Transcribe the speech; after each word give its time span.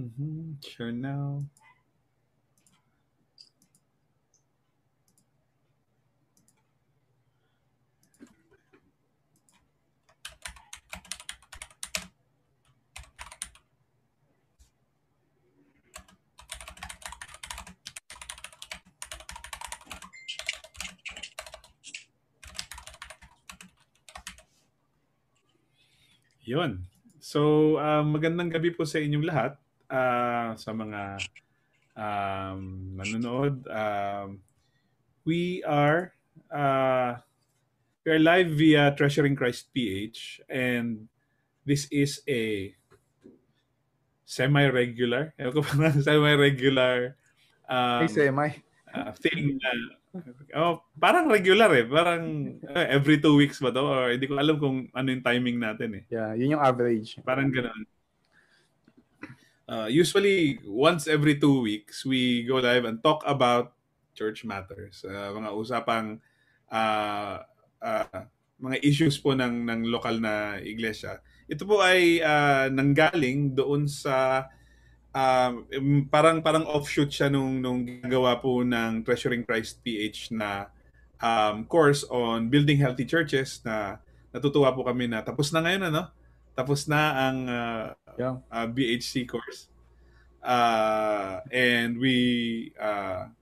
Mm-hmm. 0.00 0.64
Sure 0.64 0.92
now. 0.96 1.44
Yun. 26.48 26.88
So, 27.20 27.76
uh, 27.76 28.00
magandang 28.00 28.48
gabi 28.48 28.72
po 28.72 28.88
sa 28.88 28.96
inyong 28.96 29.28
lahat 29.28 29.60
uh, 29.90 30.54
sa 30.54 30.70
mga 30.70 31.18
um, 31.98 32.94
nanonood. 32.96 33.66
Um, 33.66 34.40
we 35.26 35.62
are 35.66 36.14
uh, 36.48 37.18
we 38.06 38.08
are 38.14 38.22
live 38.22 38.50
via 38.54 38.94
Treasuring 38.96 39.36
Christ 39.36 39.68
PH 39.74 40.46
and 40.48 41.10
this 41.66 41.86
is 41.90 42.22
a 42.24 42.74
semi-regular, 44.24 45.34
semi-regular 46.06 47.18
um, 47.68 48.06
hey, 48.06 48.08
semi. 48.08 48.50
Uh, 48.90 49.12
thing 49.12 49.58
na 49.62 49.70
Oh, 50.58 50.82
parang 50.98 51.30
regular 51.30 51.70
eh. 51.70 51.86
Parang 51.86 52.58
uh, 52.66 52.86
every 52.90 53.22
two 53.22 53.38
weeks 53.38 53.62
ba 53.62 53.70
to? 53.70 53.78
Or 53.78 54.10
hindi 54.10 54.26
ko 54.26 54.34
alam 54.34 54.58
kung 54.58 54.90
ano 54.90 55.06
yung 55.06 55.22
timing 55.22 55.62
natin 55.62 56.02
eh. 56.02 56.04
Yeah, 56.10 56.34
yun 56.34 56.58
yung 56.58 56.64
average. 56.66 57.22
Parang 57.22 57.54
ganoon. 57.54 57.86
Uh, 59.70 59.86
usually, 59.86 60.58
once 60.66 61.06
every 61.06 61.38
two 61.38 61.62
weeks, 61.62 62.02
we 62.02 62.42
go 62.42 62.58
live 62.58 62.82
and 62.82 62.98
talk 63.06 63.22
about 63.22 63.70
church 64.18 64.42
matters. 64.42 65.06
Uh, 65.06 65.30
mga 65.30 65.54
usapang 65.54 66.18
uh, 66.74 67.38
uh, 67.78 68.26
mga 68.58 68.82
issues 68.82 69.14
po 69.22 69.30
ng, 69.38 69.70
ng 69.70 69.86
lokal 69.86 70.18
na 70.18 70.58
iglesia. 70.58 71.22
Ito 71.46 71.62
po 71.70 71.78
ay 71.78 72.18
uh, 72.18 72.66
nanggaling 72.66 73.54
doon 73.54 73.86
sa 73.86 74.50
um, 75.14 75.62
parang 76.10 76.42
parang 76.42 76.66
offshoot 76.66 77.14
siya 77.14 77.30
nung 77.30 77.62
nung 77.62 77.86
ginagawa 77.86 78.42
po 78.42 78.66
ng 78.66 79.06
Treasuring 79.06 79.46
Christ 79.46 79.86
PH 79.86 80.34
na 80.34 80.66
um, 81.22 81.62
course 81.62 82.02
on 82.10 82.50
building 82.50 82.82
healthy 82.82 83.06
churches 83.06 83.62
na 83.62 84.02
natutuwa 84.34 84.74
po 84.74 84.82
kami 84.82 85.06
na 85.06 85.22
tapos 85.22 85.54
na 85.54 85.62
ngayon 85.62 85.94
ano 85.94 86.10
tapos 86.60 86.84
na 86.84 87.02
ang 87.16 87.38
uh, 87.48 87.86
yeah. 88.20 88.36
uh, 88.52 88.68
BHC 88.68 89.24
course 89.24 89.72
uh, 90.44 91.40
and 91.48 91.96
we 91.96 92.68
uh, 92.76 93.32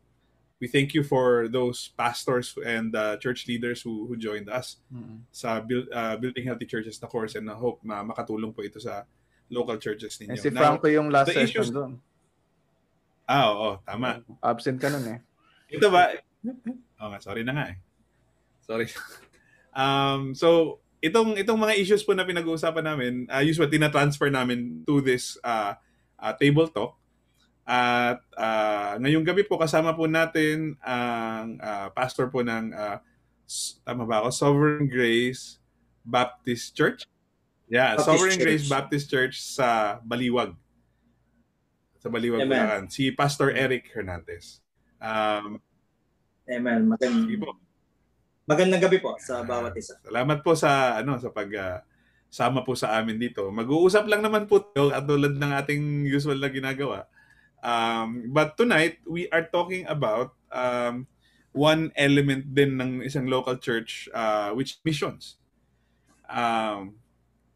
we 0.62 0.70
thank 0.70 0.94
you 0.94 1.02
for 1.02 1.50
those 1.50 1.90
pastors 1.98 2.54
and 2.62 2.94
uh, 2.94 3.18
church 3.18 3.50
leaders 3.50 3.82
who 3.82 4.06
who 4.06 4.14
joined 4.14 4.46
us 4.46 4.78
mm-hmm. 4.86 5.26
sa 5.34 5.58
build, 5.58 5.90
uh, 5.90 6.14
building 6.14 6.46
healthy 6.46 6.66
churches 6.70 7.02
na 7.02 7.10
course 7.10 7.34
and 7.34 7.50
I 7.50 7.58
hope 7.58 7.82
na 7.82 8.06
makatulong 8.06 8.54
po 8.54 8.62
ito 8.62 8.78
sa 8.78 9.02
local 9.50 9.82
churches 9.82 10.14
ninyo. 10.22 10.36
And 10.36 10.38
si 10.38 10.50
Franco 10.54 10.86
yung 10.86 11.10
last 11.10 11.34
session 11.34 11.66
issues... 11.66 11.74
doon. 11.74 11.98
Ah, 13.28 13.52
oo, 13.52 13.68
tama. 13.84 14.24
Absent 14.40 14.80
ka 14.80 14.88
nun 14.88 15.04
eh. 15.04 15.18
Ito 15.74 15.90
ba? 15.90 16.14
Oh, 16.98 17.14
sorry 17.22 17.46
na 17.46 17.54
nga 17.54 17.64
eh. 17.70 17.78
Sorry. 18.66 18.90
um, 19.78 20.34
so, 20.34 20.82
itong 20.98 21.38
itong 21.38 21.58
mga 21.58 21.78
issues 21.78 22.02
po 22.02 22.14
na 22.14 22.26
pinag-uusapan 22.26 22.84
namin, 22.84 23.12
uh, 23.30 23.42
usually 23.42 23.78
na-transfer 23.78 24.30
namin 24.30 24.82
to 24.82 24.98
this 24.98 25.38
uh, 25.46 25.74
uh, 26.18 26.32
table 26.34 26.66
talk. 26.66 26.98
At 27.68 28.24
uh, 28.32 28.96
ngayong 28.96 29.28
gabi 29.28 29.44
po 29.44 29.60
kasama 29.60 29.92
po 29.92 30.08
natin 30.08 30.80
ang 30.80 31.60
uh, 31.60 31.92
pastor 31.92 32.32
po 32.32 32.40
ng 32.40 32.72
uh, 32.72 32.96
tama 33.84 34.08
ba 34.08 34.24
ako? 34.24 34.28
Sovereign 34.32 34.88
Grace 34.88 35.60
Baptist 36.00 36.72
Church. 36.72 37.04
Yeah, 37.68 38.00
Baptist 38.00 38.08
Sovereign 38.08 38.38
Church. 38.40 38.44
Grace 38.48 38.66
Baptist 38.72 39.06
Church 39.12 39.36
sa 39.44 40.00
Baliwag. 40.00 40.56
Sa 42.00 42.08
Baliwag, 42.08 42.48
Amen. 42.48 42.56
Bulacan. 42.56 42.84
Si 42.88 43.12
Pastor 43.12 43.52
Eric 43.52 43.92
Hernandez. 43.92 44.64
Um, 44.96 45.60
Amen. 46.48 46.88
Magandang, 46.88 47.28
magandang 48.48 48.80
gabi 48.80 48.98
po 48.98 49.12
sa 49.20 49.44
bawat 49.44 49.76
isa. 49.76 50.00
Salamat 50.00 50.40
po 50.40 50.56
sa 50.56 50.96
ano 50.96 51.20
sa 51.20 51.28
pag 51.28 51.50
uh, 51.52 51.78
sama 52.32 52.64
po 52.64 52.72
sa 52.72 52.96
amin 52.96 53.20
dito. 53.20 53.52
Mag-uusap 53.52 54.08
lang 54.08 54.24
naman 54.24 54.48
po 54.48 54.64
tayo 54.64 54.88
at 54.88 55.04
tulad 55.04 55.36
ng 55.36 55.52
ating 55.52 56.08
usual 56.08 56.40
na 56.40 56.48
ginagawa. 56.48 57.04
Um, 57.60 58.32
but 58.32 58.56
tonight, 58.56 59.04
we 59.04 59.28
are 59.28 59.44
talking 59.44 59.84
about 59.84 60.32
um, 60.48 61.04
one 61.52 61.92
element 61.92 62.56
din 62.56 62.80
ng 62.80 63.04
isang 63.04 63.28
local 63.28 63.60
church 63.60 64.08
uh, 64.16 64.56
which 64.56 64.80
missions. 64.84 65.36
Um, 66.28 66.96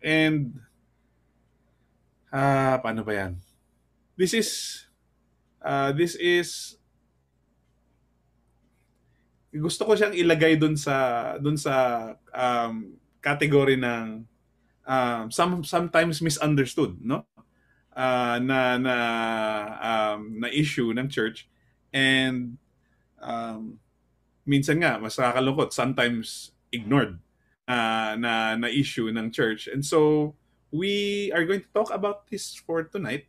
And, 0.02 0.58
ah, 2.34 2.74
uh, 2.74 2.76
paano 2.82 3.06
ba 3.06 3.14
yan? 3.14 3.38
This 4.18 4.34
is, 4.34 4.50
uh, 5.62 5.94
this 5.94 6.18
is, 6.18 6.76
gusto 9.52 9.84
ko 9.84 9.92
siyang 9.92 10.16
ilagay 10.16 10.56
dun 10.56 10.76
sa, 10.80 11.36
dun 11.36 11.60
sa 11.60 12.08
um, 12.32 12.96
category 13.20 13.76
ng 13.76 14.24
um, 14.88 15.24
some, 15.30 15.62
sometimes 15.64 16.24
misunderstood, 16.24 16.96
no? 17.04 17.28
Uh, 17.92 18.40
na 18.40 18.80
na 18.80 18.96
um, 19.84 20.40
na 20.40 20.48
issue 20.48 20.96
ng 20.96 21.12
church 21.12 21.44
and 21.92 22.56
um, 23.20 23.76
minsan 24.48 24.80
nga 24.80 24.96
mas 24.96 25.20
nakakalungkot 25.20 25.76
sometimes 25.76 26.56
ignored 26.72 27.20
uh, 27.68 28.16
na 28.16 28.56
na 28.56 28.68
issue 28.72 29.12
ng 29.12 29.28
church. 29.28 29.68
And 29.68 29.84
so 29.84 30.32
we 30.72 31.28
are 31.36 31.44
going 31.44 31.60
to 31.60 31.72
talk 31.76 31.92
about 31.92 32.32
this 32.32 32.56
for 32.56 32.88
tonight 32.88 33.28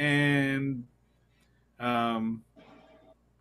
and 0.00 0.88
um, 1.76 2.40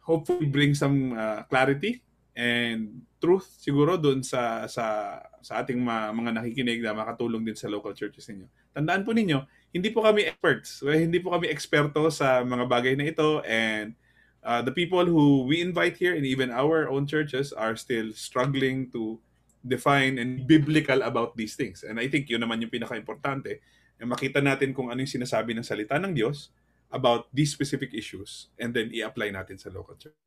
hopefully 0.04 0.52
bring 0.52 0.76
some 0.76 1.16
uh, 1.16 1.48
clarity 1.48 2.04
and 2.38 3.02
truth 3.18 3.50
siguro 3.58 3.98
doon 3.98 4.22
sa 4.22 4.70
sa 4.70 5.18
sa 5.42 5.66
ating 5.66 5.82
ma, 5.82 6.14
mga 6.14 6.38
nakikinig 6.38 6.86
na 6.86 6.94
makatulong 6.94 7.42
din 7.42 7.58
sa 7.58 7.66
local 7.66 7.98
churches 7.98 8.30
ninyo. 8.30 8.46
Tandaan 8.78 9.02
po 9.02 9.18
ninyo, 9.18 9.42
hindi 9.74 9.90
po 9.90 10.06
kami 10.06 10.30
experts. 10.30 10.86
Well, 10.86 11.02
hindi 11.02 11.18
po 11.18 11.34
kami 11.34 11.50
eksperto 11.50 12.14
sa 12.14 12.46
mga 12.46 12.70
bagay 12.70 12.94
na 12.94 13.10
ito 13.10 13.42
and 13.42 13.98
uh, 14.46 14.62
the 14.62 14.70
people 14.70 15.02
who 15.10 15.50
we 15.50 15.66
invite 15.66 15.98
here 15.98 16.14
and 16.14 16.30
even 16.30 16.54
our 16.54 16.86
own 16.94 17.10
churches 17.10 17.50
are 17.50 17.74
still 17.74 18.14
struggling 18.14 18.94
to 18.94 19.18
define 19.66 20.22
and 20.22 20.46
biblical 20.46 21.02
about 21.02 21.34
these 21.34 21.58
things. 21.58 21.82
And 21.82 21.98
I 21.98 22.06
think 22.06 22.30
yun 22.30 22.46
naman 22.46 22.62
yung 22.62 22.72
pinaka-importante. 22.72 23.60
Na 23.98 24.06
makita 24.06 24.46
natin 24.46 24.78
kung 24.78 24.94
ano 24.94 25.02
yung 25.02 25.10
sinasabi 25.10 25.58
ng 25.58 25.66
salita 25.66 25.98
ng 25.98 26.14
Diyos 26.14 26.54
about 26.94 27.28
these 27.34 27.50
specific 27.50 27.98
issues 27.98 28.54
and 28.62 28.72
then 28.72 28.94
i-apply 28.94 29.34
natin 29.34 29.58
sa 29.58 29.74
local 29.74 29.98
church. 29.98 30.27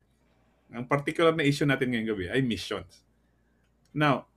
Ang 0.71 0.87
particular 0.87 1.35
na 1.35 1.43
issue 1.43 1.67
natin 1.67 1.91
ngayong 1.91 2.09
gabi 2.15 2.25
ay 2.31 2.39
missions. 2.39 3.03
Now, 3.91 4.31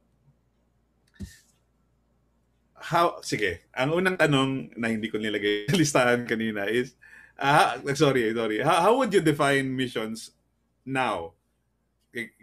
how, 2.75 3.23
sige, 3.23 3.65
ang 3.71 3.95
unang 3.95 4.19
tanong 4.19 4.75
na 4.75 4.91
hindi 4.91 5.09
ko 5.09 5.17
nilagay 5.17 5.65
sa 5.71 5.79
listahan 5.79 6.27
kanina 6.27 6.67
is, 6.67 6.99
uh, 7.39 7.79
sorry, 7.95 8.35
sorry, 8.35 8.61
how, 8.61 8.91
how 8.91 8.93
would 8.99 9.15
you 9.15 9.23
define 9.23 9.71
missions 9.71 10.35
now? 10.83 11.33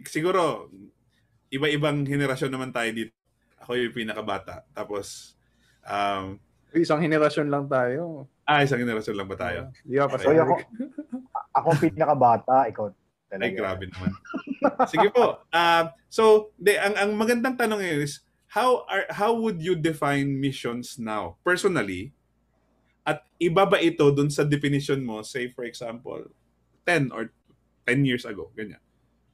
Siguro, 0.08 0.72
iba-ibang 1.52 2.08
henerasyon 2.08 2.52
naman 2.52 2.72
tayo 2.72 2.90
dito. 2.96 3.14
Ako 3.62 3.78
yung 3.78 3.94
pinakabata. 3.94 4.66
Tapos, 4.74 5.38
um, 5.86 6.40
isang 6.74 7.04
henerasyon 7.04 7.52
lang 7.52 7.68
tayo. 7.68 8.26
Ah, 8.48 8.64
isang 8.64 8.82
henerasyon 8.82 9.16
lang 9.16 9.30
ba 9.30 9.38
tayo? 9.38 9.70
Di 9.84 10.00
ba 10.00 10.08
pa 10.08 10.18
so, 10.18 10.32
ako, 10.32 10.56
ako 11.60 11.70
pinakabata, 11.78 12.68
ikaw 12.72 12.88
talaga. 13.32 13.48
Ay, 13.48 13.56
grabe 13.56 13.84
naman. 13.88 14.12
Sige 14.92 15.08
po. 15.16 15.40
Uh, 15.48 15.88
so, 16.12 16.52
de, 16.60 16.76
ang, 16.76 16.94
ang 17.00 17.12
magandang 17.16 17.56
tanong 17.56 17.80
is, 17.80 18.20
how 18.52 18.84
are 18.92 19.08
how 19.16 19.32
would 19.32 19.64
you 19.64 19.80
define 19.80 20.36
missions 20.36 21.00
now 21.00 21.40
personally 21.40 22.12
at 23.08 23.24
iba 23.40 23.64
ba 23.64 23.80
ito 23.80 24.04
dun 24.12 24.28
sa 24.28 24.44
definition 24.44 25.00
mo 25.08 25.24
say 25.24 25.48
for 25.48 25.64
example 25.64 26.20
10 26.84 27.16
or 27.16 27.32
10 27.88 28.04
years 28.04 28.28
ago 28.28 28.52
ganyan 28.52 28.84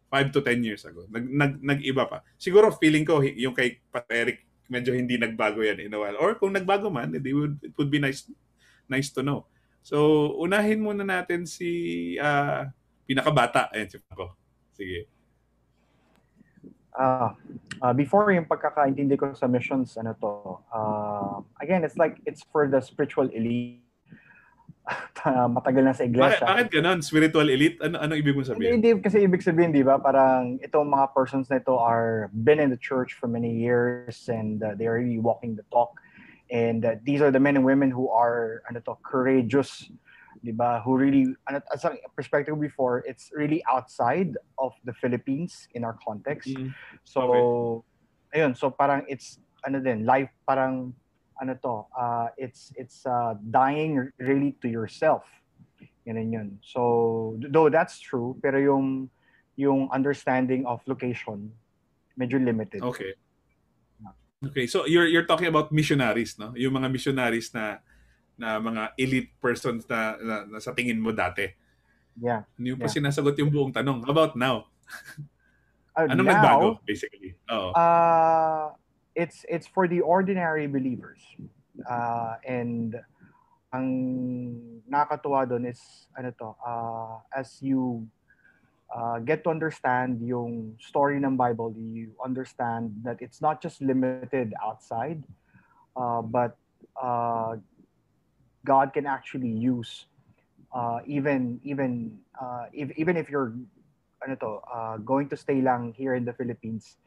5 0.08 0.32
to 0.32 0.40
10 0.40 0.64
years 0.64 0.88
ago. 0.88 1.04
Nag, 1.12 1.28
nag, 1.28 1.54
nag-iba 1.60 2.08
pa. 2.08 2.24
Siguro 2.40 2.72
feeling 2.72 3.04
ko 3.04 3.20
yung 3.20 3.52
kay 3.52 3.80
Pat 3.92 4.08
Eric 4.08 4.44
medyo 4.68 4.92
hindi 4.92 5.16
nagbago 5.16 5.64
yan 5.64 5.84
in 5.84 5.96
a 5.96 6.00
while. 6.00 6.18
Or 6.20 6.36
kung 6.36 6.56
nagbago 6.56 6.92
man, 6.92 7.16
it 7.16 7.24
would, 7.32 7.60
it 7.64 7.76
would 7.76 7.92
be 7.92 8.00
nice 8.00 8.28
nice 8.88 9.12
to 9.12 9.24
know. 9.24 9.48
So, 9.84 10.32
unahin 10.44 10.84
muna 10.84 11.04
natin 11.04 11.48
si 11.48 12.16
uh, 12.20 12.68
pinakabata. 13.08 13.72
Ayan 13.72 13.88
si 13.88 13.98
Paco. 14.04 14.36
Sige. 14.76 15.08
Uh, 16.98 17.30
uh, 17.82 17.94
before 17.94 18.34
yung 18.34 18.50
pagkakaintindi 18.50 19.16
ko 19.16 19.32
sa 19.32 19.48
missions, 19.48 19.96
ano 19.96 20.18
to, 20.18 20.60
uh, 20.74 21.40
again, 21.62 21.86
it's 21.86 21.96
like, 21.96 22.18
it's 22.26 22.42
for 22.52 22.68
the 22.68 22.82
spiritual 22.82 23.30
elite. 23.32 23.82
matagal 25.52 25.84
na 25.84 25.92
sa 25.92 26.08
iglesia. 26.08 26.40
Bakit, 26.40 26.48
bakit 26.48 26.68
ganun? 26.80 27.00
Spiritual 27.04 27.48
elite? 27.52 27.76
Ano, 27.84 28.00
ano 28.00 28.16
ibig 28.16 28.32
mong 28.32 28.56
sabihin? 28.56 28.80
Hindi, 28.80 28.96
kasi 29.04 29.20
ibig 29.28 29.44
sabihin, 29.44 29.76
di 29.76 29.84
ba, 29.84 30.00
parang 30.00 30.60
itong 30.64 30.88
mga 30.88 31.12
persons 31.12 31.52
na 31.52 31.60
ito 31.60 31.76
are 31.76 32.32
been 32.32 32.60
in 32.60 32.72
the 32.72 32.80
church 32.80 33.14
for 33.20 33.28
many 33.28 33.52
years 33.52 34.32
and 34.32 34.64
uh, 34.64 34.74
they 34.80 34.88
are 34.88 34.96
really 34.96 35.20
walking 35.20 35.60
the 35.60 35.68
talk. 35.76 36.00
And 36.48 36.88
uh, 36.88 36.96
these 37.04 37.20
are 37.20 37.32
the 37.32 37.44
men 37.44 37.60
and 37.60 37.66
women 37.68 37.92
who 37.92 38.08
are, 38.08 38.64
ano 38.72 38.80
to, 38.88 38.96
courageous, 39.04 39.92
di 40.44 40.52
ba, 40.52 40.82
who 40.82 40.98
really, 40.98 41.26
ano, 41.48 41.62
as 41.74 41.86
a 41.86 41.96
perspective 42.16 42.60
before, 42.60 43.04
it's 43.08 43.32
really 43.34 43.64
outside 43.70 44.38
of 44.58 44.74
the 44.84 44.94
Philippines 44.94 45.68
in 45.74 45.84
our 45.84 45.98
context. 46.06 46.50
Mm. 46.50 46.74
So, 47.04 47.22
Okay. 47.22 48.42
ayun, 48.42 48.58
so 48.58 48.70
parang 48.70 49.04
it's, 49.08 49.40
ano 49.66 49.80
din, 49.80 50.06
life, 50.06 50.30
parang, 50.46 50.94
ano 51.42 51.54
to, 51.62 51.86
uh, 51.94 52.28
it's, 52.38 52.74
it's 52.76 53.06
uh, 53.06 53.36
dying 53.52 54.12
really 54.18 54.58
to 54.62 54.68
yourself. 54.68 55.24
Ganun 56.08 56.34
yun. 56.34 56.48
So, 56.64 57.38
though 57.52 57.70
that's 57.70 58.00
true, 58.00 58.38
pero 58.42 58.58
yung, 58.58 59.10
yung 59.58 59.90
understanding 59.92 60.66
of 60.66 60.82
location, 60.88 61.52
medyo 62.18 62.38
limited. 62.44 62.82
Okay. 62.82 63.14
Okay, 64.38 64.70
so 64.70 64.86
you're 64.86 65.10
you're 65.10 65.26
talking 65.26 65.50
about 65.50 65.74
missionaries, 65.74 66.38
no? 66.38 66.54
Yung 66.54 66.78
mga 66.78 66.94
missionaries 66.94 67.50
na 67.58 67.82
na 68.38 68.62
mga 68.62 68.94
elite 69.02 69.34
persons 69.42 69.84
na, 69.90 70.16
na, 70.22 70.36
na 70.46 70.60
sa 70.62 70.72
tingin 70.72 71.02
mo 71.02 71.10
dati. 71.12 71.50
Yeah. 72.22 72.46
Hindi 72.58 72.78
mo 72.78 72.86
pa 72.86 72.90
Yeah. 72.90 72.98
sinasagot 73.02 73.36
yung 73.42 73.50
buong 73.50 73.74
tanong. 73.74 74.06
How 74.06 74.14
about 74.14 74.34
now? 74.38 74.70
Uh, 75.98 76.06
Anong 76.14 76.30
now, 76.30 76.34
nagbago, 76.38 76.68
basically? 76.86 77.34
Oo. 77.50 77.74
Uh, 77.74 78.70
it's 79.18 79.42
it's 79.50 79.66
for 79.66 79.90
the 79.90 80.06
ordinary 80.06 80.70
believers. 80.70 81.26
Uh, 81.82 82.38
and 82.46 82.94
ang 83.74 83.90
nakakatuwa 84.86 85.50
doon 85.50 85.66
is 85.66 86.10
ano 86.14 86.30
to, 86.38 86.54
uh, 86.62 87.18
as 87.34 87.58
you 87.62 88.06
uh, 88.94 89.20
get 89.20 89.44
to 89.44 89.50
understand 89.50 90.22
yung 90.22 90.78
story 90.78 91.18
ng 91.18 91.34
Bible, 91.36 91.74
you 91.76 92.14
understand 92.22 92.94
that 93.02 93.18
it's 93.18 93.42
not 93.42 93.62
just 93.62 93.82
limited 93.82 94.54
outside, 94.62 95.22
uh, 95.98 96.22
but 96.22 96.56
uh, 96.96 97.58
God 98.68 98.92
can 98.92 99.08
actually 99.08 99.50
use 99.50 100.06
uh, 100.76 101.00
even 101.08 101.60
even 101.64 102.20
uh, 102.36 102.68
if, 102.76 102.92
even 103.00 103.16
if 103.16 103.32
you're 103.32 103.56
ano 104.20 104.36
to, 104.36 104.50
uh, 104.68 104.96
going 105.08 105.30
to 105.30 105.38
stay 105.38 105.62
lang 105.62 105.94
here 105.96 106.16
in 106.20 106.26
the 106.26 106.34
Philippines, 106.34 106.98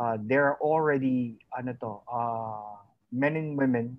uh, 0.00 0.16
there 0.24 0.48
are 0.48 0.56
already 0.64 1.36
ano 1.52 1.76
to, 1.84 2.00
uh, 2.08 2.80
men 3.12 3.36
and 3.36 3.58
women 3.58 3.98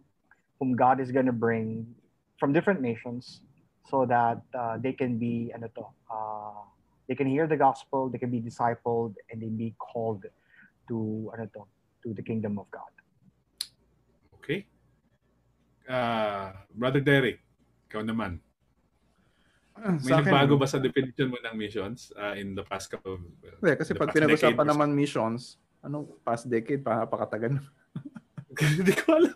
whom 0.58 0.74
God 0.74 0.98
is 1.00 1.12
going 1.12 1.30
to 1.30 1.36
bring 1.36 1.86
from 2.40 2.54
different 2.54 2.82
nations 2.82 3.42
so 3.92 4.06
that 4.10 4.42
uh, 4.58 4.82
they 4.82 4.94
can 4.94 5.20
be 5.20 5.54
ano 5.54 5.70
to, 5.78 5.84
uh, 6.10 6.66
they 7.08 7.16
can 7.16 7.28
hear 7.28 7.46
the 7.46 7.60
gospel, 7.60 8.10
they 8.10 8.18
can 8.18 8.32
be 8.32 8.42
discipled, 8.42 9.14
and 9.30 9.38
they 9.44 9.52
be 9.54 9.76
called 9.78 10.26
to 10.90 11.30
ano 11.38 11.46
to, 11.54 11.68
to 12.02 12.14
the 12.18 12.24
kingdom 12.24 12.58
of 12.58 12.66
God. 12.72 12.90
Okay. 14.42 14.66
Ah, 15.88 16.64
Brother 16.72 17.04
Derek, 17.04 17.44
ikaw 17.92 18.04
naman. 18.04 18.40
May 19.74 20.00
Sa 20.06 20.22
akin, 20.22 20.30
nagbago 20.30 20.54
ba 20.56 20.70
sa 20.70 20.78
definition 20.78 21.34
mo 21.34 21.42
ng 21.42 21.56
missions 21.58 22.14
ah, 22.16 22.38
in 22.38 22.54
the 22.54 22.64
past 22.64 22.88
couple 22.94 23.18
of 23.18 23.22
Hindi, 23.26 23.74
kasi 23.76 23.92
the 23.92 24.00
pag 24.00 24.14
pinag-usapan 24.14 24.54
decade 24.54 24.70
naman 24.70 24.90
missions, 24.94 25.58
ano, 25.84 26.08
past 26.22 26.48
decade, 26.48 26.86
pa, 26.86 27.04
pakatagan. 27.10 27.60
Hindi 28.80 28.94
ko 28.96 29.18
alam. 29.18 29.36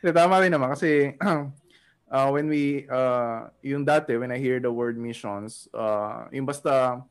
Hindi, 0.00 0.10
tama 0.14 0.40
rin 0.40 0.52
naman 0.54 0.72
kasi 0.72 1.18
uh, 1.20 2.28
when 2.34 2.46
we, 2.48 2.86
uh, 2.88 3.50
yung 3.60 3.84
dati, 3.84 4.16
when 4.16 4.32
I 4.32 4.38
hear 4.38 4.62
the 4.62 4.72
word 4.72 4.96
missions, 4.96 5.68
uh, 5.74 6.30
yung 6.32 6.46
basta, 6.46 7.02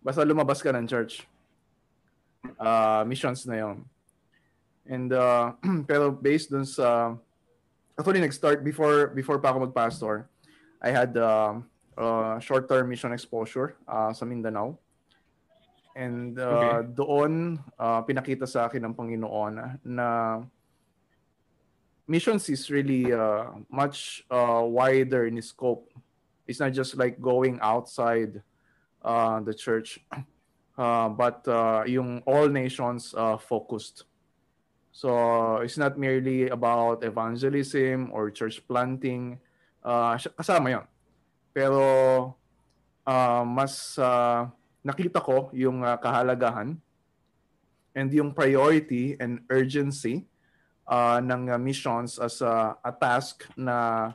basta 0.00 0.26
lumabas 0.26 0.64
ka 0.64 0.72
ng 0.72 0.88
church, 0.88 1.22
uh, 2.58 3.04
missions 3.06 3.44
na 3.46 3.62
yon. 3.62 3.76
And, 4.86 5.12
uh, 5.12 5.52
pero 5.88 6.10
based 6.10 6.50
dun 6.50 6.64
sa, 6.64 7.16
actually 7.98 8.20
nag-start 8.20 8.64
before, 8.64 9.08
before 9.12 9.38
pa 9.38 9.50
ako 9.50 9.70
mag-pastor, 9.70 10.28
I 10.82 10.90
had 10.92 11.16
uh, 11.16 11.60
uh, 11.96 12.38
short-term 12.38 12.88
mission 12.88 13.12
exposure 13.12 13.76
uh, 13.88 14.12
sa 14.12 14.24
Mindanao. 14.24 14.78
And 15.94 16.34
uh, 16.38 16.82
doon, 16.82 17.62
uh, 17.78 18.02
pinakita 18.02 18.50
sa 18.50 18.66
akin 18.66 18.82
ng 18.82 18.94
Panginoon 18.98 19.78
na 19.86 20.42
missions 22.06 22.48
is 22.48 22.70
really 22.70 23.12
uh, 23.12 23.54
much 23.70 24.26
uh, 24.30 24.62
wider 24.66 25.26
in 25.26 25.40
scope. 25.40 25.90
It's 26.46 26.60
not 26.60 26.72
just 26.72 26.96
like 26.96 27.20
going 27.20 27.58
outside 27.62 28.42
uh, 29.02 29.40
the 29.40 29.54
church, 29.54 30.00
uh, 30.78 31.08
but 31.08 31.46
uh, 31.48 31.84
yung 31.86 32.22
all 32.26 32.48
nations 32.48 33.14
uh, 33.16 33.38
focused. 33.38 34.04
So 34.94 35.10
it's 35.58 35.74
not 35.74 35.98
merely 35.98 36.46
about 36.54 37.02
evangelism 37.02 38.14
or 38.14 38.30
church 38.30 38.62
planting. 38.62 39.42
Uh, 39.82 40.14
kasama 40.38 40.70
yon. 40.70 40.86
Pero 41.50 41.82
uh, 43.02 43.42
mas 43.42 43.98
uh, 43.98 44.46
nakita 44.86 45.18
ko 45.18 45.50
yung 45.50 45.82
uh, 45.82 45.98
kahalagahan 45.98 46.78
and 47.90 48.08
yung 48.14 48.30
priority 48.30 49.18
and 49.18 49.42
urgency 49.50 50.30
uh, 50.86 51.18
ng 51.18 51.50
uh, 51.50 51.58
missions 51.58 52.22
as 52.22 52.38
a, 52.38 52.78
a 52.78 52.94
task 52.94 53.50
na 53.58 54.14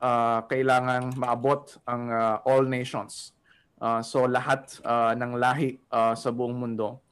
uh, 0.00 0.40
kailangang 0.48 1.12
maabot 1.12 1.76
ang 1.84 2.08
uh, 2.08 2.40
all 2.48 2.64
nations. 2.64 3.36
Uh, 3.76 4.00
so 4.00 4.24
lahat 4.24 4.64
uh, 4.80 5.12
ng 5.12 5.36
lahi 5.36 5.76
uh, 5.92 6.16
sa 6.16 6.32
buong 6.32 6.56
mundo 6.56 7.04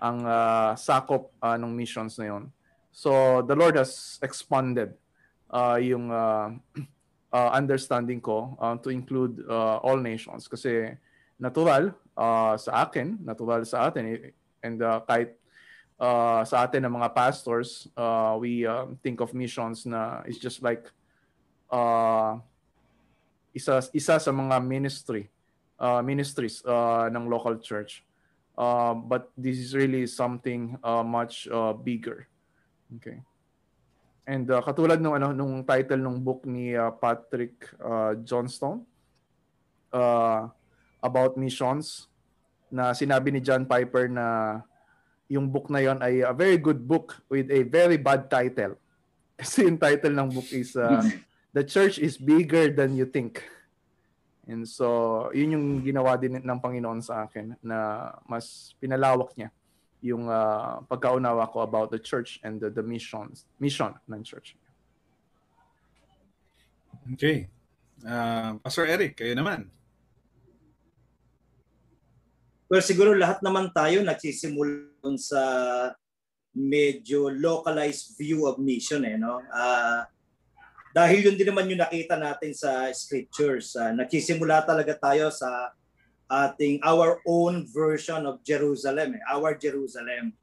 ang 0.00 0.24
uh, 0.24 0.72
sakop 0.74 1.30
uh, 1.44 1.54
ng 1.60 1.70
missions 1.76 2.16
na 2.16 2.32
yon. 2.32 2.48
So 2.90 3.40
the 3.44 3.54
Lord 3.54 3.76
has 3.76 4.18
expanded 4.24 4.96
uh, 5.52 5.78
yung 5.78 6.10
uh, 6.10 6.56
uh, 7.30 7.50
understanding 7.60 8.18
ko 8.18 8.56
uh, 8.58 8.74
to 8.80 8.90
include 8.90 9.44
uh, 9.46 9.78
all 9.84 10.00
nations 10.00 10.48
kasi 10.48 10.96
natural 11.38 11.92
uh, 12.16 12.56
sa 12.56 12.88
akin, 12.88 13.20
natural 13.20 13.62
sa 13.68 13.88
atin 13.88 14.04
eh, 14.08 14.18
and 14.64 14.80
uh, 14.82 15.00
kahit 15.04 15.36
uh, 16.00 16.42
sa 16.44 16.64
atin 16.64 16.88
ng 16.88 16.94
mga 16.96 17.12
pastors, 17.12 17.88
uh, 17.96 18.36
we 18.40 18.64
um, 18.64 18.96
think 19.04 19.20
of 19.20 19.36
missions 19.36 19.84
na 19.84 20.24
it's 20.24 20.40
just 20.40 20.64
like 20.64 20.88
uh, 21.68 22.40
isa 23.52 23.84
isa 23.92 24.16
sa 24.20 24.32
mga 24.32 24.56
ministry 24.64 25.28
uh, 25.80 26.04
ministries 26.04 26.60
uh, 26.68 27.08
ng 27.08 27.26
local 27.26 27.56
church. 27.58 28.04
Uh, 28.60 28.92
but 28.92 29.32
this 29.40 29.56
is 29.56 29.72
really 29.72 30.04
something 30.04 30.76
uh, 30.84 31.00
much 31.00 31.48
uh, 31.48 31.72
bigger. 31.72 32.28
Okay. 33.00 33.24
And 34.28 34.44
uh, 34.52 34.60
katulad 34.60 35.00
nung 35.00 35.16
ano 35.16 35.32
nung 35.32 35.64
title 35.64 36.04
ng 36.04 36.20
book 36.20 36.44
ni 36.44 36.76
uh, 36.76 36.92
Patrick 36.92 37.56
uh, 37.80 38.20
Johnstone 38.20 38.84
uh, 39.96 40.52
about 41.00 41.40
missions 41.40 42.12
na 42.68 42.92
sinabi 42.92 43.32
ni 43.32 43.40
John 43.40 43.64
Piper 43.64 44.12
na 44.12 44.60
yung 45.32 45.48
book 45.48 45.72
na 45.72 45.80
yon 45.80 45.96
ay 46.04 46.20
a 46.20 46.36
very 46.36 46.60
good 46.60 46.84
book 46.84 47.16
with 47.32 47.48
a 47.48 47.64
very 47.64 47.96
bad 47.96 48.28
title. 48.28 48.76
Kasi 49.40 49.64
yung 49.72 49.80
title 49.80 50.12
ng 50.12 50.28
book 50.36 50.52
is 50.52 50.76
uh, 50.76 51.00
The 51.56 51.64
Church 51.64 51.96
is 51.96 52.20
Bigger 52.20 52.70
Than 52.70 52.94
You 52.94 53.08
Think. 53.08 53.42
And 54.48 54.64
so, 54.64 55.28
yun 55.36 55.52
yung 55.52 55.66
ginawa 55.84 56.16
din 56.16 56.40
ng 56.40 56.60
Panginoon 56.60 57.04
sa 57.04 57.28
akin 57.28 57.56
na 57.60 58.10
mas 58.24 58.72
pinalawak 58.80 59.36
niya 59.36 59.52
yung 60.00 60.32
uh, 60.32 60.80
pagkaunawa 60.88 61.44
ko 61.52 61.60
about 61.60 61.92
the 61.92 62.00
church 62.00 62.40
and 62.40 62.56
the, 62.56 62.72
the 62.72 62.82
missions, 62.82 63.44
mission 63.60 63.92
ng 64.08 64.24
church. 64.24 64.56
Okay. 67.12 67.48
Ah, 68.04 68.56
Pastor 68.64 68.88
Eric, 68.88 69.20
kayo 69.20 69.36
naman. 69.36 69.68
Well, 72.70 72.80
siguro 72.80 73.12
lahat 73.12 73.44
naman 73.44 73.74
tayo 73.76 74.00
nagsisimula 74.00 75.18
sa 75.20 75.42
medyo 76.54 77.28
localized 77.30 78.16
view 78.16 78.46
of 78.46 78.56
mission 78.62 79.04
eh 79.04 79.18
no. 79.20 79.42
Ah, 79.52 80.06
dahil 80.90 81.30
yun 81.30 81.36
din 81.38 81.48
naman 81.54 81.70
yung 81.70 81.82
nakita 81.82 82.18
natin 82.18 82.50
sa 82.50 82.90
scriptures. 82.90 83.78
Ah, 83.78 83.94
nagsisimula 83.94 84.66
talaga 84.66 84.90
tayo 84.98 85.30
sa 85.30 85.70
ating 86.26 86.82
our 86.82 87.22
own 87.26 87.66
version 87.70 88.26
of 88.26 88.42
Jerusalem, 88.42 89.18
eh, 89.18 89.22
our 89.30 89.54
Jerusalem. 89.54 90.34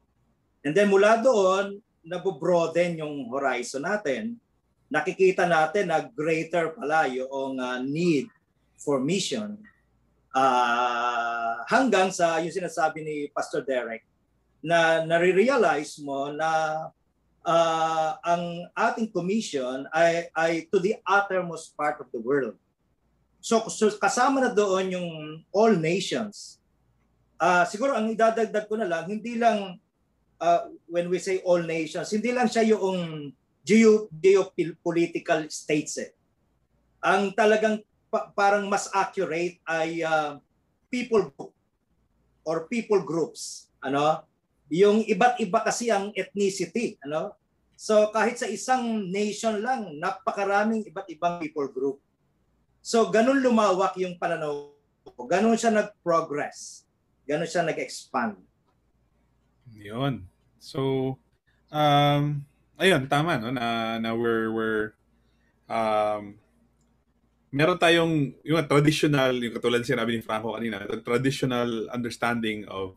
And 0.64 0.72
then 0.72 0.88
mula 0.88 1.20
doon, 1.20 1.80
nabo-broaden 2.04 3.00
yung 3.00 3.28
horizon 3.28 3.84
natin. 3.84 4.40
Nakikita 4.88 5.44
natin 5.44 5.92
na 5.92 6.00
greater 6.00 6.72
pala 6.72 7.04
yung 7.12 7.60
ah, 7.60 7.80
need 7.84 8.32
for 8.80 8.96
mission. 9.04 9.60
Ah, 10.32 11.60
hanggang 11.68 12.08
sa 12.08 12.40
yung 12.40 12.52
sinasabi 12.52 13.04
ni 13.04 13.16
Pastor 13.28 13.60
Derek 13.60 14.08
na 14.64 15.04
nare-realize 15.04 16.00
mo 16.00 16.32
na 16.32 16.48
uh, 17.44 18.18
ang 18.24 18.66
ating 18.74 19.10
commission 19.10 19.86
ay, 19.94 20.30
ay 20.34 20.52
to 20.70 20.78
the 20.78 20.98
uttermost 21.06 21.76
part 21.76 21.98
of 22.02 22.08
the 22.10 22.20
world. 22.20 22.56
So, 23.38 23.70
so 23.70 23.90
kasama 23.94 24.42
na 24.42 24.50
doon 24.50 24.94
yung 24.94 25.10
all 25.54 25.74
nations. 25.78 26.58
Uh, 27.38 27.62
siguro 27.70 27.94
ang 27.94 28.10
idadagdag 28.10 28.66
ko 28.66 28.74
na 28.74 28.88
lang, 28.88 29.06
hindi 29.06 29.38
lang 29.38 29.78
uh, 30.42 30.60
when 30.90 31.06
we 31.06 31.22
say 31.22 31.38
all 31.46 31.62
nations, 31.62 32.10
hindi 32.10 32.34
lang 32.34 32.50
siya 32.50 32.74
yung 32.74 33.30
geo, 33.62 34.10
geopolitical 34.18 35.46
states 35.52 36.02
eh. 36.02 36.10
Ang 36.98 37.30
talagang 37.36 37.78
pa, 38.10 38.32
parang 38.34 38.66
mas 38.66 38.90
accurate 38.90 39.62
ay 39.68 40.02
uh, 40.02 40.40
people 40.90 41.30
group 41.30 41.54
or 42.42 42.66
people 42.66 42.98
groups. 43.04 43.70
Ano? 43.84 44.24
Yung 44.68 45.04
iba't 45.04 45.40
iba 45.40 45.60
kasi 45.64 45.88
ang 45.88 46.12
ethnicity. 46.12 47.00
Ano? 47.04 47.36
So 47.78 48.12
kahit 48.12 48.40
sa 48.40 48.48
isang 48.50 49.08
nation 49.08 49.60
lang, 49.64 49.96
napakaraming 49.96 50.84
iba't 50.88 51.08
ibang 51.12 51.40
people 51.40 51.68
group. 51.72 51.98
So 52.84 53.08
ganun 53.08 53.40
lumawak 53.40 53.96
yung 54.00 54.20
pananaw. 54.20 54.72
Ganun 55.28 55.56
siya 55.56 55.72
nag-progress. 55.72 56.84
Ganun 57.24 57.48
siya 57.48 57.64
nag-expand. 57.64 58.40
Yun. 59.76 60.24
So, 60.58 61.14
um, 61.68 62.44
ayun, 62.80 63.06
tama, 63.06 63.36
no? 63.36 63.52
Na, 63.52 63.96
na 64.00 64.10
we're, 64.16 64.48
we're, 64.52 64.84
um, 65.68 66.40
meron 67.52 67.78
tayong, 67.80 68.32
yung 68.44 68.58
traditional, 68.68 69.32
yung 69.36 69.54
katulad 69.56 69.84
sinabi 69.84 70.18
ni 70.18 70.24
Franco 70.24 70.56
kanina, 70.56 70.84
the 70.88 71.00
traditional 71.04 71.88
understanding 71.92 72.64
of, 72.68 72.96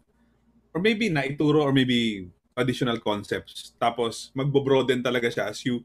or 0.73 0.79
maybe 0.81 1.11
naituro, 1.11 1.61
or 1.63 1.73
maybe 1.73 2.31
traditional 2.55 2.99
concepts. 2.99 3.73
Tapos 3.79 4.29
magbo-broaden 4.35 5.03
talaga 5.03 5.31
siya 5.31 5.51
as 5.51 5.63
you 5.63 5.83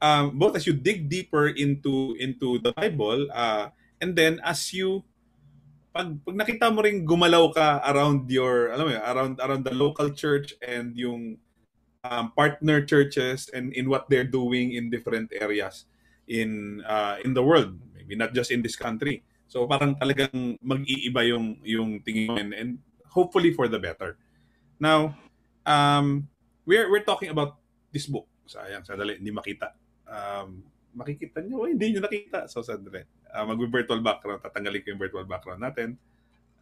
um, 0.00 0.36
both 0.36 0.56
as 0.56 0.66
you 0.66 0.74
dig 0.74 1.08
deeper 1.08 1.48
into 1.52 2.16
into 2.20 2.58
the 2.60 2.72
Bible 2.72 3.28
uh, 3.32 3.68
and 4.00 4.16
then 4.16 4.40
as 4.44 4.72
you 4.72 5.04
pag, 5.96 6.12
pag 6.24 6.36
nakita 6.36 6.68
mo 6.68 6.84
ring 6.84 7.08
gumalaw 7.08 7.48
ka 7.52 7.80
around 7.88 8.28
your 8.28 8.72
alam 8.72 8.84
mo 8.84 8.92
yun, 8.92 9.04
around 9.04 9.34
around 9.40 9.62
the 9.64 9.72
local 9.72 10.12
church 10.12 10.52
and 10.60 10.92
yung 10.96 11.40
um, 12.04 12.32
partner 12.36 12.84
churches 12.84 13.48
and 13.56 13.72
in 13.72 13.88
what 13.88 14.08
they're 14.12 14.28
doing 14.28 14.76
in 14.76 14.92
different 14.92 15.32
areas 15.32 15.88
in 16.28 16.82
uh, 16.84 17.16
in 17.24 17.32
the 17.32 17.44
world. 17.44 17.76
Maybe 17.96 18.16
not 18.16 18.36
just 18.36 18.52
in 18.52 18.60
this 18.60 18.76
country. 18.76 19.24
So 19.46 19.64
parang 19.64 19.96
talagang 19.96 20.58
mag-iiba 20.60 21.22
yung 21.32 21.62
yung 21.64 22.02
tingin 22.04 22.28
mo. 22.28 22.36
And, 22.36 22.52
and 22.52 22.70
hopefully 23.08 23.56
for 23.56 23.70
the 23.70 23.80
better 23.80 24.20
now 24.78 25.16
um, 25.66 26.28
we're 26.66 26.90
we're 26.90 27.06
talking 27.06 27.30
about 27.30 27.58
this 27.94 28.06
book. 28.06 28.28
Sayang, 28.46 28.86
sadali, 28.86 29.18
hindi 29.18 29.34
makita. 29.34 29.74
Um, 30.06 30.62
makikita 30.96 31.42
niyo, 31.42 31.66
oh, 31.66 31.68
hindi 31.68 31.92
niyo 31.92 32.00
nakita. 32.00 32.46
So, 32.46 32.62
sadali. 32.62 33.04
Uh, 33.28 33.44
Mag-virtual 33.52 34.00
background. 34.00 34.40
Tatanggalin 34.40 34.80
ko 34.80 34.88
yung 34.94 35.02
virtual 35.02 35.26
background 35.28 35.60
natin. 35.60 35.88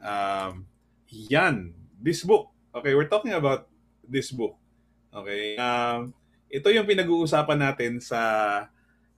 Um, 0.00 0.66
yan. 1.10 1.76
This 2.00 2.24
book. 2.26 2.50
Okay, 2.74 2.96
we're 2.96 3.10
talking 3.10 3.36
about 3.36 3.70
this 4.02 4.34
book. 4.34 4.58
Okay. 5.14 5.54
Um, 5.60 6.10
ito 6.50 6.70
yung 6.74 6.88
pinag-uusapan 6.88 7.58
natin 7.58 8.02
sa 8.02 8.20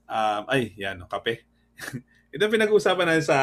um, 0.05 0.43
ay, 0.53 0.77
yan, 0.77 1.01
kape. 1.09 1.47
ito 2.35 2.41
yung 2.41 2.55
pinag-uusapan 2.55 3.07
natin 3.09 3.27
sa 3.27 3.39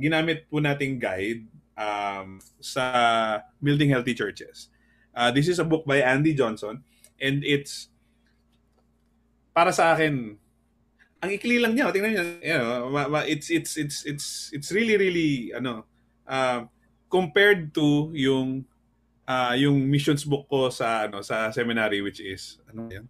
ginamit 0.00 0.48
po 0.48 0.62
nating 0.62 0.96
guide 0.96 1.44
um, 1.76 2.40
sa 2.62 2.84
Building 3.60 3.92
Healthy 3.92 4.14
Churches. 4.16 4.72
Uh, 5.12 5.30
this 5.30 5.48
is 5.48 5.60
a 5.60 5.66
book 5.66 5.84
by 5.84 6.00
Andy 6.00 6.32
Johnson 6.32 6.80
and 7.20 7.44
it's 7.44 7.92
para 9.52 9.72
sa 9.72 9.92
akin. 9.92 10.40
Ang 11.22 11.30
ikli 11.38 11.62
lang 11.62 11.76
niya 11.76 11.92
tingnan 11.94 12.12
niyo 12.16 12.24
you 12.42 12.58
know, 12.58 12.90
it's 13.22 13.46
it's 13.52 13.78
it's 13.78 14.02
it's 14.08 14.50
it's 14.50 14.68
really 14.74 14.98
really 14.98 15.54
ano 15.54 15.86
uh, 16.26 16.66
compared 17.06 17.70
to 17.70 18.10
yung 18.16 18.66
uh, 19.28 19.54
yung 19.54 19.86
missions 19.86 20.26
book 20.26 20.48
ko 20.50 20.72
sa 20.72 21.06
ano 21.06 21.22
sa 21.22 21.52
seminary 21.54 22.02
which 22.02 22.18
is 22.18 22.58
ano 22.72 22.88
yan 22.90 23.06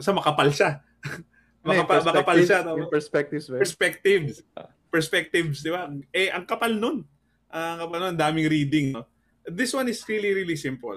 sa 0.00 0.16
makapal 0.16 0.48
siya. 0.48 0.80
Makapal, 1.60 2.00
makapal 2.00 2.40
siya 2.40 2.64
no? 2.64 2.88
perspectives 2.88 3.52
right? 3.52 3.60
perspectives. 3.60 4.40
Perspectives 4.88 5.60
di 5.60 5.68
ba? 5.68 5.92
Eh 6.08 6.32
ang 6.32 6.48
kapal 6.48 6.72
nun. 6.72 7.04
Ang 7.52 7.78
kapal 7.84 8.00
nun 8.00 8.16
daming 8.16 8.48
reading 8.48 8.96
no? 8.96 9.04
this 9.48 9.72
one 9.72 9.88
is 9.88 10.00
really 10.06 10.32
really 10.34 10.56
simple 10.56 10.96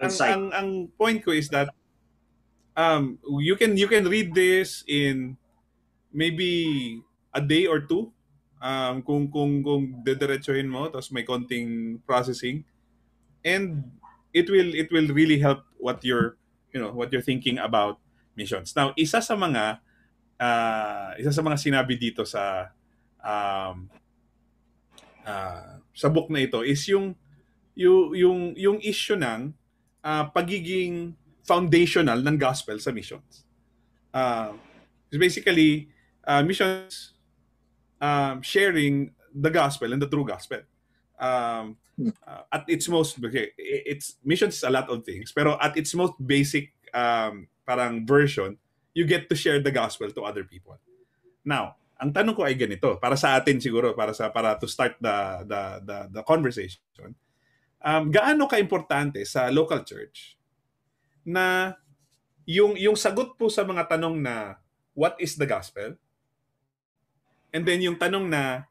ang, 0.00 0.12
ang, 0.12 0.44
ang 0.52 0.68
point 0.92 1.18
ko 1.24 1.32
is 1.32 1.48
that 1.48 1.72
um, 2.76 3.18
you 3.40 3.56
can 3.56 3.76
you 3.76 3.88
can 3.88 4.04
read 4.04 4.36
this 4.36 4.84
in 4.84 5.40
maybe 6.12 7.00
a 7.32 7.40
day 7.40 7.64
or 7.64 7.80
two 7.80 8.12
um, 8.60 9.00
kung 9.00 9.32
kung 9.32 9.64
kung 9.64 10.04
dediretsuhin 10.04 10.68
mo 10.68 10.88
tapos 10.92 11.08
may 11.10 11.24
konting 11.24 11.98
processing. 12.04 12.62
And 13.46 13.88
it 14.36 14.52
will 14.52 14.76
it 14.76 14.92
will 14.92 15.08
really 15.10 15.40
help 15.40 15.64
what 15.80 16.04
you're 16.04 16.36
you 16.76 16.80
know 16.80 16.92
what 16.92 17.08
you're 17.08 17.24
thinking 17.24 17.56
about 17.56 17.96
missions. 18.36 18.76
Now 18.76 18.92
isa 19.00 19.24
sa 19.24 19.32
mga 19.32 19.80
uh, 20.36 21.10
isa 21.16 21.32
sa 21.32 21.40
mga 21.40 21.56
sinabi 21.56 21.96
dito 21.96 22.28
sa 22.28 22.74
um, 23.24 23.88
uh, 25.24 25.80
sa 25.96 26.08
book 26.12 26.28
na 26.28 26.44
ito 26.44 26.60
is 26.60 26.84
yung 26.92 27.16
yung 27.72 28.12
yung 28.12 28.40
yung 28.56 28.78
issue 28.84 29.16
ng 29.16 29.56
uh, 30.06 30.30
pagiging 30.30 31.18
foundational 31.42 32.22
ng 32.22 32.38
gospel 32.38 32.78
sa 32.78 32.94
missions. 32.94 33.42
Uh, 34.14 34.54
basically, 35.10 35.90
uh, 36.22 36.46
missions 36.46 37.18
um, 37.98 38.38
sharing 38.40 39.10
the 39.34 39.50
gospel 39.50 39.90
and 39.90 39.98
the 40.00 40.06
true 40.06 40.24
gospel. 40.24 40.62
Um, 41.18 41.76
uh, 42.22 42.46
at 42.52 42.64
its 42.70 42.86
most, 42.88 43.18
okay, 43.18 43.50
it's 43.58 44.22
missions 44.22 44.62
is 44.62 44.64
a 44.64 44.70
lot 44.70 44.86
of 44.86 45.02
things, 45.02 45.34
pero 45.34 45.58
at 45.58 45.74
its 45.74 45.90
most 45.98 46.14
basic 46.22 46.70
um, 46.94 47.48
parang 47.66 48.06
version, 48.06 48.56
you 48.94 49.04
get 49.04 49.28
to 49.28 49.34
share 49.34 49.58
the 49.58 49.72
gospel 49.72 50.08
to 50.12 50.22
other 50.22 50.44
people. 50.44 50.78
Now, 51.44 51.76
ang 51.96 52.12
tanong 52.12 52.36
ko 52.36 52.44
ay 52.44 52.52
ganito, 52.52 53.00
para 53.00 53.16
sa 53.16 53.32
atin 53.40 53.56
siguro, 53.56 53.96
para 53.96 54.12
sa 54.12 54.28
para 54.28 54.60
to 54.60 54.68
start 54.68 55.00
the 55.00 55.48
the 55.48 55.62
the, 55.88 55.98
the 56.20 56.22
conversation 56.28 56.84
um, 57.82 58.08
gaano 58.12 58.46
ka-importante 58.46 59.24
sa 59.26 59.48
local 59.52 59.82
church 59.82 60.36
na 61.26 61.74
yung 62.46 62.78
yung 62.78 62.94
sagot 62.94 63.34
po 63.34 63.50
sa 63.50 63.66
mga 63.66 63.90
tanong 63.90 64.22
na 64.22 64.62
what 64.94 65.18
is 65.18 65.34
the 65.34 65.44
gospel? 65.44 65.98
And 67.50 67.66
then 67.66 67.82
yung 67.82 67.98
tanong 67.98 68.30
na 68.30 68.70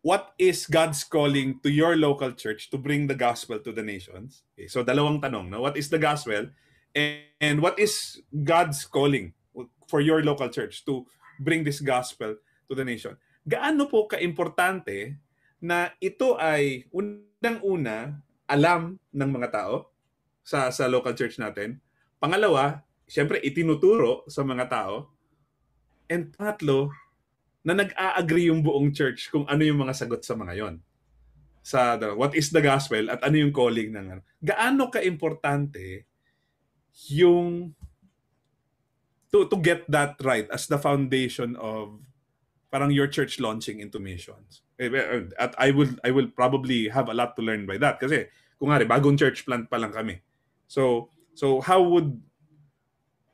what 0.00 0.32
is 0.40 0.64
God's 0.66 1.04
calling 1.04 1.60
to 1.60 1.68
your 1.68 1.96
local 2.00 2.32
church 2.32 2.70
to 2.70 2.78
bring 2.78 3.06
the 3.06 3.18
gospel 3.18 3.60
to 3.60 3.70
the 3.70 3.84
nations? 3.84 4.42
Okay, 4.54 4.66
so 4.66 4.80
dalawang 4.80 5.20
tanong, 5.20 5.52
no? 5.52 5.60
What 5.60 5.76
is 5.76 5.92
the 5.92 6.00
gospel? 6.00 6.48
And, 6.96 7.20
and 7.40 7.56
what 7.60 7.78
is 7.78 8.22
God's 8.32 8.88
calling 8.88 9.36
for 9.86 10.00
your 10.00 10.24
local 10.24 10.48
church 10.48 10.84
to 10.88 11.04
bring 11.40 11.62
this 11.62 11.80
gospel 11.84 12.40
to 12.68 12.72
the 12.74 12.84
nation? 12.84 13.20
Gaano 13.44 13.88
po 13.88 14.08
ka-importante 14.08 15.20
na 15.58 15.90
ito 15.98 16.38
ay 16.38 16.86
unang-una 16.94 18.22
alam 18.48 18.96
ng 19.12 19.30
mga 19.30 19.48
tao 19.52 19.90
sa 20.46 20.72
sa 20.72 20.88
local 20.88 21.12
church 21.12 21.36
natin. 21.36 21.82
Pangalawa, 22.16 22.82
siyempre 23.04 23.42
itinuturo 23.44 24.24
sa 24.30 24.42
mga 24.46 24.66
tao. 24.70 25.12
And 26.08 26.32
pangatlo, 26.32 26.88
na 27.68 27.76
nag-a-agree 27.76 28.48
yung 28.48 28.64
buong 28.64 28.96
church 28.96 29.28
kung 29.28 29.44
ano 29.44 29.60
yung 29.60 29.84
mga 29.84 29.92
sagot 29.92 30.24
sa 30.24 30.32
mga 30.32 30.56
yon. 30.56 30.74
Sa 31.60 32.00
what 32.16 32.32
is 32.32 32.48
the 32.48 32.64
gospel 32.64 33.12
at 33.12 33.20
ano 33.20 33.36
yung 33.36 33.52
calling 33.52 33.92
ng 33.92 34.06
ano. 34.16 34.22
Gaano 34.40 34.88
ka-importante 34.88 36.08
yung 37.12 37.76
to 39.28 39.44
to 39.52 39.60
get 39.60 39.84
that 39.92 40.16
right 40.24 40.48
as 40.48 40.64
the 40.64 40.80
foundation 40.80 41.52
of 41.60 42.00
parang 42.68 42.92
your 42.92 43.08
church 43.08 43.40
launching 43.40 43.80
into 43.80 43.98
missions. 43.98 44.62
Eh, 44.78 44.92
eh, 44.92 45.26
at 45.40 45.56
I 45.58 45.72
will 45.72 45.90
I 46.04 46.12
will 46.12 46.28
probably 46.28 46.88
have 46.88 47.08
a 47.08 47.16
lot 47.16 47.34
to 47.36 47.42
learn 47.42 47.64
by 47.64 47.80
that 47.80 47.98
kasi 47.98 48.28
kung 48.60 48.70
nga 48.70 48.84
bagong 48.84 49.16
church 49.16 49.42
plant 49.48 49.66
pa 49.66 49.80
lang 49.80 49.90
kami. 49.90 50.20
So 50.68 51.10
so 51.32 51.64
how 51.64 51.80
would 51.80 52.14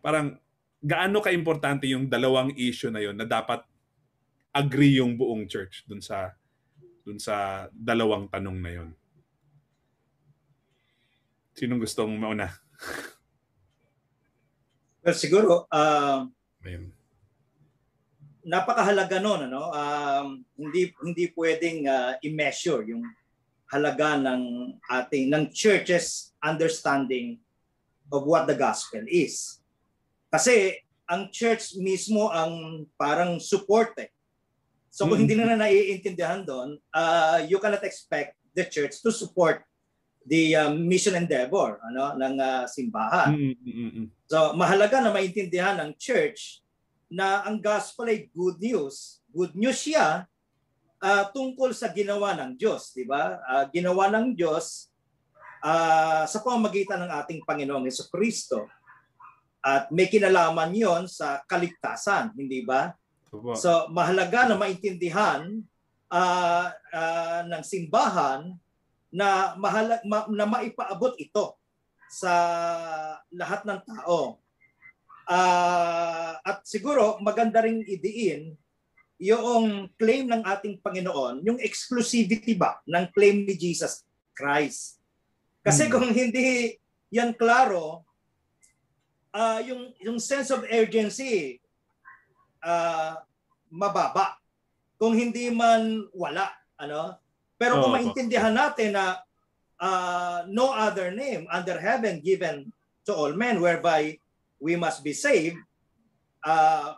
parang 0.05 0.39
gaano 0.85 1.25
ka-importante 1.25 1.89
yung 1.89 2.07
dalawang 2.07 2.55
issue 2.55 2.93
na 2.93 3.01
yon 3.01 3.17
na 3.17 3.25
dapat 3.25 3.65
agree 4.55 5.03
yung 5.03 5.19
buong 5.19 5.51
church 5.51 5.83
dun 5.89 5.99
sa 5.99 6.37
dun 7.03 7.19
sa 7.19 7.67
dalawang 7.75 8.31
tanong 8.31 8.59
na 8.63 8.71
yon. 8.71 8.91
Sinong 11.59 11.83
gustong 11.83 12.15
mauna? 12.15 12.49
well, 15.03 15.17
siguro 15.17 15.67
uh, 15.69 16.25
napakahalaga 18.45 19.19
noon 19.19 19.49
ano 19.49 19.73
um, 19.73 20.27
hindi 20.57 20.93
hindi 21.01 21.25
pwedeng 21.33 21.89
uh, 21.89 22.13
i-measure 22.21 22.85
yung 22.93 23.03
halaga 23.73 24.21
ng 24.21 24.43
ating 24.87 25.33
ng 25.33 25.51
churches 25.51 26.37
understanding 26.45 27.41
of 28.13 28.23
what 28.29 28.45
the 28.45 28.55
gospel 28.55 29.03
is. 29.09 29.59
Kasi 30.29 30.79
ang 31.09 31.33
church 31.33 31.75
mismo 31.81 32.29
ang 32.29 32.85
parang 33.01 33.41
support 33.41 33.97
eh. 33.99 34.13
So 34.93 35.09
kung 35.11 35.19
Mm. 35.19 35.23
hindi 35.27 35.35
na 35.35 35.59
naiintindihan 35.59 36.47
doon, 36.47 36.79
uh, 36.95 37.43
you 37.49 37.59
cannot 37.59 37.83
expect 37.83 38.39
the 38.55 38.63
church 38.63 39.03
to 39.03 39.11
support 39.11 39.67
the 40.25 40.57
uh, 40.57 40.71
mission 40.73 41.13
endeavor 41.19 41.77
ano 41.85 42.17
ng 42.17 42.35
uh, 42.41 42.65
simbahan. 42.65 43.35
Mm, 43.35 43.55
mm, 43.59 43.75
mm, 43.75 43.91
mm. 43.91 44.07
So 44.31 44.57
mahalaga 44.57 45.05
na 45.05 45.13
maintindihan 45.13 45.77
ng 45.81 45.97
church 46.01 46.64
na 47.15 47.47
ang 47.47 47.63
gospel 47.63 48.11
ay 48.11 48.27
good 48.35 48.59
news. 48.59 49.23
Good 49.31 49.55
news 49.55 49.79
siya 49.79 50.27
ah, 50.99 51.25
tungkol 51.31 51.71
sa 51.71 51.95
ginawa 51.95 52.35
ng 52.35 52.59
Diyos, 52.59 52.91
di 52.91 53.07
ba? 53.07 53.39
Ah, 53.47 53.65
ginawa 53.71 54.11
ng 54.11 54.35
Diyos 54.35 54.91
ah, 55.63 56.27
sa 56.27 56.43
pamamagitan 56.43 57.07
ng 57.07 57.13
ating 57.23 57.41
Panginoong 57.47 57.87
Heso 57.87 58.11
Kristo. 58.11 58.67
At 59.65 59.89
may 59.95 60.11
kinalaman 60.11 60.77
yon 60.77 61.03
sa 61.09 61.41
kaligtasan, 61.47 62.35
hindi 62.37 62.67
ba? 62.67 62.93
So 63.57 63.91
mahalaga 63.91 64.51
na 64.51 64.59
maintindihan 64.59 65.47
ah, 66.11 66.75
ah, 66.91 67.41
ng 67.47 67.63
simbahan 67.63 68.55
na 69.15 69.55
mahala, 69.55 70.03
ma, 70.03 70.27
na 70.27 70.47
maipaabot 70.47 71.15
ito 71.23 71.55
sa 72.11 72.33
lahat 73.31 73.63
ng 73.63 73.81
tao. 73.87 74.43
Ah, 75.25 76.37
at 76.45 76.65
siguro 76.69 77.17
maganda 77.25 77.65
ring 77.65 77.81
idiin 77.85 78.53
yung 79.17 79.89
claim 79.97 80.29
ng 80.29 80.43
ating 80.45 80.77
Panginoon, 80.85 81.41
yung 81.47 81.59
exclusivity 81.63 82.53
ba 82.53 82.83
ng 82.85 83.09
claim 83.15 83.47
ni 83.47 83.57
Jesus 83.57 84.05
Christ. 84.37 85.01
Kasi 85.65 85.89
Hmm. 85.89 85.93
kung 85.97 86.09
hindi 86.13 86.77
yan 87.09 87.33
klaro, 87.33 88.05
ah 89.35 89.59
yung 89.65 89.91
yung 89.99 90.19
sense 90.21 90.53
of 90.53 90.67
urgency 90.69 91.59
ah 92.61 93.23
mababa. 93.73 94.39
Kung 94.95 95.17
hindi 95.19 95.51
man 95.51 96.07
wala, 96.15 96.53
ano? 96.79 97.19
Pero 97.59 97.83
kung 97.83 97.91
Oo. 97.91 97.99
maintindihan 97.99 98.55
natin 98.55 98.95
na 98.95 99.19
ah, 99.81 100.45
no 100.47 100.71
other 100.71 101.11
name 101.11 101.49
under 101.51 101.81
heaven 101.81 102.21
given 102.23 102.69
to 103.03 103.13
all 103.15 103.33
men 103.35 103.59
whereby 103.59 104.15
we 104.65 104.81
must 104.81 105.05
be 105.05 105.13
saved, 105.13 105.61
ah 106.41 106.97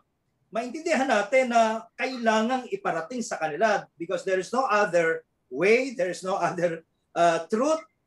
maintindihan 0.55 1.11
natin 1.11 1.51
na 1.51 1.83
kailangang 1.99 2.71
iparating 2.71 3.21
sa 3.21 3.35
kanila 3.37 3.83
because 3.99 4.23
there 4.23 4.39
is 4.39 4.55
no 4.55 4.71
other 4.71 5.27
way, 5.51 5.91
there 5.99 6.15
is 6.15 6.23
no 6.23 6.39
other 6.39 6.87
uh, 7.11 7.43
truth 7.51 7.83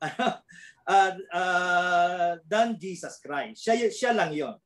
uh, 0.88 1.14
uh, 1.28 2.32
than 2.48 2.80
Jesus 2.80 3.20
Christ. 3.20 3.60
Siya, 3.60 3.92
siya 3.92 4.12
lang 4.16 4.32
yon. 4.32 4.56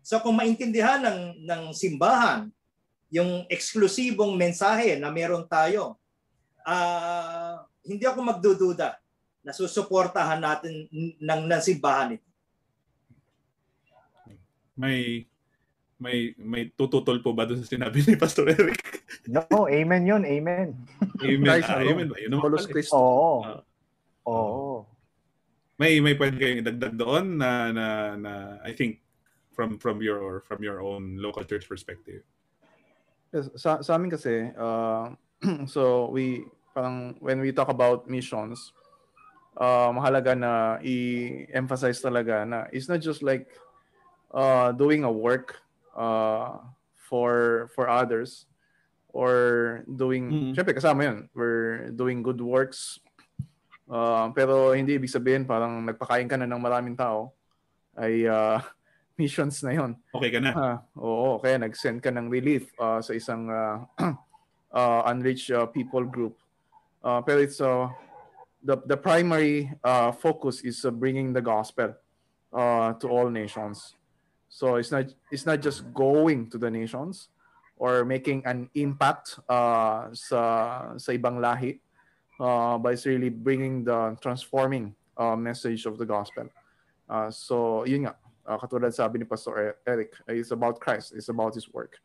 So 0.00 0.18
kung 0.24 0.40
maintindihan 0.40 1.04
ng, 1.04 1.44
ng 1.44 1.62
simbahan 1.76 2.48
yung 3.12 3.44
eksklusibong 3.52 4.34
mensahe 4.34 4.96
na 4.96 5.12
meron 5.12 5.44
tayo, 5.44 6.00
ah 6.64 7.62
hindi 7.86 8.02
ako 8.02 8.18
magdududa 8.18 8.98
na 9.46 9.54
susuportahan 9.54 10.42
natin 10.42 10.90
ng, 11.22 11.42
ng 11.46 11.62
simbahan 11.62 12.18
ito. 12.18 12.26
May 14.76 15.24
may 15.96 16.36
may 16.36 16.68
tututol 16.76 17.24
po 17.24 17.32
ba 17.32 17.48
doon 17.48 17.64
sa 17.64 17.72
sinabi 17.72 18.04
ni 18.04 18.14
Pastor 18.20 18.52
Eric? 18.52 18.78
No, 19.26 19.42
amen 19.66 20.04
yun, 20.04 20.22
amen. 20.22 20.76
Amen. 21.24 21.42
Christ 21.42 21.72
Ah, 21.72 21.80
amen 21.80 22.06
ba? 22.12 22.16
Yun 22.20 22.30
naman 22.36 22.52
eh. 22.52 22.68
Cristo. 22.68 22.94
Oo. 22.94 23.32
Ah. 23.42 23.60
Oo. 24.28 24.84
May 25.80 25.98
may 26.04 26.14
pwede 26.14 26.36
kayong 26.36 26.60
idagdag 26.62 26.94
doon 26.94 27.40
na 27.40 27.72
na 27.72 27.86
na 28.14 28.32
I 28.62 28.76
think 28.76 29.00
from 29.56 29.80
from 29.80 30.04
your 30.04 30.44
from 30.44 30.60
your 30.60 30.84
own 30.84 31.16
local 31.16 31.42
church 31.48 31.64
perspective. 31.64 32.20
Yes, 33.34 33.50
sa, 33.58 33.82
sa 33.82 33.98
amin 33.98 34.12
kasi, 34.12 34.54
uh, 34.54 35.10
so 35.66 36.08
we, 36.14 36.46
parang 36.72 37.16
when 37.18 37.42
we 37.42 37.50
talk 37.50 37.68
about 37.68 38.06
missions, 38.06 38.72
uh, 39.58 39.90
mahalaga 39.90 40.38
na 40.38 40.78
i-emphasize 40.80 41.98
talaga 41.98 42.46
na 42.46 42.70
it's 42.70 42.88
not 42.88 43.02
just 43.02 43.24
like 43.26 43.50
uh, 44.36 44.68
doing 44.76 45.00
a 45.02 45.10
work 45.10 45.56
uh, 45.96 46.60
for 47.08 47.66
for 47.72 47.88
others 47.88 48.44
or 49.16 49.80
doing, 49.88 50.28
Mhm. 50.28 50.52
syempre 50.52 50.76
kasama 50.76 51.08
yun, 51.08 51.18
we're 51.32 51.88
doing 51.96 52.20
good 52.20 52.36
works, 52.36 53.00
uh, 53.88 54.28
pero 54.36 54.76
hindi 54.76 54.92
ibig 55.00 55.08
sabihin 55.08 55.48
parang 55.48 55.80
nagpakain 55.88 56.28
ka 56.28 56.36
na 56.36 56.44
ng 56.44 56.60
maraming 56.60 56.92
tao, 56.92 57.32
ay 57.96 58.28
uh, 58.28 58.60
missions 59.16 59.64
na 59.64 59.72
yon 59.72 59.96
Okay 60.12 60.28
ka 60.28 60.36
na. 60.44 60.52
Ah, 60.52 60.76
oo, 61.00 61.40
kaya 61.40 61.56
nag-send 61.56 62.04
ka 62.04 62.12
ng 62.12 62.28
relief 62.28 62.68
ah, 62.76 63.00
sa 63.00 63.16
isang 63.16 63.48
ah, 63.48 63.88
ah, 64.68 65.00
unreached 65.10 65.48
ah, 65.48 65.64
people 65.64 66.04
group. 66.04 66.36
Ah, 67.00 67.24
pero 67.24 67.40
it's 67.40 67.56
uh, 67.64 67.88
the 68.60 68.76
the 68.84 68.98
primary 69.00 69.72
ah, 69.80 70.12
focus 70.12 70.60
is 70.60 70.84
uh, 70.84 70.92
bringing 70.92 71.32
the 71.32 71.40
gospel 71.40 71.96
ah, 72.52 72.92
to 73.00 73.08
all 73.08 73.32
nations. 73.32 73.95
So 74.56 74.80
it's 74.80 74.88
not 74.88 75.12
it's 75.28 75.44
not 75.44 75.60
just 75.60 75.84
going 75.92 76.48
to 76.48 76.56
the 76.56 76.72
nations 76.72 77.28
or 77.76 78.08
making 78.08 78.40
an 78.48 78.72
impact 78.72 79.36
ah, 79.52 80.08
sa 80.16 80.96
sa 80.96 81.12
ibang 81.12 81.44
lahi, 81.44 81.76
ah, 82.40 82.80
but 82.80 82.96
it's 82.96 83.04
really 83.04 83.28
bringing 83.28 83.84
the 83.84 84.16
transforming 84.24 84.96
ah, 85.20 85.36
message 85.36 85.84
of 85.84 86.00
the 86.00 86.08
gospel. 86.08 86.48
Ah, 87.04 87.28
so 87.28 87.84
yun 87.84 88.08
nga, 88.08 88.16
uh, 88.48 88.56
katulad 88.56 88.96
sabi 88.96 89.20
ni 89.20 89.28
Pastor 89.28 89.76
Eric, 89.84 90.16
it's 90.24 90.56
about 90.56 90.80
Christ, 90.80 91.12
it's 91.12 91.28
about 91.28 91.52
His 91.52 91.68
work. 91.68 92.00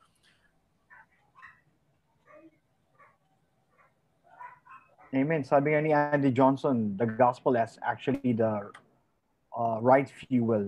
Amen. 5.15 5.47
Sabi 5.47 5.71
nga 5.71 5.79
ni 5.79 5.95
Andy 5.95 6.35
Johnson, 6.35 6.99
the 6.99 7.07
gospel 7.07 7.55
is 7.55 7.79
actually 7.79 8.35
the 8.35 8.75
uh, 9.55 9.79
right 9.79 10.11
fuel. 10.11 10.67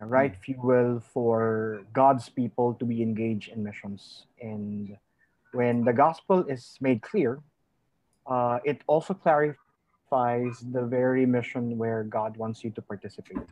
Uh, 0.00 0.06
Right 0.06 0.34
fuel 0.38 1.02
for 1.12 1.82
God's 1.92 2.28
people 2.28 2.74
to 2.74 2.84
be 2.84 3.02
engaged 3.02 3.50
in 3.50 3.64
missions. 3.64 4.26
And 4.40 4.96
when 5.52 5.84
the 5.84 5.92
gospel 5.92 6.46
is 6.46 6.78
made 6.80 7.02
clear, 7.02 7.42
uh, 8.26 8.58
it 8.64 8.82
also 8.86 9.14
clarifies 9.14 10.62
the 10.70 10.86
very 10.86 11.26
mission 11.26 11.78
where 11.78 12.04
God 12.04 12.36
wants 12.36 12.62
you 12.62 12.70
to 12.70 12.82
participate. 12.82 13.42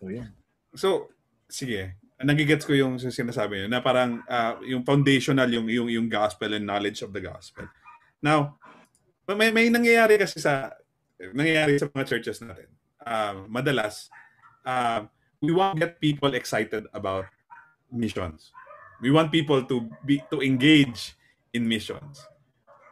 So, 0.00 0.08
yeah. 0.08 0.32
So, 0.74 1.08
sige. 1.48 1.96
Nagigets 2.16 2.64
ko 2.64 2.72
yung 2.72 2.96
sinasabi 2.96 3.60
niyo 3.60 3.68
na 3.68 3.84
parang 3.84 4.24
ah, 4.24 4.56
yung 4.64 4.88
foundational 4.88 5.52
yung 5.52 5.68
yung 5.68 5.88
yung 5.92 6.08
gospel 6.08 6.48
and 6.56 6.64
knowledge 6.64 7.04
of 7.04 7.12
the 7.12 7.20
gospel. 7.20 7.68
Now, 8.24 8.56
may 9.28 9.52
may 9.52 9.68
nangyayari 9.68 10.16
kasi 10.16 10.40
sa 10.40 10.72
nangyayari 11.20 11.76
sa 11.76 11.92
mga 11.92 12.08
churches 12.08 12.40
natin. 12.40 12.72
Ah, 13.04 13.36
madalas 13.44 14.08
ah, 14.64 15.04
we 15.42 15.52
want 15.52 15.76
to 15.76 15.80
get 15.86 16.00
people 16.00 16.32
excited 16.34 16.86
about 16.92 17.26
missions. 17.92 18.52
We 19.00 19.10
want 19.12 19.32
people 19.32 19.64
to 19.64 19.76
be 20.04 20.24
to 20.32 20.40
engage 20.40 21.16
in 21.52 21.68
missions. 21.68 22.24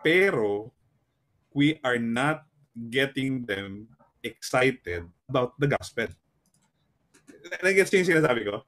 Pero 0.04 0.72
we 1.56 1.80
are 1.80 1.96
not 1.96 2.44
getting 2.90 3.48
them 3.48 3.88
excited 4.20 5.08
about 5.28 5.56
the 5.56 5.68
gospel. 5.70 6.08
Nag-gets 7.64 7.92
yung 7.92 8.08
sinasabi 8.08 8.44
ko? 8.44 8.64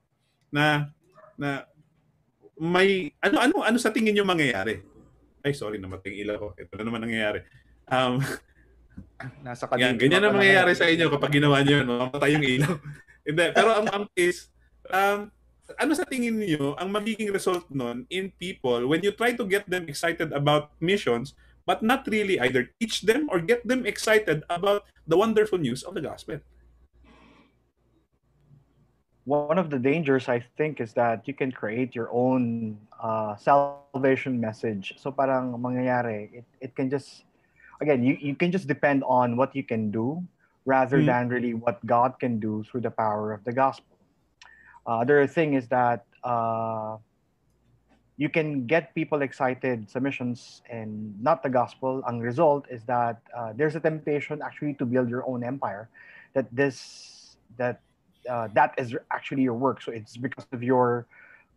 Na, 0.52 0.88
na, 1.36 1.68
may, 2.56 3.12
ano, 3.20 3.36
ano, 3.40 3.54
ano 3.64 3.76
sa 3.76 3.92
tingin 3.92 4.16
niyo 4.16 4.24
mangyayari? 4.24 4.80
Ay, 5.44 5.52
sorry, 5.52 5.76
namatay 5.76 6.24
ilaw 6.24 6.36
ko. 6.40 6.48
Ito 6.56 6.72
na 6.80 6.84
naman 6.88 7.04
nangyayari. 7.04 7.44
Um, 7.88 8.20
Nasa 9.44 9.68
yan, 9.76 9.96
kanila. 9.96 10.00
ganyan 10.00 10.22
na 10.24 10.32
mangyayari 10.32 10.72
sa 10.72 10.88
inyo 10.88 11.12
kapag 11.12 11.36
ginawa 11.36 11.60
niyo 11.60 11.84
yun. 11.84 11.88
Mamatay 11.88 12.30
yung 12.36 12.46
ilaw. 12.46 12.74
Hindi, 13.26 13.46
pero 13.50 13.74
ang, 13.74 13.86
ang 13.90 14.04
is, 14.14 14.48
um, 14.88 15.34
ano 15.82 15.92
sa 15.98 16.06
tingin 16.06 16.38
niyo 16.38 16.78
ang 16.78 16.94
magiging 16.94 17.34
result 17.34 17.66
nun 17.74 18.06
in 18.06 18.30
people 18.38 18.86
when 18.86 19.02
you 19.02 19.10
try 19.10 19.34
to 19.34 19.42
get 19.42 19.66
them 19.66 19.90
excited 19.90 20.30
about 20.30 20.70
missions 20.78 21.34
but 21.66 21.82
not 21.82 22.06
really 22.06 22.38
either 22.38 22.70
teach 22.78 23.02
them 23.02 23.26
or 23.26 23.42
get 23.42 23.66
them 23.66 23.82
excited 23.82 24.46
about 24.46 24.86
the 25.10 25.18
wonderful 25.18 25.58
news 25.58 25.82
of 25.82 25.98
the 25.98 26.04
gospel? 26.06 26.38
one 29.26 29.58
of 29.58 29.70
the 29.70 29.78
dangers 29.78 30.30
I 30.30 30.38
think 30.56 30.80
is 30.80 30.94
that 30.94 31.26
you 31.26 31.34
can 31.34 31.50
create 31.50 31.94
your 31.98 32.08
own 32.14 32.78
uh, 33.02 33.34
salvation 33.34 34.40
message. 34.40 34.94
So 34.96 35.10
parang 35.10 35.50
mangyayari, 35.58 36.30
it, 36.32 36.46
it 36.62 36.72
can 36.78 36.88
just 36.88 37.26
again 37.82 38.06
you, 38.06 38.16
you 38.22 38.34
can 38.38 38.54
just 38.54 38.70
depend 38.70 39.02
on 39.02 39.36
what 39.36 39.54
you 39.54 39.66
can 39.66 39.90
do 39.90 40.22
rather 40.66 40.98
Mm. 40.98 41.06
than 41.06 41.22
really 41.30 41.54
what 41.54 41.78
God 41.86 42.18
can 42.18 42.38
do 42.42 42.66
through 42.66 42.82
the 42.82 42.90
power 42.90 43.32
of 43.32 43.46
the 43.46 43.54
gospel. 43.54 43.96
Uh, 44.86 45.00
other 45.00 45.26
thing 45.26 45.54
is 45.54 45.68
that 45.70 46.04
uh, 46.22 46.98
you 48.16 48.28
can 48.28 48.66
get 48.66 48.94
people 48.94 49.22
excited 49.22 49.88
submissions 49.90 50.62
and 50.70 51.14
not 51.22 51.42
the 51.42 51.48
gospel. 51.50 52.02
Ang 52.08 52.18
result 52.20 52.66
is 52.68 52.82
that 52.84 53.22
uh, 53.36 53.52
there's 53.54 53.76
a 53.76 53.80
temptation 53.80 54.42
actually 54.42 54.74
to 54.74 54.84
build 54.84 55.08
your 55.08 55.22
own 55.28 55.44
empire 55.44 55.88
that 56.34 56.50
this 56.50 57.36
that 57.56 57.80
uh, 58.28 58.48
that 58.54 58.74
is 58.76 58.96
actually 59.12 59.42
your 59.42 59.54
work. 59.54 59.80
So 59.80 59.92
it's 59.92 60.16
because 60.16 60.46
of 60.52 60.62
your 60.62 61.06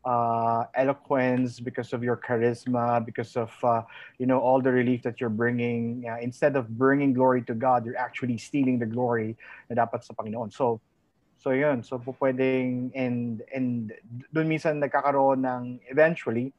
uh, 0.06 0.66
eloquence, 0.76 1.60
because 1.60 1.94
of 1.94 2.04
your 2.04 2.18
charisma, 2.18 3.04
because 3.04 3.36
of 3.36 3.52
uh, 3.64 3.82
you 4.18 4.26
know 4.26 4.40
all 4.40 4.62
the 4.62 4.72
relief 4.72 5.04
that 5.04 5.20
you're 5.20 5.34
bringing. 5.34 6.06
Uh, 6.08 6.18
instead 6.22 6.56
of 6.56 6.70
bringing 6.78 7.14
glory 7.14 7.42
to 7.44 7.54
God, 7.54 7.86
you're 7.86 8.00
actually 8.00 8.38
stealing 8.38 8.80
the 8.80 8.86
glory 8.86 9.36
na 9.70 9.86
dapat 9.86 10.04
sa 10.04 10.14
Panginoon. 10.14 10.52
So 10.54 10.80
so 11.40 11.52
yun. 11.52 11.84
So 11.84 12.00
po 12.00 12.16
pwedeng 12.20 12.92
and 12.96 13.44
and 13.52 13.92
doon 14.32 14.48
minsan 14.48 14.80
nagkakaroon 14.84 15.44
ng 15.44 15.64
eventually 15.92 16.52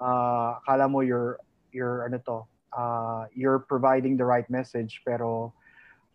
uh, 0.00 0.58
akala 0.60 0.88
mo 0.88 1.00
you're 1.00 1.38
you're 1.72 2.04
ano 2.04 2.18
to 2.24 2.36
uh, 2.76 3.24
you're 3.36 3.60
providing 3.60 4.16
the 4.16 4.24
right 4.24 4.48
message 4.50 5.00
pero 5.04 5.52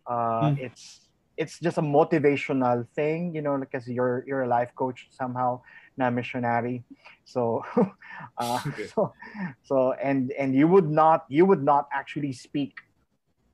uh, 0.06 0.50
Hmm. 0.50 0.60
it's 0.60 1.07
it's 1.38 1.58
just 1.62 1.78
a 1.78 1.82
motivational 1.82 2.84
thing 2.98 3.32
you 3.34 3.40
know 3.40 3.56
because 3.56 3.86
you're 3.86 4.24
you're 4.26 4.42
a 4.42 4.50
life 4.50 4.74
coach 4.74 5.06
somehow 5.14 5.62
na 5.96 6.10
missionary 6.10 6.82
so 7.24 7.62
uh, 8.38 8.58
Okay. 8.68 8.90
so 8.90 9.14
so 9.62 9.94
and 10.02 10.34
and 10.34 10.54
you 10.54 10.66
would 10.66 10.90
not 10.90 11.24
you 11.30 11.46
would 11.46 11.62
not 11.62 11.86
actually 11.94 12.34
speak 12.34 12.74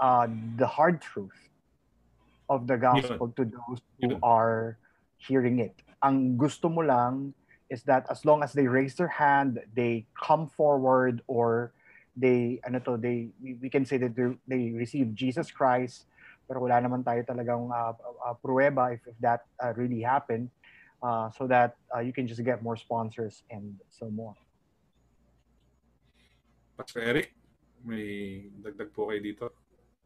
uh, 0.00 0.26
the 0.56 0.66
hard 0.66 1.00
truth 1.00 1.52
of 2.48 2.66
the 2.66 2.76
gospel 2.76 3.28
to 3.36 3.44
those 3.44 3.80
who 4.00 4.16
Yun. 4.16 4.20
are 4.24 4.80
hearing 5.20 5.60
it 5.60 5.76
ang 6.02 6.40
gusto 6.40 6.72
mo 6.72 6.80
lang 6.80 7.36
is 7.68 7.84
that 7.84 8.04
as 8.08 8.24
long 8.24 8.42
as 8.42 8.52
they 8.52 8.66
raise 8.66 8.96
their 8.96 9.12
hand 9.12 9.60
they 9.76 10.04
come 10.16 10.48
forward 10.48 11.20
or 11.28 11.72
they 12.16 12.60
ano 12.64 12.80
to 12.80 12.96
they 12.96 13.28
we, 13.40 13.56
we 13.60 13.68
can 13.68 13.84
say 13.84 13.96
that 13.96 14.16
they, 14.16 14.28
they 14.48 14.72
receive 14.72 15.12
Jesus 15.16 15.50
Christ 15.50 16.08
pero 16.44 16.62
wala 16.62 16.80
naman 16.80 17.00
tayo 17.00 17.20
talagang 17.24 17.68
uh, 17.72 17.92
uh, 18.24 18.34
pruweba 18.38 18.92
if, 18.92 19.00
if 19.08 19.16
that 19.20 19.44
uh, 19.60 19.72
really 19.76 20.04
happened 20.04 20.48
uh, 21.00 21.28
so 21.32 21.48
that 21.48 21.76
uh, 21.90 22.00
you 22.00 22.12
can 22.12 22.28
just 22.28 22.44
get 22.44 22.60
more 22.60 22.76
sponsors 22.76 23.42
and 23.48 23.76
so 23.88 24.08
more 24.12 24.36
Pastor 26.74 27.06
Eric, 27.06 27.30
may 27.86 28.50
dagdag 28.58 28.90
po 28.90 29.06
kayo 29.06 29.22
dito. 29.22 29.46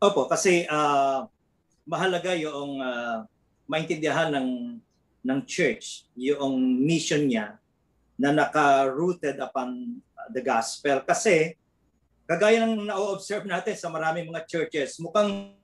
Opo, 0.05 0.29
kasi 0.29 0.68
ah, 0.68 1.24
mahalaga 1.88 2.37
yung 2.37 2.77
ah, 2.85 3.24
maintindihan 3.64 4.29
ng 4.29 4.77
ng 5.24 5.40
church 5.48 6.07
yung 6.14 6.61
mission 6.85 7.24
niya 7.24 7.57
na 8.20 8.37
naka-rooted 8.37 9.40
upon 9.40 9.98
the 10.29 10.44
gospel. 10.44 11.01
Kasi 11.09 11.57
kagaya 12.29 12.68
ng 12.68 12.85
na-observe 12.85 13.48
natin 13.48 13.74
sa 13.74 13.88
maraming 13.88 14.29
mga 14.29 14.44
churches, 14.44 15.01
mukhang 15.01 15.57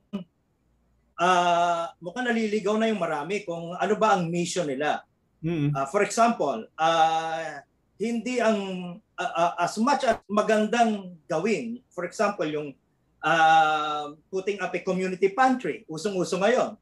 ah, 1.19 1.91
mukhang 2.03 2.27
naliligaw 2.27 2.75
na 2.75 2.91
yung 2.91 2.99
marami 2.99 3.47
kung 3.47 3.75
ano 3.75 3.93
ba 3.95 4.15
ang 4.15 4.27
mission 4.27 4.67
nila. 4.67 5.03
Mm. 5.45 5.71
Uh, 5.71 5.87
for 5.93 6.01
example, 6.01 6.65
uh, 6.75 7.61
hindi 8.01 8.41
ang 8.41 8.57
uh, 8.97 9.33
uh, 9.37 9.53
as 9.61 9.77
much 9.77 10.03
as 10.03 10.19
magandang 10.27 11.15
gawin, 11.29 11.79
for 11.93 12.03
example, 12.03 12.47
yung 12.47 12.75
uh, 13.23 14.13
putting 14.29 14.59
up 14.61 14.73
a 14.75 14.81
community 14.81 15.31
pantry, 15.33 15.87
usong-uso 15.89 16.37
ngayon. 16.37 16.77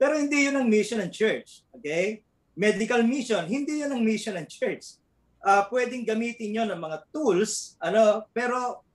Pero 0.00 0.18
hindi 0.18 0.48
yun 0.48 0.58
ang 0.58 0.66
mission 0.66 0.98
ng 1.04 1.12
church. 1.12 1.62
Okay? 1.78 2.24
Medical 2.56 3.04
mission, 3.04 3.44
hindi 3.46 3.84
yun 3.84 3.92
ang 3.92 4.02
mission 4.02 4.34
ng 4.36 4.48
church. 4.48 4.98
Uh, 5.42 5.66
pwedeng 5.68 6.06
gamitin 6.06 6.54
yun 6.54 6.68
ng 6.70 6.80
mga 6.80 6.98
tools, 7.10 7.74
ano, 7.82 8.24
pero 8.30 8.86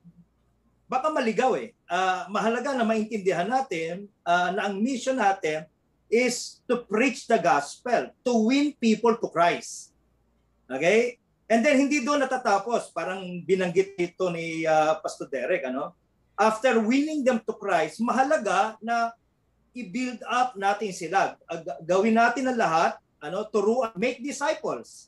baka 0.88 1.12
maligaw 1.12 1.54
eh. 1.60 1.77
Uh, 1.88 2.28
mahalaga 2.28 2.76
na 2.76 2.84
maintindihan 2.84 3.48
natin 3.48 4.12
uh, 4.28 4.52
na 4.52 4.68
ang 4.68 4.76
mission 4.84 5.16
natin 5.16 5.64
is 6.12 6.60
to 6.68 6.84
preach 6.84 7.28
the 7.32 7.40
gospel, 7.40 8.12
to 8.28 8.34
win 8.44 8.76
people 8.76 9.16
to 9.16 9.28
Christ. 9.32 9.96
Okay? 10.68 11.16
And 11.48 11.64
then 11.64 11.80
hindi 11.80 12.04
doon 12.04 12.28
natatapos, 12.28 12.92
parang 12.92 13.24
binanggit 13.48 13.96
dito 13.96 14.28
ni 14.28 14.68
uh, 14.68 15.00
Pastor 15.00 15.32
Derek, 15.32 15.64
ano? 15.64 15.96
After 16.36 16.76
winning 16.84 17.24
them 17.24 17.40
to 17.40 17.56
Christ, 17.56 18.04
mahalaga 18.04 18.76
na 18.84 19.16
i-build 19.72 20.20
up 20.28 20.60
natin 20.60 20.92
sila. 20.92 21.40
Gawin 21.88 22.20
natin 22.20 22.52
ang 22.52 22.60
lahat, 22.60 23.00
ano, 23.24 23.48
turuan, 23.48 23.96
make 23.96 24.20
disciples. 24.20 25.08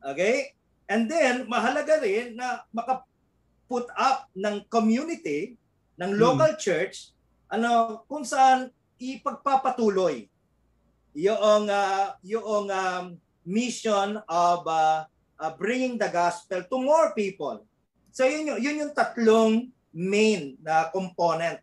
Okay? 0.00 0.56
And 0.88 1.12
then 1.12 1.44
mahalaga 1.44 2.00
rin 2.00 2.40
na 2.40 2.64
maka-put 2.72 3.88
up 3.94 4.32
ng 4.32 4.64
community, 4.72 5.60
ng 5.98 6.12
local 6.18 6.58
church, 6.58 7.14
ano, 7.50 8.02
kung 8.10 8.26
saan 8.26 8.70
ipagpapatuloy 8.98 10.26
yung 11.14 11.70
uh, 11.70 12.18
yung 12.26 12.66
um, 12.66 13.04
mission 13.46 14.18
of 14.26 14.66
uh, 14.66 15.06
uh, 15.38 15.52
bringing 15.54 15.94
the 15.94 16.10
gospel 16.10 16.64
to 16.66 16.76
more 16.82 17.14
people. 17.14 17.62
So 18.10 18.26
yun 18.26 18.50
yung, 18.50 18.60
yun 18.62 18.80
yung 18.86 18.92
tatlong 18.94 19.70
main 19.94 20.58
na 20.58 20.90
component 20.90 21.62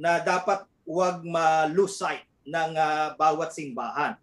na 0.00 0.20
dapat 0.20 0.64
wag 0.88 1.20
ma-lose 1.24 2.00
sight 2.00 2.24
ng 2.46 2.72
uh, 2.72 3.12
bawat 3.18 3.52
simbahan. 3.52 4.16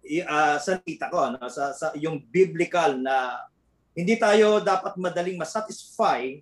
I, 0.00 0.24
uh, 0.24 0.56
sa 0.56 0.80
kita 0.80 1.12
ko 1.12 1.36
no? 1.36 1.46
sa, 1.52 1.76
sa 1.76 1.92
yung 1.94 2.24
biblical 2.32 2.96
na 2.96 3.46
hindi 3.92 4.16
tayo 4.16 4.58
dapat 4.64 4.96
madaling 4.96 5.36
masatisfy 5.36 6.40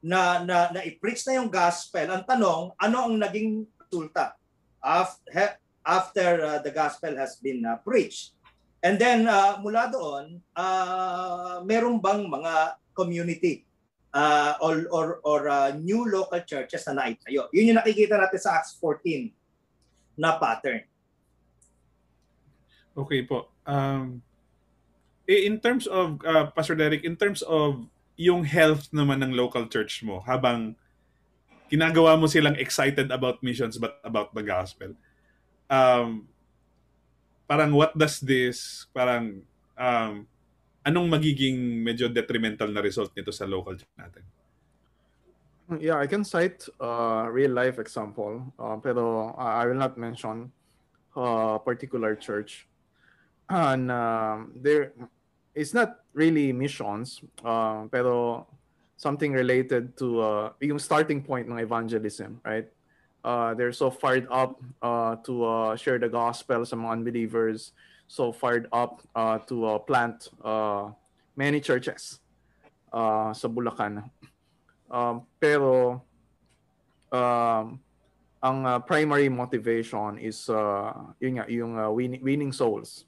na 0.00 0.40
na, 0.44 0.72
na 0.72 0.80
i-preach 0.84 1.24
na 1.28 1.40
yung 1.40 1.52
gospel. 1.52 2.08
Ang 2.08 2.24
tanong, 2.24 2.72
ano 2.76 2.96
ang 3.04 3.16
naging 3.20 3.68
resulta 3.76 4.36
after 4.80 5.60
after 5.80 6.28
uh, 6.44 6.58
the 6.60 6.72
gospel 6.72 7.12
has 7.16 7.36
been 7.40 7.64
uh, 7.64 7.76
preached? 7.80 8.36
And 8.80 8.96
then 8.96 9.28
uh, 9.28 9.60
mula 9.60 9.92
doon, 9.92 10.40
uh, 10.56 11.60
meron 11.68 12.00
bang 12.00 12.24
mga 12.24 12.80
community 12.96 13.68
uh, 14.16 14.56
or 14.64 14.88
or, 14.88 15.06
or 15.20 15.40
uh, 15.52 15.70
new 15.76 16.08
local 16.08 16.40
churches 16.48 16.88
na 16.88 17.04
naitayo? 17.04 17.52
Yun 17.52 17.76
yung 17.76 17.80
nakikita 17.80 18.16
natin 18.16 18.40
sa 18.40 18.56
Acts 18.56 18.76
14 18.80 19.28
na 20.16 20.40
pattern. 20.40 20.84
Okay 22.96 23.24
po. 23.24 23.48
Um, 23.64 24.20
in 25.24 25.60
terms 25.62 25.86
of, 25.86 26.18
uh, 26.26 26.50
Pastor 26.50 26.74
Derek, 26.74 27.06
in 27.06 27.14
terms 27.14 27.40
of 27.46 27.86
yung 28.20 28.44
health 28.44 28.92
naman 28.92 29.24
ng 29.24 29.32
local 29.32 29.64
church 29.64 30.04
mo, 30.04 30.20
habang 30.20 30.76
ginagawa 31.72 32.20
mo 32.20 32.28
silang 32.28 32.52
excited 32.60 33.08
about 33.08 33.40
missions 33.40 33.80
but 33.80 33.96
about 34.04 34.36
the 34.36 34.44
gospel, 34.44 34.92
um, 35.72 36.28
parang 37.48 37.72
what 37.72 37.96
does 37.96 38.20
this, 38.20 38.84
parang, 38.92 39.40
um, 39.80 40.28
anong 40.84 41.08
magiging 41.08 41.80
medyo 41.80 42.12
detrimental 42.12 42.68
na 42.68 42.84
result 42.84 43.08
nito 43.16 43.32
sa 43.32 43.48
local 43.48 43.72
church 43.72 43.96
natin? 43.96 44.24
Yeah, 45.80 45.96
I 46.02 46.10
can 46.10 46.26
cite 46.26 46.66
a 46.82 47.30
real 47.30 47.54
life 47.54 47.78
example, 47.78 48.42
uh, 48.58 48.76
pero 48.82 49.32
I 49.38 49.62
I 49.62 49.70
will 49.70 49.78
not 49.78 49.94
mention 49.94 50.50
a 51.14 51.62
particular 51.62 52.18
church. 52.18 52.66
And 53.46 53.86
um, 53.86 54.50
there, 54.58 54.90
it's 55.60 55.76
not 55.76 56.00
really 56.16 56.56
missions, 56.56 57.20
uh, 57.44 57.84
pero 57.92 58.46
something 58.96 59.36
related 59.36 59.92
to 60.00 60.20
uh, 60.20 60.52
yung 60.64 60.80
starting 60.80 61.20
point 61.20 61.48
ng 61.48 61.60
evangelism, 61.60 62.40
right? 62.40 62.64
Uh, 63.20 63.52
they're 63.52 63.72
so 63.72 63.92
fired 63.92 64.24
up 64.32 64.56
uh, 64.80 65.16
to 65.20 65.44
uh, 65.44 65.76
share 65.76 66.00
the 66.00 66.08
gospel 66.08 66.64
sa 66.64 66.80
unbelievers, 66.80 67.76
so 68.08 68.32
fired 68.32 68.64
up 68.72 69.04
uh, 69.12 69.36
to 69.44 69.68
uh, 69.68 69.78
plant 69.78 70.32
uh, 70.40 70.88
many 71.36 71.60
churches 71.60 72.24
uh, 72.96 73.36
sa 73.36 73.44
Bulacan. 73.44 74.08
Um, 74.88 75.28
pero 75.36 76.00
um, 77.12 77.76
ang 78.40 78.58
uh, 78.64 78.80
primary 78.80 79.28
motivation 79.28 80.16
is 80.16 80.48
uh, 80.48 80.96
yun 81.20 81.36
nga, 81.36 81.44
yung 81.52 81.76
uh, 81.76 81.92
winning, 81.92 82.24
winning 82.24 82.52
souls 82.56 83.04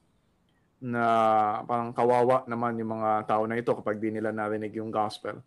na 0.83 1.63
parang 1.63 1.95
kawawa 1.95 2.43
naman 2.51 2.75
yung 2.83 2.99
mga 2.99 3.31
tao 3.31 3.47
na 3.47 3.55
ito 3.55 3.71
kapag 3.71 4.03
di 4.03 4.11
nila 4.11 4.35
narinig 4.35 4.75
yung 4.75 4.91
gospel. 4.91 5.39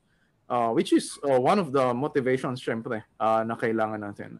Uh, 0.47 0.69
which 0.71 0.93
is 0.93 1.17
uh, 1.25 1.41
one 1.41 1.57
of 1.57 1.73
the 1.73 1.91
motivations 1.91 2.61
syempre 2.61 3.03
uh, 3.19 3.43
na 3.43 3.59
kailangan 3.59 3.99
natin. 3.99 4.39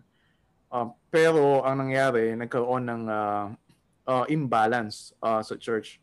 Uh, 0.72 0.88
pero 1.12 1.66
ang 1.66 1.84
nangyari, 1.84 2.38
nagkaroon 2.38 2.86
ng 2.88 3.04
uh, 3.10 3.46
uh, 4.08 4.26
imbalance 4.32 5.12
uh, 5.20 5.42
sa 5.42 5.58
church 5.58 6.00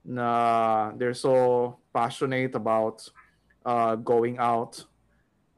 na 0.00 0.90
they're 0.96 1.16
so 1.16 1.76
passionate 1.92 2.56
about 2.56 3.04
uh, 3.68 3.94
going 4.00 4.40
out 4.40 4.80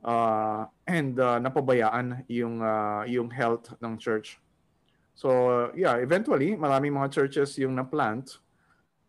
uh, 0.03 0.67
and 0.87 1.19
uh, 1.19 1.39
napabayaan 1.39 2.27
yung 2.27 2.59
uh, 2.61 3.07
yung 3.07 3.31
health 3.31 3.71
ng 3.79 3.95
church. 3.97 4.43
So 5.23 5.31
uh, 5.31 5.67
yeah, 5.79 6.03
eventually 6.03 6.59
maraming 6.59 6.99
mga 6.99 7.15
churches 7.15 7.55
yung 7.63 7.79
na-plant 7.79 8.43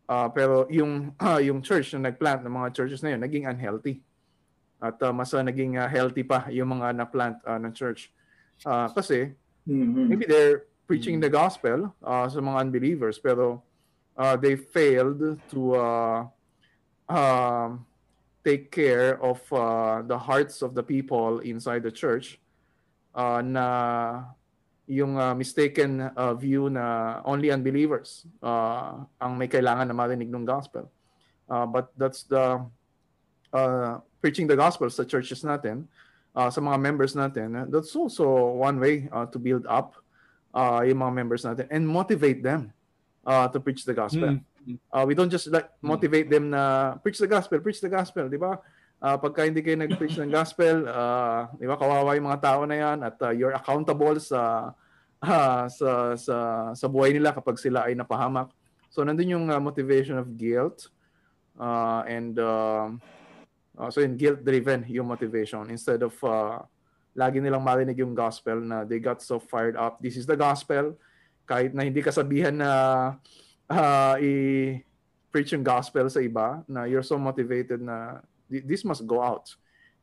uh, 0.05 0.29
pero 0.29 0.69
yung 0.69 1.09
uh, 1.17 1.41
yung 1.49 1.65
church 1.65 1.97
na 1.97 2.13
nag-plant 2.13 2.45
ng 2.45 2.53
mga 2.53 2.69
churches 2.69 3.01
na 3.01 3.17
yun 3.17 3.21
naging 3.25 3.49
unhealthy. 3.49 4.05
At 4.77 5.01
uh, 5.01 5.09
mas 5.09 5.33
uh, 5.33 5.41
naging 5.41 5.81
uh, 5.81 5.89
healthy 5.89 6.21
pa 6.21 6.45
yung 6.53 6.77
mga 6.77 7.01
na-plant 7.01 7.41
uh, 7.49 7.57
ng 7.57 7.73
church. 7.73 8.13
Uh, 8.61 8.93
kasi 8.93 9.33
maybe 9.65 10.29
they're 10.29 10.69
preaching 10.85 11.17
the 11.17 11.31
gospel 11.31 11.89
uh, 12.05 12.29
sa 12.29 12.37
mga 12.37 12.69
unbelievers 12.69 13.17
pero 13.17 13.63
uh, 14.13 14.37
they 14.37 14.53
failed 14.53 15.39
to 15.49 15.73
uh, 15.73 16.21
um, 17.09 17.81
take 18.43 18.69
care 18.69 19.17
of 19.23 19.41
uh, 19.49 20.03
the 20.05 20.19
hearts 20.19 20.61
of 20.61 20.75
the 20.75 20.83
people 20.83 21.39
inside 21.41 21.81
the 21.81 21.89
church 21.91 22.37
uh, 23.15 23.41
na 23.41 23.65
yung 24.87 25.15
uh, 25.15 25.31
mistaken 25.31 26.11
uh, 26.15 26.33
view 26.35 26.67
na 26.67 27.19
only 27.23 27.51
unbelievers 27.51 28.27
uh, 28.43 28.99
ang 29.19 29.39
may 29.39 29.47
kailangan 29.47 29.87
na 29.87 29.95
marinig 29.95 30.27
ng 30.27 30.43
gospel. 30.43 30.91
Uh, 31.47 31.65
but 31.65 31.91
that's 31.95 32.23
the 32.27 32.59
uh, 33.53 33.99
preaching 34.19 34.47
the 34.47 34.55
gospel 34.55 34.89
sa 34.89 35.03
churches 35.03 35.43
natin, 35.43 35.87
uh, 36.35 36.49
sa 36.51 36.59
mga 36.59 36.77
members 36.79 37.15
natin. 37.15 37.67
That's 37.71 37.95
also 37.95 38.27
one 38.59 38.79
way 38.79 39.07
uh, 39.11 39.27
to 39.31 39.39
build 39.39 39.63
up 39.67 39.95
uh, 40.51 40.83
yung 40.83 40.99
mga 40.99 41.13
members 41.13 41.43
natin 41.43 41.67
and 41.71 41.87
motivate 41.87 42.43
them 42.43 42.71
uh, 43.23 43.47
to 43.47 43.59
preach 43.59 43.83
the 43.83 43.93
gospel. 43.95 44.39
Mm. 44.39 44.79
Uh, 44.91 45.03
we 45.03 45.11
don't 45.15 45.31
just 45.31 45.51
like 45.51 45.67
motivate 45.83 46.31
them 46.31 46.51
na 46.51 46.95
preach 47.03 47.19
the 47.19 47.27
gospel, 47.27 47.59
preach 47.59 47.83
the 47.83 47.91
gospel, 47.91 48.31
di 48.31 48.39
ba? 48.39 48.59
Uh, 49.03 49.19
pagka 49.19 49.43
hindi 49.43 49.59
kayo 49.59 49.75
nag-preach 49.75 50.15
ng 50.15 50.31
gospel, 50.31 50.87
uh, 50.87 51.51
di 51.59 51.67
ba, 51.67 51.75
kawawa 51.75 52.15
yung 52.15 52.31
mga 52.31 52.39
tao 52.39 52.63
na 52.63 52.75
yan 52.79 53.03
at 53.03 53.19
uh, 53.19 53.35
you're 53.35 53.51
accountable 53.51 54.15
sa, 54.15 54.71
uh, 55.19 55.67
sa, 55.67 56.15
sa, 56.15 56.35
sa 56.71 56.87
buhay 56.87 57.11
nila 57.11 57.35
kapag 57.35 57.59
sila 57.59 57.83
ay 57.83 57.99
napahamak. 57.99 58.47
So, 58.87 59.03
nandun 59.03 59.35
yung 59.35 59.51
uh, 59.51 59.59
motivation 59.59 60.15
of 60.15 60.39
guilt 60.39 60.87
uh, 61.59 62.07
and 62.07 62.39
uh, 62.39 62.95
uh, 63.75 63.89
so 63.91 63.99
yung 63.99 64.15
guilt-driven 64.15 64.87
yung 64.87 65.11
motivation 65.11 65.67
instead 65.67 65.99
of 65.99 66.15
uh, 66.23 66.63
lagi 67.13 67.37
nilang 67.37 67.61
marinig 67.61 67.99
yung 67.99 68.15
gospel 68.17 68.57
na 68.57 68.87
they 68.87 68.97
got 69.03 69.21
so 69.21 69.37
fired 69.37 69.77
up. 69.77 70.01
This 70.01 70.17
is 70.17 70.25
the 70.25 70.39
gospel. 70.39 70.97
Kahit 71.45 71.75
na 71.75 71.85
hindi 71.85 71.99
kasabihan 72.01 72.55
na 72.55 72.71
uh, 73.67 74.15
i-preach 74.17 75.53
yung 75.53 75.65
gospel 75.65 76.07
sa 76.09 76.23
iba, 76.23 76.63
na 76.65 76.87
you're 76.87 77.05
so 77.05 77.19
motivated 77.19 77.83
na 77.83 78.23
this 78.61 78.85
must 78.85 79.07
go 79.07 79.23
out. 79.23 79.49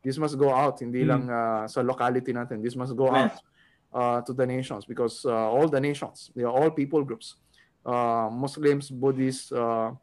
This 0.03 0.17
must 0.17 0.35
go 0.35 0.49
out, 0.51 0.81
hindi 0.81 1.05
Mm. 1.05 1.07
lang 1.07 1.23
uh, 1.29 1.63
sa 1.69 1.79
locality 1.85 2.33
natin. 2.33 2.59
This 2.59 2.75
must 2.75 2.97
go 2.97 3.07
Amen. 3.07 3.29
out 3.29 3.37
uh, 3.93 4.19
to 4.25 4.33
the 4.33 4.43
nations 4.43 4.83
because 4.83 5.23
uh, 5.23 5.31
all 5.47 5.69
the 5.69 5.79
nations, 5.79 6.31
they 6.35 6.43
are 6.43 6.51
all 6.51 6.71
people 6.73 7.05
groups. 7.05 7.37
Uh, 7.85 8.29
Muslims, 8.33 8.89
Buddhists, 8.89 9.51
uh, 9.53 9.93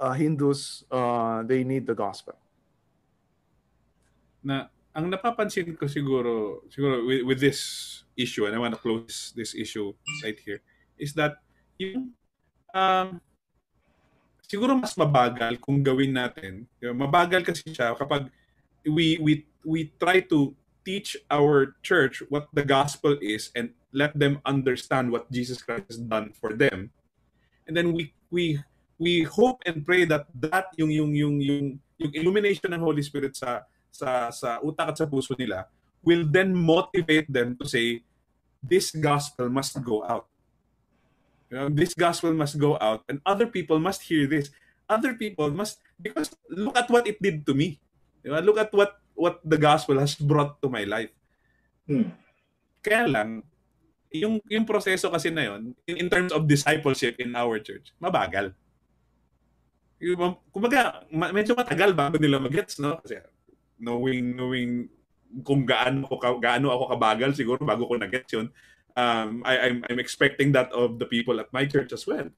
uh, 0.00 0.12
Hindus, 0.16 0.84
uh, 0.90 1.44
they 1.44 1.64
need 1.64 1.84
the 1.86 1.94
gospel. 1.94 2.34
na 4.44 4.68
ang 4.92 5.08
napapansin 5.08 5.72
ko 5.72 5.88
siguro 5.88 6.60
siguro 6.68 7.00
with, 7.08 7.24
with 7.24 7.40
this 7.40 7.60
issue 8.12 8.44
and 8.44 8.52
I 8.52 8.60
want 8.60 8.76
to 8.76 8.80
close 8.84 9.32
this 9.32 9.56
issue 9.56 9.96
right 10.20 10.36
here 10.36 10.60
is 11.00 11.16
that 11.16 11.40
yung 11.80 12.12
um, 12.76 13.23
siguro 14.48 14.76
mas 14.76 14.94
mabagal 14.94 15.58
kung 15.60 15.80
gawin 15.80 16.14
natin. 16.14 16.68
Mabagal 16.80 17.44
kasi 17.44 17.72
siya 17.72 17.96
kapag 17.96 18.28
we 18.84 19.16
we 19.20 19.32
we 19.64 19.90
try 19.96 20.20
to 20.20 20.52
teach 20.84 21.16
our 21.32 21.72
church 21.80 22.20
what 22.28 22.52
the 22.52 22.62
gospel 22.62 23.16
is 23.24 23.48
and 23.56 23.72
let 23.96 24.12
them 24.12 24.38
understand 24.44 25.08
what 25.08 25.30
Jesus 25.32 25.64
Christ 25.64 25.96
has 25.96 26.00
done 26.00 26.36
for 26.36 26.52
them. 26.52 26.92
And 27.64 27.72
then 27.72 27.96
we 27.96 28.12
we 28.28 28.60
we 29.00 29.24
hope 29.24 29.64
and 29.64 29.80
pray 29.80 30.04
that 30.04 30.28
that 30.36 30.68
yung 30.76 30.92
yung 30.92 31.16
yung 31.16 31.36
yung 31.40 31.66
yung 31.96 32.12
illumination 32.12 32.68
ng 32.68 32.82
Holy 32.84 33.00
Spirit 33.00 33.32
sa 33.32 33.64
sa 33.88 34.28
sa 34.28 34.60
utak 34.60 34.92
at 34.92 34.96
sa 35.00 35.08
puso 35.08 35.32
nila 35.38 35.64
will 36.04 36.28
then 36.28 36.52
motivate 36.52 37.24
them 37.32 37.56
to 37.56 37.64
say 37.64 38.04
this 38.60 38.92
gospel 38.92 39.48
must 39.48 39.80
go 39.80 40.04
out. 40.04 40.28
You 41.50 41.56
know, 41.56 41.68
this 41.68 41.94
gospel 41.94 42.32
must 42.32 42.58
go 42.58 42.78
out 42.80 43.04
and 43.08 43.20
other 43.24 43.46
people 43.46 43.78
must 43.78 44.02
hear 44.02 44.26
this. 44.26 44.50
Other 44.88 45.14
people 45.16 45.48
must 45.52 45.80
because 46.00 46.32
look 46.50 46.76
at 46.76 46.90
what 46.90 47.08
it 47.08 47.20
did 47.20 47.46
to 47.46 47.54
me. 47.54 47.80
You 48.24 48.32
know, 48.32 48.40
look 48.40 48.58
at 48.60 48.72
what 48.72 49.00
what 49.14 49.40
the 49.44 49.56
gospel 49.56 50.00
has 50.00 50.16
brought 50.16 50.60
to 50.60 50.68
my 50.68 50.84
life. 50.84 51.12
Hmm. 51.86 52.12
Kaya 52.84 53.08
lang 53.08 53.30
yung 54.14 54.38
yung 54.46 54.62
proseso 54.62 55.10
kasi 55.10 55.34
na 55.34 55.50
yon 55.50 55.74
in, 55.90 56.06
in 56.06 56.08
terms 56.08 56.30
of 56.30 56.46
discipleship 56.46 57.18
in 57.18 57.34
our 57.34 57.58
church, 57.58 57.90
mabagal. 57.98 58.54
Yung, 59.98 60.38
kumbaga, 60.54 61.02
ma- 61.10 61.34
medyo 61.34 61.56
matagal 61.56 61.96
bago 61.96 62.20
nila 62.20 62.38
magets, 62.38 62.78
no? 62.78 63.00
Kasi 63.02 63.18
knowing 63.80 64.36
knowing 64.38 64.72
kung 65.42 65.66
gaano 65.66 66.06
ako 66.06 66.16
ka- 66.20 66.42
gaano 66.42 66.70
ako 66.70 66.84
kabagal 66.94 67.30
siguro 67.34 67.60
bago 67.66 67.90
ko 67.90 67.98
na-get 67.98 68.28
yun. 68.30 68.46
Um, 68.94 69.42
I, 69.44 69.58
I'm, 69.58 69.84
I'm 69.90 69.98
expecting 69.98 70.52
that 70.52 70.70
of 70.72 70.98
the 70.98 71.06
people 71.06 71.40
at 71.40 71.52
my 71.52 71.66
church 71.66 71.92
as 71.92 72.06
well. 72.06 72.30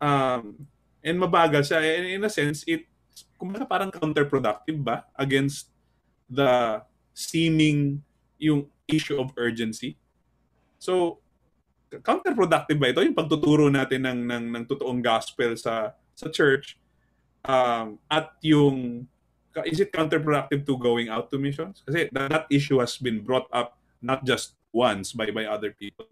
Um, 0.00 0.68
and 1.04 1.16
mabagal 1.20 1.68
siya. 1.68 1.80
And 1.80 2.06
in 2.08 2.24
a 2.24 2.32
sense, 2.32 2.64
it 2.68 2.88
kumbaga 3.40 3.68
parang 3.68 3.92
counterproductive 3.92 4.80
ba 4.80 5.04
against 5.16 5.70
the 6.28 6.82
seeming 7.12 8.02
yung 8.40 8.66
issue 8.88 9.20
of 9.20 9.32
urgency. 9.36 9.96
So, 10.80 11.20
counterproductive 11.88 12.80
ba 12.80 12.90
ito 12.90 13.04
yung 13.04 13.16
pagtuturo 13.16 13.70
natin 13.70 14.04
ng 14.04 14.20
ng, 14.26 14.44
ng 14.50 14.64
totoong 14.66 15.00
gospel 15.04 15.54
sa 15.54 15.94
sa 16.16 16.26
church 16.28 16.76
um, 17.46 18.00
at 18.10 18.34
yung 18.42 19.06
is 19.62 19.78
it 19.78 19.94
counterproductive 19.94 20.66
to 20.66 20.74
going 20.74 21.06
out 21.06 21.30
to 21.30 21.38
missions? 21.38 21.86
Kasi 21.86 22.10
that, 22.10 22.26
that 22.26 22.46
issue 22.50 22.82
has 22.82 22.98
been 22.98 23.22
brought 23.22 23.46
up 23.54 23.78
not 24.02 24.26
just 24.26 24.58
once 24.74 25.14
by 25.14 25.30
by 25.30 25.46
other 25.46 25.70
people. 25.70 26.04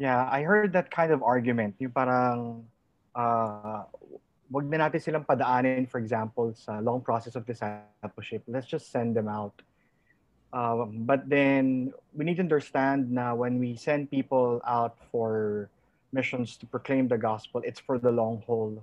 Yeah, 0.00 0.24
I 0.24 0.42
heard 0.42 0.72
that 0.72 0.90
kind 0.90 1.12
of 1.12 1.22
argument. 1.22 1.76
Yung 1.78 1.92
parang, 1.92 2.64
uh, 3.14 3.84
wag 4.48 4.64
na 4.68 4.88
natin 4.88 5.00
silang 5.00 5.24
padaanin, 5.24 5.88
for 5.88 6.00
example, 6.00 6.56
sa 6.56 6.80
long 6.80 7.00
process 7.04 7.36
of 7.36 7.44
discipleship. 7.44 8.42
Let's 8.48 8.66
just 8.66 8.90
send 8.90 9.14
them 9.14 9.28
out. 9.28 9.54
Uh, 10.52 10.88
but 11.04 11.28
then, 11.28 11.92
we 12.16 12.24
need 12.24 12.40
to 12.40 12.44
understand 12.44 13.12
na 13.12 13.36
when 13.36 13.60
we 13.60 13.76
send 13.76 14.08
people 14.08 14.64
out 14.64 14.96
for 15.12 15.68
missions 16.12 16.56
to 16.56 16.64
proclaim 16.66 17.08
the 17.08 17.20
gospel, 17.20 17.60
it's 17.64 17.80
for 17.80 18.00
the 18.00 18.10
long 18.10 18.40
haul. 18.48 18.80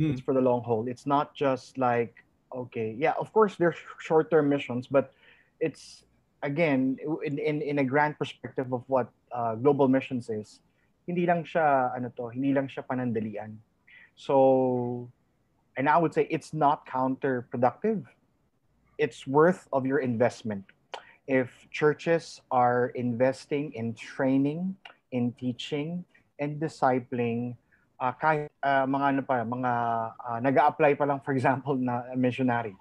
Hmm. 0.00 0.12
It's 0.12 0.20
for 0.24 0.32
the 0.32 0.40
long 0.40 0.64
haul. 0.64 0.88
It's 0.88 1.04
not 1.04 1.34
just 1.34 1.76
like, 1.76 2.24
okay, 2.52 2.96
yeah, 2.96 3.12
of 3.20 3.32
course, 3.32 3.56
there's 3.56 3.76
short-term 4.00 4.48
missions, 4.48 4.88
but 4.88 5.12
it's 5.60 6.04
again 6.42 6.96
in, 7.24 7.38
in 7.38 7.62
in 7.62 7.76
a 7.78 7.84
grand 7.84 8.18
perspective 8.18 8.72
of 8.72 8.82
what 8.86 9.10
uh, 9.32 9.54
global 9.54 9.88
missions 9.88 10.30
is 10.30 10.60
hindi 11.08 11.24
lang 11.24 11.40
siya 11.40 11.96
ano 11.96 12.12
to 12.12 12.28
hindi 12.28 12.52
lang 12.52 12.68
siya 12.68 12.84
panandalian. 12.84 13.56
So 14.12 15.08
and 15.80 15.88
i 15.88 15.96
would 15.96 16.12
say 16.12 16.28
it's 16.28 16.52
not 16.52 16.84
counterproductive. 16.84 18.04
It's 19.00 19.24
worth 19.24 19.64
of 19.72 19.88
your 19.88 20.04
investment. 20.04 20.68
If 21.24 21.48
churches 21.72 22.44
are 22.52 22.92
investing 22.92 23.72
in 23.72 23.96
training 23.96 24.76
in 25.16 25.32
teaching 25.40 26.04
and 26.36 26.60
discipling 26.60 27.56
uh, 27.96 28.12
kahit 28.12 28.52
uh, 28.60 28.84
mga 28.84 29.04
ano 29.16 29.22
pa 29.24 29.40
mga 29.48 29.72
uh, 30.12 30.38
nag-apply 30.44 30.92
pa 31.00 31.04
lang 31.08 31.20
for 31.24 31.32
example 31.32 31.74
na 31.80 32.12
missionary 32.12 32.76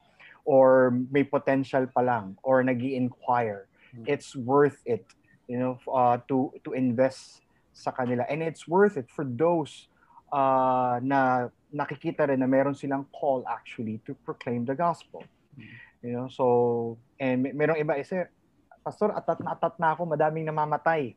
or 0.47 0.95
may 1.11 1.27
potential 1.27 1.83
pa 1.91 1.99
lang 1.99 2.39
or 2.39 2.63
nag 2.63 2.79
inquire. 2.79 3.67
It's 4.07 4.31
worth 4.31 4.79
it 4.87 5.03
you 5.51 5.59
know 5.59 5.75
uh, 5.91 6.23
to 6.31 6.55
to 6.63 6.71
invest 6.71 7.43
sa 7.75 7.91
kanila. 7.91 8.23
And 8.31 8.39
it's 8.39 8.63
worth 8.63 8.95
it 8.95 9.11
for 9.11 9.27
those 9.27 9.91
uh, 10.31 11.03
na 11.03 11.51
nakikita 11.67 12.31
rin 12.31 12.39
na 12.39 12.47
meron 12.47 12.73
silang 12.73 13.11
call 13.11 13.43
actually 13.43 13.99
to 14.07 14.15
proclaim 14.23 14.63
the 14.63 14.73
gospel. 14.73 15.27
You 15.99 16.15
know 16.15 16.27
so 16.31 16.95
and 17.19 17.43
may, 17.43 17.51
merong 17.51 17.83
iba 17.83 17.99
isa 17.99 18.31
pastor 18.87 19.11
atat 19.11 19.43
na 19.43 19.51
atat 19.51 19.75
na 19.83 19.91
ako 19.91 20.07
madaming 20.07 20.47
namamatay. 20.47 21.11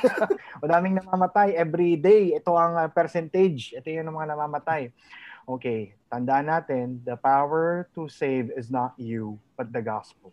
Madaming 0.62 1.02
namamatay 1.02 1.50
every 1.58 1.98
day. 1.98 2.30
Ito 2.38 2.54
ang 2.54 2.78
uh, 2.78 2.86
percentage. 2.94 3.74
Ito 3.74 3.90
yung 3.90 4.14
mga 4.14 4.38
namamatay 4.38 4.94
okay 5.48 5.96
tandaan 6.06 6.46
natin 6.46 7.00
the 7.02 7.16
power 7.16 7.88
to 7.96 8.04
save 8.06 8.52
is 8.52 8.68
not 8.68 8.92
you 9.00 9.40
but 9.56 9.72
the 9.72 9.80
gospel 9.80 10.30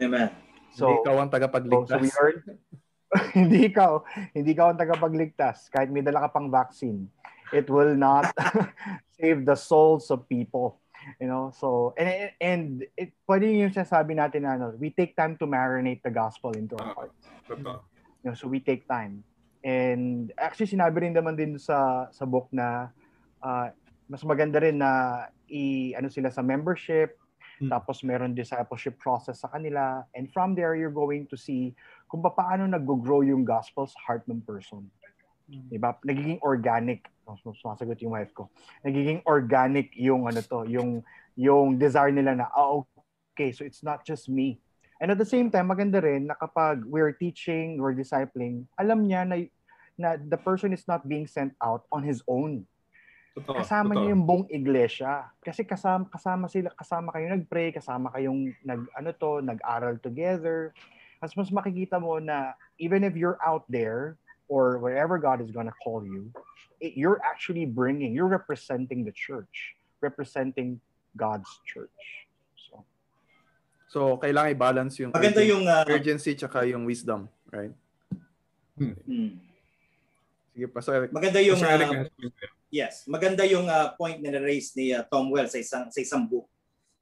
Amen. 0.00 0.32
So, 0.72 0.80
so 0.80 0.88
hindi 0.88 1.04
ikaw 1.04 1.16
ang 1.20 1.28
So, 1.28 1.34
tagapagligtas. 1.36 1.92
so 1.92 2.00
we 2.00 2.08
heard, 2.08 2.36
hindi 3.36 3.58
ikaw, 3.68 3.92
hindi 4.32 4.50
ikaw 4.56 4.72
ang 4.72 4.80
tagapagligtas. 4.80 5.68
Kahit 5.68 5.92
may 5.92 6.00
dala 6.00 6.24
ka 6.24 6.32
pang 6.32 6.48
vaccine, 6.48 7.04
it 7.52 7.68
will 7.68 7.92
not 7.92 8.32
save 9.20 9.44
the 9.44 9.52
souls 9.52 10.08
of 10.08 10.24
people. 10.24 10.80
You 11.20 11.28
know, 11.28 11.52
so, 11.52 11.92
and, 12.00 12.32
and 12.40 12.64
it, 12.96 13.12
pwede 13.28 13.44
yung 13.52 13.76
sinasabi 13.76 14.16
natin 14.16 14.48
na, 14.48 14.56
ano, 14.56 14.72
we 14.80 14.88
take 14.88 15.12
time 15.12 15.36
to 15.36 15.44
marinate 15.44 16.00
the 16.00 16.12
gospel 16.12 16.56
into 16.56 16.80
our 16.80 16.96
Ah. 16.96 17.04
hearts. 17.04 17.28
Totoo. 17.44 17.84
You 18.24 18.32
know, 18.32 18.36
so 18.36 18.48
we 18.48 18.56
take 18.56 18.88
time. 18.88 19.20
And 19.60 20.32
actually, 20.40 20.72
sinabi 20.72 21.04
rin 21.04 21.12
naman 21.12 21.36
din 21.36 21.60
sa, 21.60 22.08
sa 22.08 22.24
book 22.24 22.48
na 22.56 22.88
uh, 23.44 23.68
mas 24.10 24.26
maganda 24.26 24.58
rin 24.58 24.82
na 24.82 25.24
i, 25.46 25.94
ano 25.94 26.10
sila 26.10 26.34
sa 26.34 26.42
membership, 26.42 27.14
Hmm. 27.60 27.68
Tapos 27.68 28.00
meron 28.00 28.32
discipleship 28.32 28.96
process 28.96 29.44
sa 29.44 29.52
kanila. 29.52 30.08
And 30.16 30.32
from 30.32 30.56
there, 30.56 30.72
you're 30.72 30.92
going 30.92 31.28
to 31.28 31.36
see 31.36 31.76
kung 32.08 32.24
paano 32.24 32.64
nag-grow 32.64 33.20
yung 33.20 33.44
gospel 33.44 33.84
sa 33.84 34.00
heart 34.08 34.24
ng 34.26 34.40
person. 34.48 34.88
Diba? 35.68 35.92
Nagiging 36.00 36.40
organic. 36.40 37.04
Oh, 37.28 37.36
sumasagot 37.36 38.00
yung 38.00 38.16
wife 38.16 38.32
ko. 38.32 38.48
Nagiging 38.80 39.20
organic 39.28 39.92
yung 39.98 40.24
ano 40.24 40.40
to, 40.40 40.64
yung 40.66 41.04
yung 41.36 41.76
desire 41.76 42.10
nila 42.10 42.34
na, 42.34 42.46
oh, 42.56 42.88
okay, 43.34 43.52
so 43.52 43.62
it's 43.62 43.84
not 43.84 44.08
just 44.08 44.30
me. 44.32 44.58
And 45.00 45.12
at 45.12 45.20
the 45.20 45.28
same 45.28 45.52
time, 45.52 45.68
maganda 45.68 46.00
rin 46.00 46.28
na 46.28 46.36
kapag 46.36 46.84
we're 46.84 47.12
teaching, 47.12 47.80
we're 47.80 47.96
discipling, 47.96 48.68
alam 48.76 49.08
niya 49.08 49.24
na, 49.24 49.36
na 49.96 50.08
the 50.20 50.36
person 50.36 50.72
is 50.72 50.84
not 50.84 51.08
being 51.08 51.24
sent 51.26 51.56
out 51.60 51.88
on 51.92 52.04
his 52.04 52.20
own. 52.28 52.68
Totoo, 53.30 53.56
Kasama 53.56 53.94
totoo. 53.94 53.98
niya 54.02 54.10
yung 54.10 54.24
buong 54.26 54.46
iglesia. 54.50 55.30
Kasi 55.38 55.62
kasama, 55.62 56.10
kasama 56.10 56.50
sila, 56.50 56.74
kasama 56.74 57.14
kayo 57.14 57.30
nag-pray, 57.30 57.70
kasama 57.70 58.10
kayong 58.10 58.50
nag, 58.60 58.90
ano 58.90 59.10
to, 59.14 59.38
nag-aral 59.38 59.94
together. 59.96 60.74
Mas 61.18 61.36
mas 61.36 61.48
makikita 61.48 61.96
mo 61.96 62.18
na 62.18 62.56
even 62.76 63.04
if 63.04 63.14
you're 63.14 63.38
out 63.38 63.62
there 63.70 64.18
or 64.50 64.82
wherever 64.82 65.14
God 65.14 65.38
is 65.38 65.54
gonna 65.54 65.74
call 65.78 66.02
you, 66.02 66.26
it, 66.82 66.98
you're 66.98 67.22
actually 67.22 67.64
bringing, 67.64 68.10
you're 68.10 68.26
representing 68.26 69.06
the 69.06 69.14
church, 69.14 69.78
representing 70.02 70.80
God's 71.14 71.46
church. 71.62 72.26
So, 72.58 72.82
So, 73.86 74.18
kailangan 74.18 74.54
i-balance 74.54 74.94
yung 74.98 75.14
Maganda 75.14 75.38
urgen- 75.38 75.50
yung 75.54 75.64
uh, 75.66 75.84
urgency 75.86 76.34
tsaka 76.34 76.66
yung 76.66 76.82
wisdom, 76.82 77.30
right? 77.54 77.70
hmm. 78.74 79.38
Sige, 80.50 80.66
Pastor 80.66 80.94
Eric. 80.98 81.10
maganda 81.14 81.38
yung 81.38 81.54
Pastor 81.54 81.74
Eric, 81.78 81.88
uh, 81.94 82.58
yes. 82.70 83.04
maganda 83.10 83.42
yung 83.44 83.66
uh, 83.68 83.92
point 83.98 84.22
na 84.22 84.38
raise 84.38 84.72
ni 84.78 84.94
uh, 84.94 85.02
Tom 85.10 85.28
Wells 85.30 85.52
sa 85.52 85.60
isang 85.60 85.86
sa 85.90 86.00
isang 86.00 86.24
book, 86.24 86.46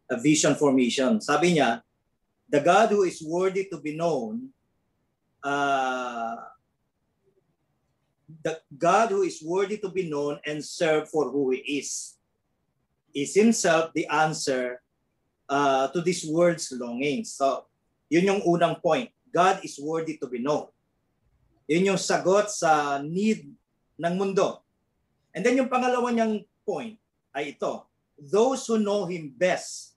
A 0.09 0.17
Vision 0.17 0.57
for 0.57 0.73
Mission. 0.73 1.21
Sabi 1.21 1.57
niya, 1.57 1.85
the 2.49 2.61
God 2.61 2.91
who 2.93 3.05
is 3.05 3.21
worthy 3.21 3.69
to 3.69 3.79
be 3.79 3.95
known 3.95 4.51
uh, 5.45 6.37
the 8.43 8.61
God 8.77 9.11
who 9.11 9.23
is 9.23 9.43
worthy 9.43 9.79
to 9.79 9.89
be 9.89 10.09
known 10.09 10.39
and 10.47 10.65
served 10.65 11.09
for 11.09 11.31
who 11.31 11.51
he 11.51 11.81
is 11.81 12.17
is 13.15 13.35
himself 13.35 13.91
the 13.95 14.07
answer 14.07 14.81
uh, 15.49 15.89
to 15.89 16.01
this 16.01 16.25
world's 16.29 16.71
longings. 16.73 17.33
So, 17.35 17.67
yun 18.13 18.29
yung 18.29 18.43
unang 18.45 18.83
point. 18.83 19.11
God 19.33 19.65
is 19.65 19.81
worthy 19.81 20.17
to 20.21 20.29
be 20.29 20.39
known. 20.39 20.69
Yun 21.69 21.93
yung 21.93 22.01
sagot 22.01 22.49
sa 22.53 23.01
need 23.01 23.49
ng 23.97 24.15
mundo. 24.17 24.65
And 25.39 25.47
then 25.47 25.55
yung 25.55 25.71
pangalawa 25.71 26.11
niyang 26.11 26.43
point 26.67 26.99
ay 27.31 27.55
ito. 27.55 27.87
Those 28.19 28.67
who 28.67 28.83
know 28.83 29.07
Him 29.07 29.31
best 29.31 29.95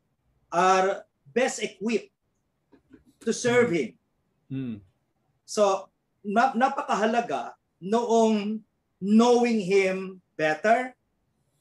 are 0.54 1.02
best 1.34 1.66
equipped 1.66 2.14
to 3.26 3.34
serve 3.34 3.74
Him. 3.74 3.98
Hmm. 4.46 4.78
So, 5.42 5.90
na- 6.22 6.54
napakahalaga 6.54 7.58
noong 7.82 8.62
knowing 9.02 9.66
Him 9.66 10.22
better, 10.38 10.94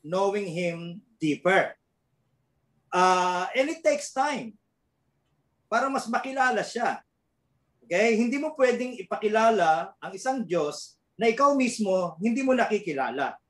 knowing 0.05 0.53
Him 0.53 1.01
deeper. 1.17 1.73
Uh, 2.93 3.49
and 3.57 3.73
it 3.73 3.81
takes 3.81 4.13
time 4.13 4.61
para 5.73 5.89
mas 5.89 6.05
makilala 6.05 6.61
siya. 6.61 7.01
Okay? 7.89 8.21
Hindi 8.21 8.37
mo 8.37 8.53
pwedeng 8.61 9.01
ipakilala 9.01 9.97
ang 9.97 10.13
isang 10.13 10.45
Diyos 10.45 11.01
na 11.17 11.33
ikaw 11.33 11.57
mismo 11.57 12.21
hindi 12.21 12.45
mo 12.45 12.53
nakikilala. 12.53 13.41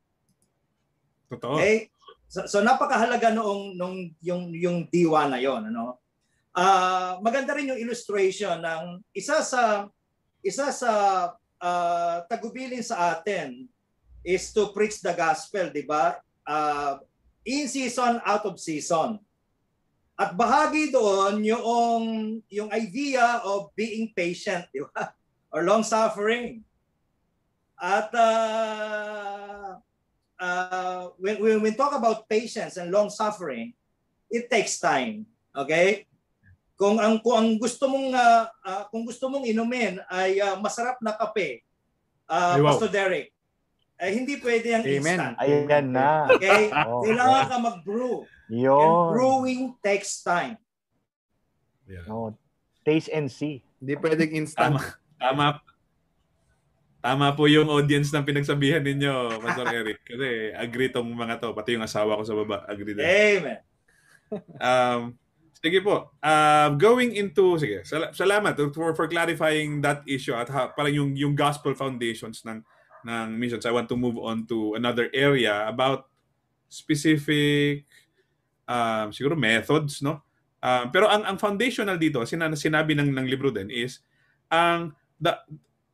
Totoo. 1.31 1.55
Okay? 1.55 1.87
So, 2.31 2.47
so 2.47 2.57
napakahalaga 2.63 3.31
noong 3.35 3.75
nung 3.75 3.95
yung 4.23 4.51
yung 4.55 4.77
diwa 4.87 5.27
na 5.27 5.39
'yon, 5.39 5.67
ano? 5.67 5.99
Ah, 6.51 7.19
maganda 7.23 7.55
rin 7.55 7.71
yung 7.71 7.79
illustration 7.79 8.59
ng 8.59 8.99
isa 9.15 9.39
sa 9.43 9.87
isa 10.43 10.67
sa 10.71 10.91
ah, 11.59 12.23
tagubilin 12.27 12.83
sa 12.83 13.15
atin 13.15 13.67
is 14.23 14.51
to 14.51 14.71
preach 14.75 14.99
the 14.99 15.11
gospel, 15.15 15.71
'di 15.71 15.83
ba? 15.87 16.19
Ah, 16.43 16.99
in 17.47 17.67
season, 17.67 18.19
out 18.23 18.43
of 18.47 18.59
season. 18.59 19.19
At 20.15 20.35
bahagi 20.35 20.91
doon 20.91 21.43
yung 21.43 22.03
yung 22.47 22.69
idea 22.71 23.43
of 23.43 23.75
being 23.75 24.11
patient, 24.15 24.67
'di 24.71 24.87
ba? 24.91 25.11
Or 25.51 25.67
long 25.67 25.83
suffering. 25.83 26.63
At 27.75 28.07
uh, 28.15 29.81
uh, 30.41 31.13
when, 31.21 31.37
when 31.37 31.59
we 31.61 31.71
talk 31.77 31.93
about 31.93 32.25
patience 32.25 32.81
and 32.81 32.89
long 32.89 33.13
suffering, 33.13 33.77
it 34.25 34.49
takes 34.49 34.81
time. 34.81 35.29
Okay? 35.53 36.09
Kung 36.73 36.97
ang 36.97 37.21
kung 37.21 37.37
ang 37.37 37.49
gusto 37.61 37.85
mong 37.85 38.09
uh, 38.09 38.49
uh, 38.65 38.83
kung 38.89 39.05
gusto 39.05 39.29
mong 39.29 39.45
inumin 39.45 40.01
ay 40.09 40.41
uh, 40.41 40.57
masarap 40.57 40.97
na 40.97 41.13
kape, 41.13 41.61
uh, 42.25 42.57
wow. 42.57 42.73
Pastor 42.73 42.89
Derek, 42.89 43.29
eh, 44.01 44.09
hindi 44.09 44.41
pwede 44.41 44.73
ang 44.73 44.81
Amen. 44.81 44.97
instant. 44.97 45.33
ayan 45.37 45.87
na. 45.93 46.25
Okay? 46.33 46.73
Oh, 46.89 47.05
Kailangan 47.05 47.45
ka 47.45 47.57
mag-brew. 47.61 48.25
And 48.49 48.65
Yun. 48.65 48.97
brewing 49.13 49.61
takes 49.79 50.25
time. 50.25 50.57
Yeah. 51.85 52.09
No, 52.09 52.33
taste 52.81 53.13
and 53.13 53.29
see. 53.29 53.61
Hindi 53.77 53.93
pwedeng 54.01 54.31
instant. 54.33 54.75
Tama. 54.75 54.81
Tama. 55.21 55.47
Tama 57.01 57.33
po 57.33 57.49
yung 57.49 57.65
audience 57.65 58.13
ng 58.13 58.21
pinagsabihan 58.21 58.85
ninyo, 58.85 59.41
Pastor 59.41 59.67
Eric. 59.81 60.05
Kasi 60.05 60.53
agree 60.53 60.93
tong 60.93 61.09
mga 61.09 61.41
to. 61.41 61.57
Pati 61.57 61.73
yung 61.73 61.85
asawa 61.85 62.13
ko 62.13 62.23
sa 62.23 62.37
baba, 62.37 62.61
agree 62.69 62.93
din. 62.93 63.05
Amen. 63.05 63.59
Um, 64.63 65.19
sige 65.59 65.83
po. 65.83 66.15
Uh, 66.23 66.71
going 66.79 67.19
into, 67.19 67.59
sige, 67.59 67.83
sal- 67.83 68.15
salamat 68.15 68.55
for, 68.71 68.95
for 68.95 69.11
clarifying 69.11 69.83
that 69.83 69.99
issue 70.07 70.31
at 70.31 70.47
ha, 70.47 70.71
parang 70.71 70.95
yung, 70.95 71.11
yung 71.19 71.35
gospel 71.35 71.75
foundations 71.75 72.39
ng, 72.47 72.63
ng 73.03 73.27
missions. 73.35 73.67
I 73.67 73.75
want 73.75 73.91
to 73.91 73.99
move 73.99 74.15
on 74.15 74.47
to 74.47 74.79
another 74.79 75.11
area 75.11 75.67
about 75.67 76.07
specific 76.71 77.83
um, 78.71 79.11
siguro 79.11 79.35
methods, 79.35 79.99
no? 79.99 80.23
Um, 80.63 80.93
pero 80.95 81.11
ang, 81.11 81.27
ang 81.27 81.35
foundational 81.35 81.99
dito, 81.99 82.23
sina, 82.23 82.47
sinabi 82.55 82.95
ng, 82.95 83.11
ng 83.11 83.27
libro 83.27 83.51
din 83.51 83.67
is, 83.67 83.99
ang 84.47 84.95
the, 85.19 85.35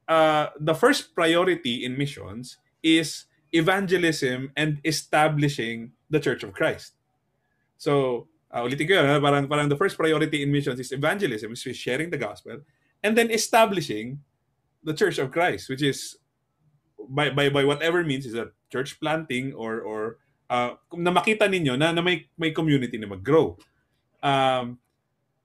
uh, 0.08 0.48
the 0.60 0.74
first 0.74 1.13
priority 1.13 1.86
in 1.86 1.98
missions 1.98 2.58
is 2.82 3.26
evangelism 3.52 4.52
and 4.56 4.80
establishing 4.84 5.91
the 6.10 6.20
Church 6.20 6.43
of 6.43 6.54
Christ. 6.54 6.93
So, 7.78 8.28
uh, 8.52 8.63
ulitin 8.63 8.88
ko 8.88 8.93
yun, 8.96 9.22
parang, 9.22 9.48
parang 9.48 9.70
the 9.70 9.78
first 9.78 9.98
priority 9.98 10.43
in 10.43 10.52
missions 10.52 10.80
is 10.80 10.91
evangelism, 10.91 11.52
which 11.52 11.67
is 11.67 11.78
sharing 11.78 12.10
the 12.10 12.17
gospel, 12.17 12.60
and 13.04 13.17
then 13.17 13.30
establishing 13.32 14.20
the 14.84 14.93
Church 14.93 15.20
of 15.20 15.32
Christ, 15.32 15.70
which 15.70 15.84
is 15.84 16.17
by, 17.10 17.30
by, 17.30 17.50
by 17.50 17.63
whatever 17.63 18.04
means 18.04 18.26
is 18.26 18.36
a 18.36 18.52
church 18.72 19.00
planting 19.00 19.54
or, 19.54 19.80
or 19.82 20.17
uh, 20.50 20.76
na 20.93 21.12
makita 21.12 21.48
ninyo 21.48 21.78
na, 21.78 21.91
na 21.91 22.02
may, 22.02 22.28
may 22.38 22.52
community 22.52 22.98
na 22.98 23.08
mag-grow. 23.08 23.58
Um, 24.24 24.80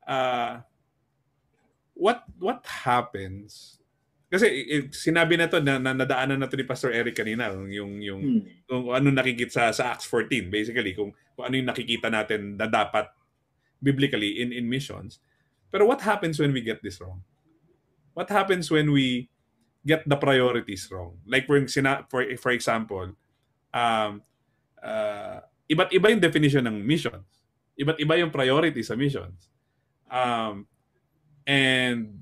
uh, 0.07 0.59
what 1.95 2.25
what 2.39 2.65
happens 2.67 3.79
kasi 4.33 4.49
eh, 4.49 4.89
sinabi 4.89 5.37
na 5.37 5.45
to 5.45 5.61
na, 5.61 5.77
na 5.77 5.93
nadaanan 5.93 6.41
na 6.41 6.49
to 6.49 6.57
ni 6.57 6.65
Pastor 6.65 6.89
Eric 6.89 7.21
kanina 7.21 7.53
yung 7.69 8.01
yung 8.01 8.21
Hmm. 8.25 8.41
kung 8.65 8.89
ano 8.89 9.13
nakikita 9.13 9.53
sa, 9.53 9.65
sa 9.77 9.85
Acts 9.93 10.09
14 10.09 10.49
basically 10.49 10.97
kung, 10.97 11.13
kung 11.37 11.45
ano 11.45 11.55
yung 11.61 11.69
nakikita 11.69 12.09
natin 12.09 12.57
na 12.57 12.65
dapat 12.65 13.13
biblically 13.85 14.41
in 14.41 14.49
in 14.57 14.65
missions. 14.65 15.21
Pero 15.69 15.85
what 15.85 16.01
happens 16.01 16.41
when 16.41 16.57
we 16.57 16.65
get 16.65 16.81
this 16.81 16.97
wrong? 16.97 17.21
What 18.17 18.33
happens 18.33 18.73
when 18.73 18.89
we 18.89 19.29
get 19.85 20.09
the 20.09 20.17
priorities 20.17 20.89
wrong? 20.89 21.21
Like 21.29 21.45
for 21.45 21.61
for 22.09 22.25
for 22.41 22.57
example 22.57 23.13
um 23.77 24.25
uh, 24.81 25.45
iba't 25.69 25.93
iba 25.93 26.09
yung 26.09 26.25
definition 26.25 26.65
ng 26.65 26.81
missions. 26.81 27.45
Iba't 27.77 28.01
iba 28.01 28.17
yung 28.17 28.33
priority 28.33 28.81
sa 28.81 28.97
missions. 28.97 29.53
Um 30.09 30.65
and 31.45 32.22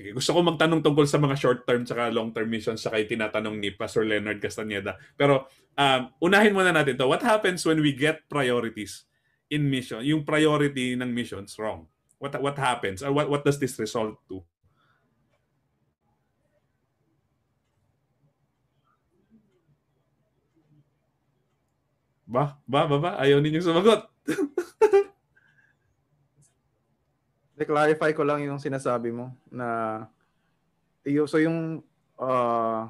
Sige, 0.00 0.16
gusto 0.16 0.32
ko 0.32 0.40
magtanong 0.40 0.80
tungkol 0.80 1.04
sa 1.04 1.20
mga 1.20 1.36
short-term 1.36 1.84
saka 1.84 2.08
long-term 2.08 2.48
missions 2.48 2.80
saka 2.80 3.04
yung 3.04 3.20
tinatanong 3.20 3.60
ni 3.60 3.68
Pastor 3.76 4.08
Leonard 4.08 4.40
Castaneda. 4.40 4.96
Pero 5.12 5.44
um, 5.76 6.08
unahin 6.24 6.56
muna 6.56 6.72
natin 6.72 6.96
to. 6.96 7.04
What 7.04 7.20
happens 7.20 7.68
when 7.68 7.84
we 7.84 7.92
get 7.92 8.24
priorities 8.24 9.04
in 9.52 9.68
mission? 9.68 10.00
Yung 10.08 10.24
priority 10.24 10.96
ng 10.96 11.12
missions 11.12 11.52
wrong. 11.60 11.84
What 12.16 12.32
what 12.40 12.56
happens? 12.56 13.04
Or 13.04 13.12
what 13.12 13.28
what 13.28 13.44
does 13.44 13.60
this 13.60 13.76
result 13.76 14.16
to? 14.32 14.40
Ba? 22.24 22.56
Ba? 22.64 22.88
Ba? 22.88 22.96
Ba? 22.96 23.10
Ayaw 23.20 23.36
ninyong 23.44 23.68
sumagot. 23.68 24.08
I-clarify 27.60 28.16
ko 28.16 28.24
lang 28.24 28.40
yung 28.40 28.56
sinasabi 28.56 29.12
mo 29.12 29.36
na 29.52 30.00
yung, 31.04 31.28
so 31.28 31.36
yung 31.36 31.84
uh, 32.16 32.88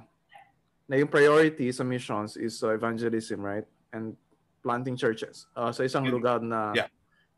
na 0.86 0.94
yung 0.94 1.10
priority 1.10 1.74
sa 1.74 1.82
missions 1.82 2.38
is 2.38 2.62
uh, 2.62 2.70
evangelism, 2.70 3.42
right? 3.42 3.66
And 3.90 4.14
planting 4.62 4.94
churches 4.94 5.50
uh, 5.58 5.74
sa 5.74 5.82
isang 5.82 6.06
Yun. 6.06 6.14
lugar 6.14 6.38
na 6.38 6.70
Yeah. 6.70 6.86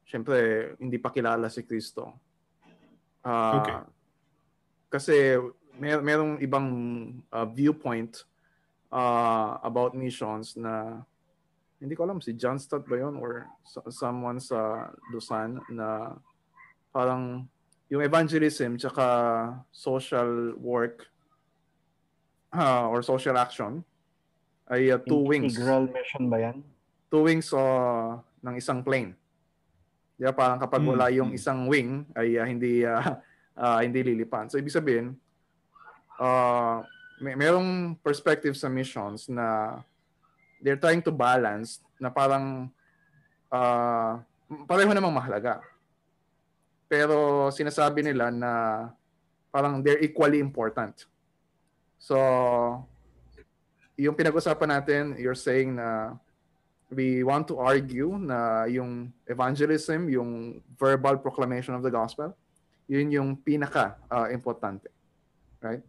syempre 0.04 0.36
hindi 0.76 1.00
pa 1.00 1.08
kilala 1.08 1.48
si 1.48 1.64
Kristo. 1.64 2.12
Ah, 3.24 3.62
Okay. 3.62 3.80
Kasi 4.92 5.16
mer 5.80 6.04
merong 6.04 6.36
ibang 6.44 6.68
uh, 7.32 7.48
viewpoint 7.48 8.28
uh, 8.92 9.56
about 9.64 9.96
missions 9.96 10.52
na 10.52 11.00
hindi 11.80 11.96
ko 11.96 12.04
alam 12.04 12.20
si 12.20 12.36
John 12.36 12.60
Stott 12.60 12.84
ba 12.84 13.00
yun 13.00 13.16
or 13.16 13.48
so- 13.64 13.88
someone 13.88 14.36
sa 14.36 14.92
Lusan 15.08 15.64
na 15.72 16.12
parang 16.92 17.48
yung 17.88 18.04
evangelism 18.04 18.76
tsaka 18.76 19.04
social 19.72 20.54
work 20.60 21.08
uh, 22.52 22.88
or 22.88 23.00
social 23.00 23.36
action 23.36 23.80
ay 24.68 24.92
uh, 24.92 25.00
two 25.02 25.24
wings 25.24 25.56
Integral 25.56 25.88
mission 25.88 26.24
ba 26.28 26.38
yan? 26.40 26.56
two 27.12 27.24
wings 27.28 27.52
uh, 27.52 28.16
ng 28.40 28.54
isang 28.56 28.80
plane. 28.80 29.12
Di 30.16 30.24
ba? 30.28 30.32
Parang 30.32 30.60
kapag 30.60 30.80
wala 30.80 31.12
yung 31.12 31.32
mm. 31.32 31.38
isang 31.40 31.68
wing 31.68 32.08
ay 32.16 32.40
uh, 32.40 32.46
hindi 32.48 32.84
uh, 32.84 33.20
uh, 33.56 33.80
hindi 33.84 34.00
lilipan. 34.00 34.48
So 34.48 34.56
ibig 34.56 34.72
sabihin 34.72 35.16
uh, 36.16 36.80
may 37.20 37.36
merong 37.36 37.96
perspective 38.00 38.56
sa 38.56 38.72
missions 38.72 39.28
na 39.28 39.78
they're 40.62 40.80
trying 40.80 41.02
to 41.02 41.12
balance 41.12 41.82
na 41.98 42.10
parang 42.10 42.70
uh, 43.50 44.18
pareho 44.66 44.90
namang 44.94 45.14
mahalaga. 45.14 45.60
Pero 46.92 47.48
sinasabi 47.48 48.04
nila 48.04 48.28
na 48.28 48.52
parang 49.48 49.80
they're 49.80 50.04
equally 50.04 50.36
important. 50.44 51.08
So 51.96 52.20
yung 53.96 54.12
pinag-usapan 54.12 54.68
natin, 54.68 55.02
you're 55.16 55.38
saying 55.38 55.80
na 55.80 56.20
we 56.92 57.24
want 57.24 57.48
to 57.48 57.56
argue 57.56 58.20
na 58.20 58.68
yung 58.68 59.08
evangelism, 59.24 60.12
yung 60.12 60.60
verbal 60.76 61.16
proclamation 61.16 61.72
of 61.72 61.80
the 61.80 61.88
gospel, 61.88 62.36
yun 62.84 63.08
yung 63.08 63.40
pinaka 63.40 63.96
uh, 64.12 64.28
importante. 64.28 64.92
Right? 65.64 65.80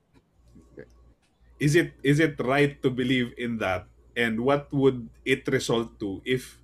is 1.64 1.80
it 1.80 1.96
is 2.04 2.20
it 2.20 2.36
right 2.44 2.82
to 2.84 2.92
believe 2.92 3.32
in 3.40 3.56
that 3.56 3.88
and 4.20 4.36
what 4.44 4.68
would 4.76 5.08
it 5.24 5.48
result 5.48 5.96
to 5.96 6.20
if 6.28 6.60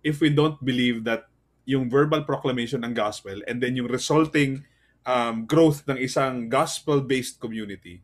if 0.00 0.24
we 0.24 0.32
don't 0.32 0.56
believe 0.64 1.04
that 1.04 1.28
yung 1.64 1.86
verbal 1.86 2.26
proclamation 2.26 2.82
ng 2.82 2.94
gospel 2.94 3.38
and 3.46 3.62
then 3.62 3.78
yung 3.78 3.86
resulting 3.86 4.66
um, 5.06 5.46
growth 5.46 5.86
ng 5.86 5.98
isang 5.98 6.50
gospel-based 6.50 7.38
community 7.38 8.02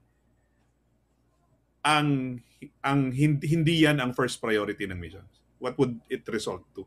ang 1.83 2.39
ang 2.83 3.15
hindi, 3.15 3.45
hindi 3.55 3.87
yan 3.87 4.03
ang 4.03 4.11
first 4.13 4.43
priority 4.43 4.85
ng 4.85 4.99
missions. 4.99 5.31
What 5.63 5.79
would 5.79 5.99
it 6.11 6.27
result 6.27 6.67
to? 6.75 6.83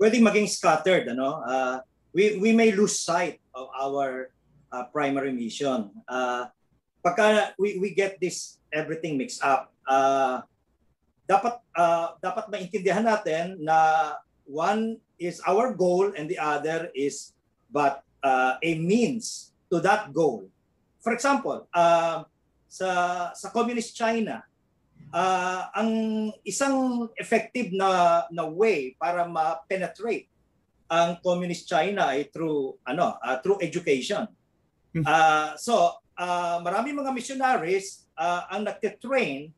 Pwedeng 0.00 0.24
maging 0.24 0.48
scattered 0.48 1.06
ano? 1.12 1.44
Uh, 1.44 1.76
we 2.10 2.40
we 2.40 2.50
may 2.56 2.72
lose 2.72 2.98
sight 2.98 3.40
of 3.52 3.68
our 3.76 4.32
uh, 4.72 4.84
primary 4.90 5.30
mission. 5.30 5.92
Uh, 6.08 6.50
pagka 7.04 7.52
we 7.60 7.76
we 7.78 7.92
get 7.92 8.16
this 8.18 8.58
everything 8.72 9.20
mixed 9.20 9.44
up 9.44 9.70
uh, 9.86 10.42
dapat 11.24 11.60
uh, 11.76 12.16
dapat 12.20 12.48
maintindihan 12.52 13.04
natin 13.04 13.56
na 13.60 14.12
one 14.44 15.00
is 15.16 15.40
our 15.48 15.72
goal 15.72 16.12
and 16.16 16.28
the 16.28 16.36
other 16.36 16.92
is 16.92 17.32
but 17.72 18.04
uh, 18.20 18.60
a 18.60 18.76
means 18.76 19.56
to 19.72 19.80
that 19.80 20.12
goal 20.12 20.44
for 21.00 21.16
example 21.16 21.64
uh, 21.72 22.28
sa 22.68 22.88
sa 23.32 23.48
communist 23.52 23.96
China 23.96 24.44
Ah, 25.14 25.70
ang 25.78 25.90
isang 26.42 27.06
effective 27.14 27.70
na 27.70 28.26
na 28.34 28.50
way 28.50 28.98
para 28.98 29.22
ma-penetrate 29.22 30.26
ang 30.90 31.22
communist 31.22 31.70
China 31.70 32.10
ay 32.10 32.26
through 32.34 32.74
ano 32.82 33.14
ah, 33.22 33.38
through 33.38 33.62
education. 33.62 34.26
Ah, 35.06 35.54
so 35.54 36.02
ah, 36.18 36.58
marami 36.58 36.90
mga 36.90 37.14
missionaries 37.14 38.10
ah, 38.18 38.50
ang 38.50 38.66
nagte-train 38.66 39.54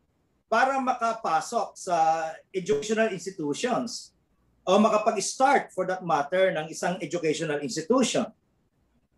para 0.46 0.78
makapasok 0.78 1.74
sa 1.74 2.30
educational 2.54 3.10
institutions 3.10 4.14
o 4.66 4.78
makapag-start 4.78 5.70
for 5.74 5.86
that 5.86 6.02
matter 6.02 6.54
ng 6.54 6.66
isang 6.70 6.98
educational 7.02 7.62
institution. 7.62 8.26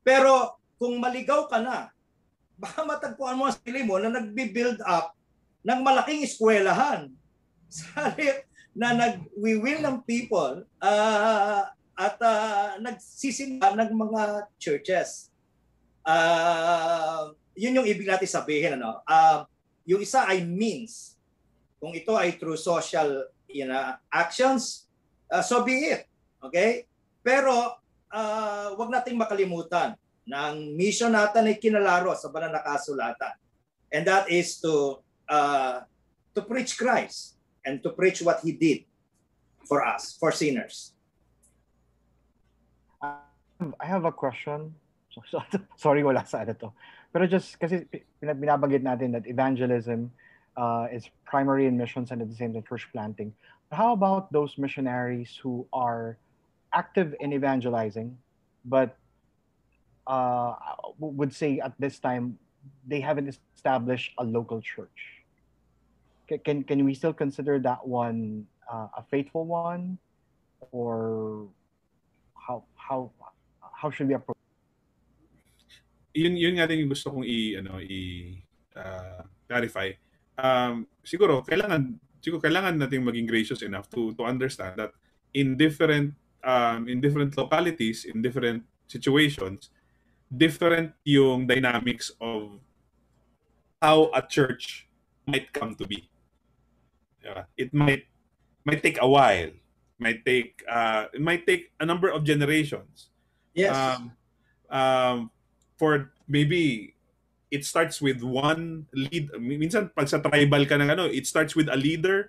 Pero 0.05 0.57
kung 0.81 0.97
maligaw 1.01 1.49
ka 1.49 1.61
na, 1.61 1.93
baka 2.63 2.83
matagpuan 2.85 3.37
mo 3.37 3.47
ang 3.47 3.55
sarili 3.55 3.85
mo 3.85 4.01
na 4.01 4.13
nagbi-build 4.13 4.81
up 4.85 5.15
ng 5.63 5.81
malaking 5.85 6.25
eskwelahan 6.25 7.13
sa 7.69 8.13
halip 8.13 8.49
na 8.73 8.95
nag-will 8.95 9.83
ng 9.83 9.97
people 10.07 10.63
ah, 10.79 11.75
at 11.99 12.17
uh, 12.23 12.79
nagsisimba 12.79 13.75
ng 13.75 13.91
mga 13.91 14.23
churches. 14.55 15.35
Ah, 16.07 17.35
yun 17.59 17.83
yung 17.83 17.89
ibig 17.91 18.07
natin 18.07 18.31
sabihin. 18.31 18.79
Ano? 18.79 19.03
Ah, 19.03 19.51
yung 19.83 19.99
isa 19.99 20.23
ay 20.31 20.47
means. 20.47 21.18
Kung 21.79 21.95
ito 21.95 22.19
ay 22.19 22.35
through 22.37 22.59
social 22.59 23.31
you 23.49 23.65
know, 23.65 23.97
actions, 24.13 24.87
ah, 25.33 25.41
so 25.41 25.65
be 25.65 25.95
it. 25.95 26.05
Okay? 26.43 26.85
Pero 27.25 27.79
ah, 28.13 28.69
wag 28.77 28.91
nating 28.93 29.17
makalimutan 29.17 29.97
na 30.29 30.53
ang 30.53 30.77
mission 30.77 31.09
natin 31.09 31.49
ay 31.49 31.57
kinalaro 31.57 32.13
sa 32.13 32.29
banal 32.29 32.53
na 32.53 32.61
kasulatan. 32.61 33.35
And 33.89 34.05
that 34.05 34.29
is 34.29 34.61
to 34.61 35.01
uh, 35.33 35.89
to 36.37 36.41
preach 36.45 36.77
Christ 36.77 37.41
and 37.65 37.81
to 37.81 37.97
preach 37.97 38.21
what 38.21 38.45
He 38.45 38.53
did 38.53 38.85
for 39.65 39.81
us, 39.81 40.17
for 40.21 40.29
sinners. 40.29 40.93
I 43.01 43.87
have 43.89 44.05
a 44.05 44.13
question. 44.13 44.77
So, 45.09 45.25
so, 45.33 45.39
sorry, 45.81 46.05
wala 46.05 46.29
sa 46.29 46.45
ano 46.45 46.53
to. 46.61 46.69
Pero 47.09 47.25
just 47.25 47.57
kasi 47.57 47.89
binabanggit 48.21 48.85
natin 48.85 49.17
that 49.17 49.25
evangelism 49.25 50.13
uh, 50.59 50.91
is 50.91 51.07
primary 51.25 51.71
in 51.71 51.79
missions 51.79 52.11
and 52.11 52.19
at 52.21 52.27
the 52.29 52.35
same 52.35 52.53
time 52.53 52.67
church 52.67 52.91
planting. 52.91 53.33
How 53.71 53.93
about 53.95 54.33
those 54.35 54.59
missionaries 54.59 55.39
who 55.39 55.69
are 55.73 56.19
active 56.75 57.15
in 57.21 57.33
evangelizing, 57.33 58.19
but 58.65 58.99
uh, 60.07 60.55
would 60.99 61.33
say 61.33 61.61
at 61.63 61.79
this 61.79 62.01
time 62.03 62.39
they 62.87 62.99
haven't 62.99 63.31
established 63.55 64.13
a 64.19 64.25
local 64.25 64.61
church? 64.61 65.23
Ca- 66.29 66.43
Can 66.43 66.65
can 66.65 66.83
we 66.83 66.93
still 66.93 67.15
consider 67.15 67.63
that 67.63 67.87
one 67.87 68.51
uh, 68.67 68.91
a 68.99 69.05
faithful 69.07 69.47
one, 69.47 69.97
or 70.73 71.47
how 72.35 72.65
how 72.75 73.13
how 73.63 73.91
should 73.95 74.09
we 74.09 74.15
approach? 74.19 74.35
yun 76.19 76.35
yun 76.35 76.59
nga 76.59 76.67
din 76.67 76.83
yung 76.83 76.91
gusto 76.91 77.15
kong 77.15 77.23
i 77.23 77.55
ano 77.55 77.79
i 77.79 78.01
uh, 78.75 79.23
clarify. 79.47 79.93
Um 80.39 80.87
siguro 81.03 81.43
kailangan 81.43 81.99
siguro 82.23 82.39
kailangan 82.43 82.79
nating 82.79 83.03
maging 83.03 83.27
gracious 83.27 83.63
enough 83.63 83.91
to 83.91 84.15
to 84.15 84.23
understand 84.23 84.79
that 84.79 84.95
in 85.35 85.59
different 85.59 86.15
um 86.47 86.87
in 86.87 87.03
different 87.03 87.35
localities, 87.37 88.07
in 88.07 88.23
different 88.23 88.63
situations, 88.87 89.71
different 90.31 90.95
yung 91.05 91.47
dynamics 91.47 92.15
of 92.23 92.63
how 93.83 94.11
a 94.15 94.23
church 94.23 94.87
might 95.27 95.51
come 95.53 95.75
to 95.75 95.87
be. 95.87 96.07
Yeah, 97.23 97.51
it 97.59 97.75
might 97.75 98.07
might 98.65 98.83
take 98.83 99.03
a 99.03 99.09
while, 99.09 99.51
might 99.99 100.23
take 100.25 100.63
uh 100.71 101.11
it 101.13 101.21
might 101.21 101.47
take 101.47 101.75
a 101.83 101.87
number 101.87 102.09
of 102.09 102.23
generations 102.23 103.11
Yes. 103.59 103.75
um, 103.75 104.15
um, 104.71 105.19
for 105.75 106.15
maybe 106.31 106.95
it 107.49 107.65
starts 107.65 108.01
with 108.01 108.21
one 108.21 108.85
lead 108.93 109.33
minsan 109.41 109.89
pag 109.97 110.09
sa 110.09 110.21
tribal 110.21 110.69
ka 110.69 110.77
ng 110.77 110.93
ano 110.93 111.09
it 111.09 111.25
starts 111.25 111.57
with 111.57 111.69
a 111.73 111.79
leader 111.79 112.29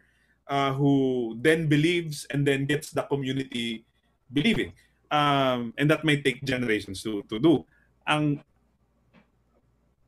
uh, 0.49 0.73
who 0.73 1.37
then 1.39 1.69
believes 1.69 2.25
and 2.33 2.43
then 2.43 2.65
gets 2.65 2.89
the 2.89 3.05
community 3.05 3.85
believing. 4.33 4.73
Um, 5.09 5.73
and 5.77 5.89
that 5.89 6.03
might 6.03 6.25
take 6.25 6.43
generations 6.43 7.01
to 7.05 7.23
to 7.29 7.37
do. 7.37 7.65
Ang 8.05 8.41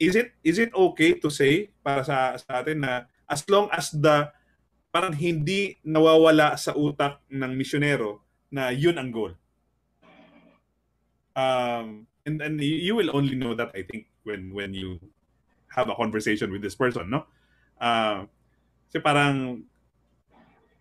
is 0.02 0.18
it 0.18 0.34
is 0.42 0.58
it 0.58 0.74
okay 0.74 1.18
to 1.22 1.30
say 1.30 1.70
para 1.86 2.02
sa 2.02 2.38
sa 2.38 2.66
atin 2.66 2.82
na 2.82 3.06
as 3.30 3.46
long 3.48 3.70
as 3.70 3.94
the 3.94 4.30
parang 4.92 5.16
hindi 5.16 5.80
nawawala 5.86 6.58
sa 6.60 6.76
utak 6.76 7.24
ng 7.32 7.54
misyonero 7.56 8.22
na 8.52 8.70
yun 8.74 8.98
ang 8.98 9.10
goal? 9.10 9.34
Um 11.34 12.06
and 12.28 12.44
and 12.44 12.62
you 12.62 12.94
will 12.94 13.10
only 13.16 13.34
know 13.34 13.58
that 13.58 13.74
I 13.74 13.82
think 13.88 14.11
when 14.24 14.54
when 14.54 14.72
you 14.74 15.00
have 15.72 15.88
a 15.88 15.96
conversation 15.96 16.52
with 16.52 16.62
this 16.62 16.76
person 16.76 17.10
no 17.10 17.26
uh, 17.80 18.26
kasi 18.90 19.00
parang 19.00 19.64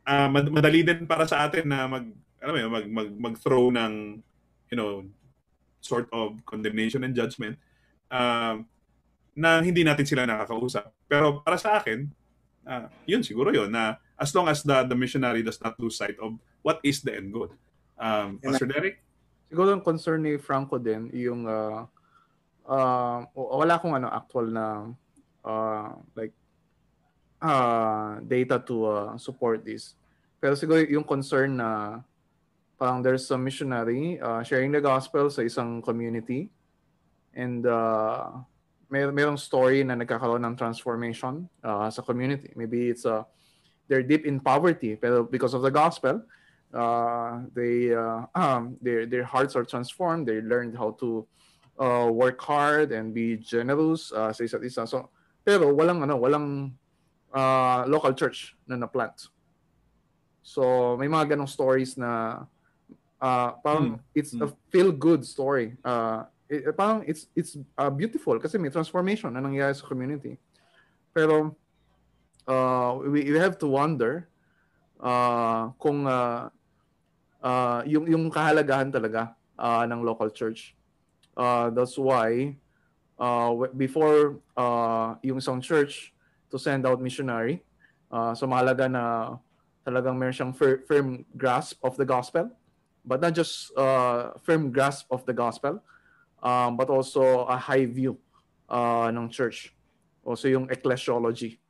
ah, 0.04 0.26
mad- 0.26 0.50
madali 0.50 0.82
din 0.82 1.06
para 1.06 1.24
sa 1.24 1.46
atin 1.46 1.68
na 1.68 1.86
mag 1.86 2.06
alam 2.40 2.52
mo 2.56 2.58
yun, 2.58 2.70
mag 2.72 2.86
mag 2.88 3.08
mag-throw 3.30 3.68
ng 3.70 4.22
you 4.72 4.76
know 4.76 5.04
sort 5.80 6.08
of 6.12 6.40
condemnation 6.44 7.04
and 7.04 7.16
judgment 7.16 7.56
um 8.12 8.66
na 9.32 9.62
hindi 9.62 9.86
natin 9.86 10.04
sila 10.04 10.26
nakakausap 10.26 10.90
pero 11.06 11.40
para 11.40 11.56
sa 11.56 11.78
akin 11.80 12.10
Ah, 12.70 12.92
yun 13.08 13.24
siguro 13.24 13.48
yun 13.50 13.72
na 13.72 13.96
as 14.20 14.30
long 14.36 14.44
as 14.44 14.60
the 14.60 14.84
the 14.84 14.96
missionary 14.96 15.40
does 15.40 15.56
not 15.64 15.72
lose 15.80 15.96
sight 15.96 16.14
of 16.20 16.36
what 16.60 16.76
is 16.84 17.00
the 17.00 17.16
end 17.16 17.32
goal. 17.32 17.48
Um, 17.96 18.36
Pastor 18.36 18.68
Derek? 18.68 19.00
Siguro 19.48 19.72
ang 19.72 19.82
concern 19.82 20.22
ni 20.22 20.36
Franco 20.36 20.76
din 20.76 21.08
yung 21.10 21.48
uh, 21.48 21.88
uh, 22.70 23.26
wala 23.34 23.74
akong 23.74 23.98
ano 23.98 24.06
actual 24.06 24.46
na 24.46 24.86
uh, 25.42 25.90
like 26.14 26.32
uh, 27.42 28.22
data 28.22 28.62
to 28.62 28.86
uh, 28.86 29.10
support 29.18 29.66
this. 29.66 29.98
Pero 30.38 30.54
siguro 30.54 30.80
yung 30.86 31.04
concern 31.04 31.58
na 31.58 32.00
parang 32.78 33.02
there's 33.02 33.28
a 33.34 33.36
missionary 33.36 34.16
uh, 34.22 34.40
sharing 34.46 34.70
the 34.72 34.80
gospel 34.80 35.28
sa 35.28 35.42
isang 35.42 35.82
community 35.84 36.48
and 37.36 37.66
uh, 37.66 38.40
may 38.88 39.04
mayroong 39.06 39.38
story 39.38 39.84
na 39.84 39.94
nagkakaroon 39.94 40.42
ng 40.42 40.56
transformation 40.56 41.44
uh, 41.62 41.90
sa 41.90 42.00
community. 42.00 42.50
Maybe 42.56 42.88
it's 42.88 43.04
a 43.04 43.22
uh, 43.22 43.22
they're 43.90 44.06
deep 44.06 44.22
in 44.22 44.38
poverty, 44.38 44.94
pero 44.94 45.26
because 45.26 45.50
of 45.50 45.66
the 45.66 45.70
gospel, 45.70 46.22
uh, 46.70 47.42
they 47.54 47.90
uh, 47.90 48.26
um, 48.38 48.78
their 48.84 49.04
their 49.06 49.26
hearts 49.26 49.58
are 49.58 49.66
transformed. 49.66 50.30
They 50.30 50.38
learned 50.40 50.78
how 50.78 50.94
to 51.02 51.26
work 52.12 52.36
hard 52.44 52.92
and 52.92 53.16
be 53.16 53.40
generous 53.40 54.12
uh, 54.12 54.28
sa 54.32 54.44
isa't 54.44 54.60
isa. 54.60 54.84
So, 54.84 55.08
pero 55.40 55.72
walang 55.72 56.04
ano, 56.04 56.20
walang 56.20 56.76
uh, 57.32 57.88
local 57.88 58.12
church 58.12 58.52
na 58.68 58.76
na-plant. 58.76 59.32
So, 60.44 60.96
may 61.00 61.08
mga 61.08 61.36
ganong 61.36 61.48
stories 61.48 61.96
na 61.96 62.44
uh, 63.20 63.50
parang 63.60 64.00
hmm. 64.00 64.16
it's 64.16 64.32
hmm. 64.32 64.44
a 64.44 64.48
feel-good 64.72 65.24
story. 65.24 65.76
Uh, 65.84 66.24
it, 66.48 66.74
parang 66.76 67.04
it's 67.06 67.28
it's 67.36 67.56
uh, 67.78 67.92
beautiful 67.92 68.36
kasi 68.40 68.58
may 68.58 68.72
transformation 68.72 69.32
na 69.32 69.40
nangyayari 69.40 69.76
sa 69.76 69.86
community. 69.86 70.36
Pero 71.14 71.54
uh, 72.48 72.90
we, 73.06 73.30
we 73.30 73.38
have 73.38 73.56
to 73.60 73.68
wonder 73.68 74.26
uh, 74.98 75.70
kung 75.78 76.08
uh, 76.08 76.50
uh, 77.40 77.80
yung 77.86 78.08
yung 78.08 78.24
kahalagahan 78.28 78.90
talaga 78.90 79.36
uh, 79.54 79.84
ng 79.86 80.00
local 80.02 80.28
church. 80.32 80.74
Uh, 81.36 81.70
that's 81.70 81.96
why 81.96 82.56
uh, 83.18 83.54
before 83.76 84.40
uh, 84.56 85.14
yung 85.22 85.38
isang 85.38 85.62
church 85.62 86.12
to 86.50 86.58
send 86.58 86.86
out 86.86 87.00
missionary, 87.00 87.62
uh, 88.10 88.34
so 88.34 88.46
mahalaga 88.46 88.90
na 88.90 89.36
talagang 89.86 90.18
meron 90.18 90.34
siyang 90.34 90.54
fir- 90.54 90.82
firm 90.84 91.24
grasp 91.36 91.78
of 91.82 91.96
the 91.96 92.04
gospel, 92.04 92.50
but 93.04 93.20
not 93.20 93.32
just 93.32 93.72
uh, 93.76 94.36
firm 94.42 94.70
grasp 94.70 95.06
of 95.10 95.24
the 95.24 95.32
gospel, 95.32 95.80
um, 96.42 96.76
but 96.76 96.90
also 96.90 97.46
a 97.48 97.56
high 97.56 97.86
view 97.86 98.18
uh, 98.68 99.08
ng 99.08 99.30
church. 99.30 99.72
Also 100.24 100.48
yung 100.48 100.68
ecclesiology 100.68 101.60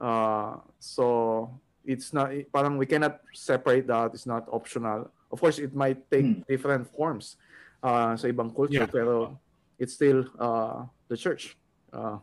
Uh, 0.00 0.56
so 0.80 1.52
it's 1.84 2.16
not 2.16 2.32
parang 2.48 2.80
we 2.80 2.88
cannot 2.88 3.20
separate 3.36 3.86
that. 3.86 4.16
It's 4.16 4.24
not 4.24 4.48
optional. 4.48 5.12
Of 5.30 5.38
course, 5.38 5.60
it 5.60 5.76
might 5.76 6.10
take 6.10 6.24
hmm. 6.24 6.40
different 6.48 6.88
forms 6.88 7.36
uh, 7.82 8.16
sa 8.16 8.26
ibang 8.28 8.54
culture, 8.54 8.84
yeah. 8.84 8.90
pero 8.90 9.38
it's 9.78 9.94
still 9.94 10.24
uh, 10.38 10.84
the 11.08 11.16
church. 11.16 11.56
Uh, 11.92 12.18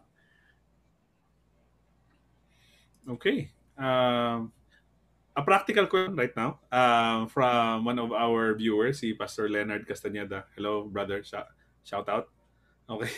okay. 3.09 3.49
Um, 3.77 4.53
a 5.37 5.41
practical 5.45 5.85
question 5.85 6.15
right 6.15 6.33
now 6.35 6.59
uh, 6.71 7.25
from 7.29 7.85
one 7.85 7.99
of 7.99 8.11
our 8.11 8.57
viewers, 8.57 8.99
si 8.99 9.13
Pastor 9.13 9.49
Leonard 9.49 9.85
Castañeda. 9.85 10.49
Hello, 10.57 10.89
brother. 10.89 11.21
Sh- 11.21 11.45
shout 11.85 12.09
out. 12.09 12.29
Okay. 12.89 13.11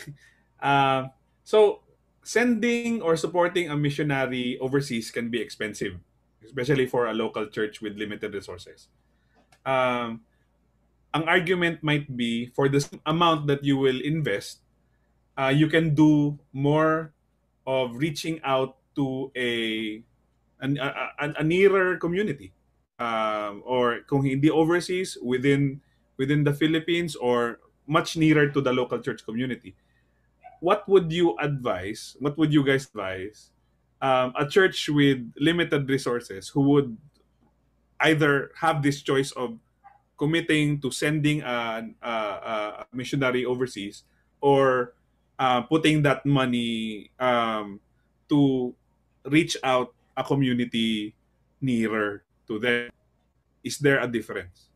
Uh, 0.60 1.08
so, 1.44 1.80
sending 2.22 3.00
or 3.00 3.16
supporting 3.16 3.70
a 3.70 3.76
missionary 3.76 4.58
overseas 4.60 5.10
can 5.10 5.32
be 5.32 5.40
expensive, 5.40 5.96
especially 6.44 6.84
for 6.84 7.08
a 7.08 7.14
local 7.14 7.48
church 7.48 7.80
with 7.80 7.96
limited 7.96 8.34
resources. 8.34 8.88
Um, 9.64 10.20
ang 11.14 11.24
argument 11.26 11.82
might 11.82 12.16
be 12.16 12.52
for 12.54 12.68
the 12.68 12.82
amount 13.06 13.46
that 13.46 13.64
you 13.64 13.76
will 13.76 14.00
invest, 14.00 14.60
uh, 15.36 15.52
you 15.52 15.66
can 15.66 15.94
do 15.94 16.38
more 16.52 17.12
of 17.66 17.96
reaching 17.96 18.40
out 18.44 18.76
to 18.94 19.30
a 19.36 20.02
an, 20.60 20.76
a, 20.76 21.40
a, 21.40 21.44
nearer 21.44 21.96
community 21.96 22.52
um, 22.98 23.62
or 23.64 24.04
kung 24.04 24.22
hindi 24.24 24.50
overseas 24.50 25.16
within 25.24 25.80
within 26.18 26.44
the 26.44 26.52
Philippines 26.52 27.16
or 27.16 27.60
much 27.86 28.16
nearer 28.16 28.48
to 28.52 28.60
the 28.60 28.72
local 28.72 29.00
church 29.00 29.24
community 29.24 29.74
what 30.60 30.86
would 30.88 31.10
you 31.10 31.36
advise? 31.40 32.16
What 32.20 32.38
would 32.38 32.52
you 32.52 32.64
guys 32.64 32.86
advise? 32.86 33.50
Um, 34.00 34.32
a 34.38 34.46
church 34.46 34.88
with 34.88 35.32
limited 35.36 35.88
resources 35.88 36.48
who 36.48 36.60
would 36.70 36.96
either 38.00 38.52
have 38.60 38.82
this 38.82 39.02
choice 39.02 39.32
of 39.32 39.58
committing 40.20 40.76
to 40.76 40.92
sending 40.92 41.40
a, 41.40 41.80
a, 42.04 42.12
a 42.12 42.86
missionary 42.92 43.48
overseas 43.48 44.04
or 44.44 44.92
uh, 45.40 45.64
putting 45.64 46.04
that 46.04 46.20
money 46.28 47.08
um, 47.16 47.80
to 48.28 48.76
reach 49.24 49.56
out 49.64 49.96
a 50.12 50.20
community 50.20 51.16
nearer 51.64 52.20
to 52.44 52.60
them. 52.60 52.92
Is 53.64 53.80
there 53.80 54.04
a 54.04 54.08
difference? 54.08 54.68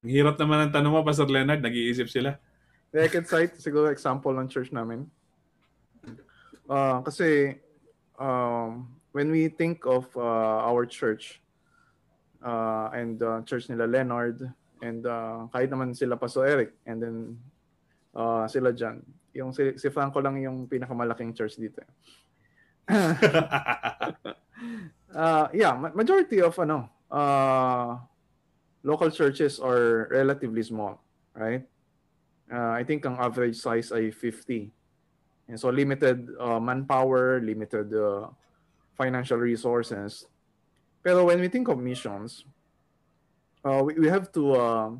Ang 0.00 0.14
hirap 0.14 0.40
naman 0.40 0.64
ang 0.64 0.72
tanong 0.72 0.92
mo, 0.92 1.02
Pastor 1.04 1.26
Leonard. 1.28 1.60
Nag-iisip 1.60 2.08
sila. 2.08 2.40
Can 2.94 3.26
cite 3.28 3.60
siguro 3.60 3.92
example 3.92 4.32
ng 4.32 4.48
church 4.48 4.72
namin. 4.72 5.04
Uh, 6.66 6.98
kasi 7.06 7.56
um, 8.18 8.90
when 9.12 9.30
we 9.30 9.48
think 9.48 9.86
of 9.86 10.04
uh, 10.18 10.66
our 10.66 10.84
church 10.84 11.40
uh, 12.42 12.90
and 12.92 13.22
uh, 13.22 13.40
church 13.46 13.70
nila 13.70 13.86
Leonard 13.86 14.42
and 14.82 15.06
uh, 15.06 15.46
kahit 15.54 15.70
naman 15.70 15.94
sila 15.96 16.18
Pastor 16.18 16.44
Eric 16.44 16.74
and 16.84 16.98
then 17.00 17.16
uh, 18.12 18.44
sila 18.50 18.72
John, 18.74 19.00
yung 19.32 19.52
si, 19.52 19.78
si 19.78 19.88
Franco 19.88 20.20
lang 20.20 20.40
yung 20.40 20.66
pinakamalaking 20.66 21.36
church 21.36 21.56
dito. 21.56 21.84
uh, 25.14 25.46
yeah, 25.56 25.74
majority 25.94 26.40
of 26.40 26.56
ano, 26.58 26.88
uh, 27.10 27.96
local 28.82 29.10
churches 29.10 29.60
are 29.60 30.08
relatively 30.10 30.62
small, 30.62 30.98
right? 31.34 31.66
Uh, 32.46 32.78
I 32.78 32.86
think 32.86 33.04
ang 33.04 33.18
average 33.18 33.58
size 33.58 33.90
ay 33.90 34.14
50. 34.14 34.70
And 35.46 35.58
so 35.58 35.70
limited 35.70 36.26
uh, 36.40 36.58
manpower, 36.58 37.40
limited 37.40 37.94
uh, 37.94 38.28
financial 38.98 39.38
resources. 39.38 40.26
Pero 41.02 41.24
when 41.26 41.38
we 41.38 41.48
think 41.48 41.68
of 41.68 41.78
missions, 41.78 42.44
uh, 43.64 43.82
we, 43.84 43.94
we 43.94 44.08
have 44.08 44.32
to 44.32 44.42
uh, 44.54 44.90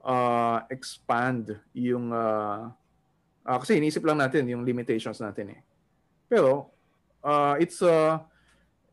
uh, 0.00 0.60
expand 0.70 1.60
yung 1.74 2.12
uh, 2.12 2.72
uh, 3.44 3.58
kasi 3.60 3.76
inisip 3.76 4.00
lang 4.06 4.16
natin 4.16 4.48
yung 4.48 4.64
limitations 4.64 5.20
natin 5.20 5.56
eh. 5.56 5.60
Pero 6.28 6.72
uh, 7.20 7.60
it's 7.60 7.84
uh, 7.84 8.16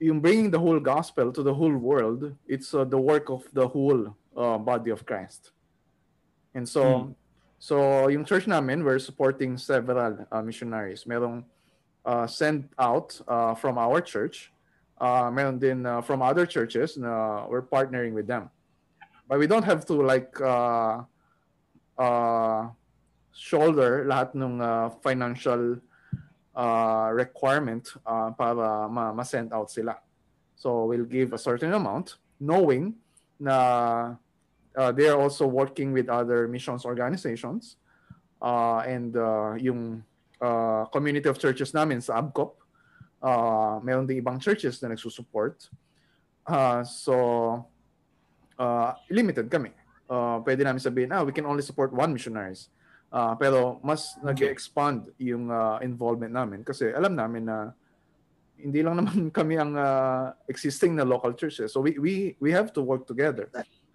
yung 0.03 0.19
bringing 0.19 0.51
the 0.51 0.59
whole 0.59 0.83
gospel 0.83 1.31
to 1.31 1.41
the 1.41 1.53
whole 1.53 1.75
world, 1.75 2.35
it's 2.43 2.73
uh, 2.73 2.83
the 2.83 2.99
work 2.99 3.31
of 3.31 3.47
the 3.55 3.67
whole 3.67 4.11
uh, 4.35 4.57
body 4.57 4.91
of 4.91 5.05
Christ. 5.05 5.55
And 6.53 6.67
so, 6.67 6.83
hmm. 6.83 7.11
So 7.63 8.11
yung 8.11 8.27
church 8.27 8.43
namin, 8.43 8.83
we're 8.83 8.99
supporting 8.99 9.55
several 9.55 10.19
uh, 10.27 10.43
missionaries. 10.43 11.07
Merong 11.07 11.47
uh, 12.03 12.27
sent 12.27 12.67
out 12.75 13.15
uh, 13.23 13.55
from 13.55 13.79
our 13.79 14.03
church. 14.03 14.51
Uh, 14.99 15.31
meron 15.31 15.63
din 15.63 15.87
uh, 15.87 16.03
from 16.03 16.19
other 16.19 16.43
churches 16.43 16.99
na 16.99 17.47
we're 17.47 17.63
partnering 17.63 18.11
with 18.11 18.27
them. 18.27 18.51
But 19.31 19.39
we 19.39 19.47
don't 19.47 19.63
have 19.63 19.87
to 19.87 19.95
like 20.03 20.35
uh, 20.43 21.07
uh, 21.95 22.67
shoulder 23.31 24.03
lahat 24.11 24.35
ng 24.35 24.59
uh, 24.59 24.91
financial 24.99 25.79
uh, 26.55 27.09
requirement 27.15 27.87
uh, 28.03 28.35
para 28.35 28.91
ma- 28.91 29.15
ma-send 29.15 29.55
out 29.55 29.71
sila. 29.71 29.95
So 30.59 30.83
we'll 30.91 31.07
give 31.07 31.31
a 31.31 31.39
certain 31.39 31.71
amount 31.71 32.19
knowing 32.43 32.99
na 33.39 34.19
they 34.73 35.07
are 35.07 35.19
also 35.21 35.45
working 35.45 35.93
with 35.93 36.09
other 36.09 36.47
missions 36.47 36.85
organizations 36.85 37.77
uh, 38.43 38.83
and 38.83 39.15
uh, 39.15 39.55
yung 39.55 40.03
uh, 40.43 40.85
community 40.91 41.31
of 41.31 41.39
churches 41.39 41.71
namin 41.71 42.03
sa 42.03 42.19
ABCOP, 42.19 42.51
uh, 43.23 43.79
meron 43.79 44.03
din 44.03 44.19
ibang 44.19 44.37
churches 44.37 44.83
na 44.83 44.91
nagsusupport. 44.91 45.71
Uh, 46.43 46.83
so, 46.83 47.15
uh, 48.59 48.91
limited 49.07 49.47
kami. 49.47 49.71
Uh, 50.11 50.43
pwede 50.43 50.67
namin 50.67 50.83
sabihin, 50.83 51.09
ah, 51.15 51.23
we 51.23 51.31
can 51.31 51.47
only 51.47 51.63
support 51.63 51.95
one 51.95 52.11
missionaries. 52.11 52.67
Uh, 53.13 53.37
pero 53.37 53.77
mas 53.85 54.17
nag-expand 54.25 55.07
yung 55.21 55.47
uh, 55.47 55.77
involvement 55.85 56.33
namin 56.33 56.65
kasi 56.65 56.89
alam 56.89 57.13
namin 57.13 57.45
na 57.45 57.69
hindi 58.57 58.81
lang 58.81 58.97
naman 58.97 59.29
kami 59.37 59.53
ang 59.53 59.77
uh, 59.77 60.33
existing 60.49 60.97
na 60.97 61.05
local 61.05 61.31
churches. 61.37 61.71
So 61.71 61.85
we 61.85 61.93
we 62.01 62.33
we 62.41 62.49
have 62.49 62.73
to 62.73 62.81
work 62.81 63.05
together 63.05 63.53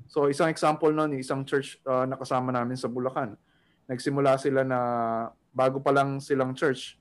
So 0.09 0.27
isang 0.33 0.49
example 0.49 0.89
nun, 0.89 1.13
isang 1.21 1.45
church 1.45 1.77
uh, 1.85 2.09
na 2.09 2.17
kasama 2.17 2.49
namin 2.49 2.81
sa 2.81 2.89
Bulacan. 2.89 3.37
Nagsimula 3.85 4.41
sila 4.41 4.65
na 4.65 4.81
bago 5.53 5.85
pa 5.85 5.93
lang 5.93 6.17
silang 6.17 6.57
church. 6.57 6.97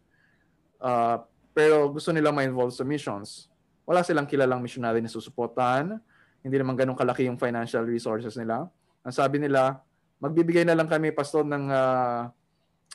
Uh, 0.77 1.23
pero 1.55 1.89
gusto 1.89 2.11
nila 2.11 2.35
ma-involve 2.35 2.75
sa 2.75 2.83
missions. 2.83 3.47
Wala 3.87 4.03
silang 4.03 4.27
kilalang 4.27 4.59
missionary 4.59 4.99
na 4.99 5.07
susuportahan. 5.07 5.95
Hindi 6.43 6.55
naman 6.59 6.75
ganun 6.75 6.99
kalaki 6.99 7.25
yung 7.25 7.39
financial 7.39 7.87
resources 7.87 8.35
nila. 8.35 8.67
Ang 9.07 9.15
sabi 9.15 9.39
nila, 9.39 9.79
magbibigay 10.19 10.67
na 10.67 10.75
lang 10.75 10.91
kami, 10.91 11.15
pastor, 11.15 11.47
ng 11.47 11.65
uh, 11.71 12.27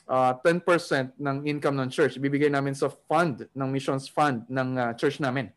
uh, 0.07 0.33
10% 0.45 1.17
ng 1.17 1.37
income 1.49 1.77
ng 1.81 1.89
church. 1.89 2.21
Ibibigay 2.21 2.53
namin 2.53 2.77
sa 2.77 2.93
fund, 3.09 3.49
ng 3.49 3.69
missions 3.73 4.05
fund 4.05 4.45
ng 4.45 4.69
uh, 4.77 4.91
church 4.93 5.17
namin. 5.17 5.49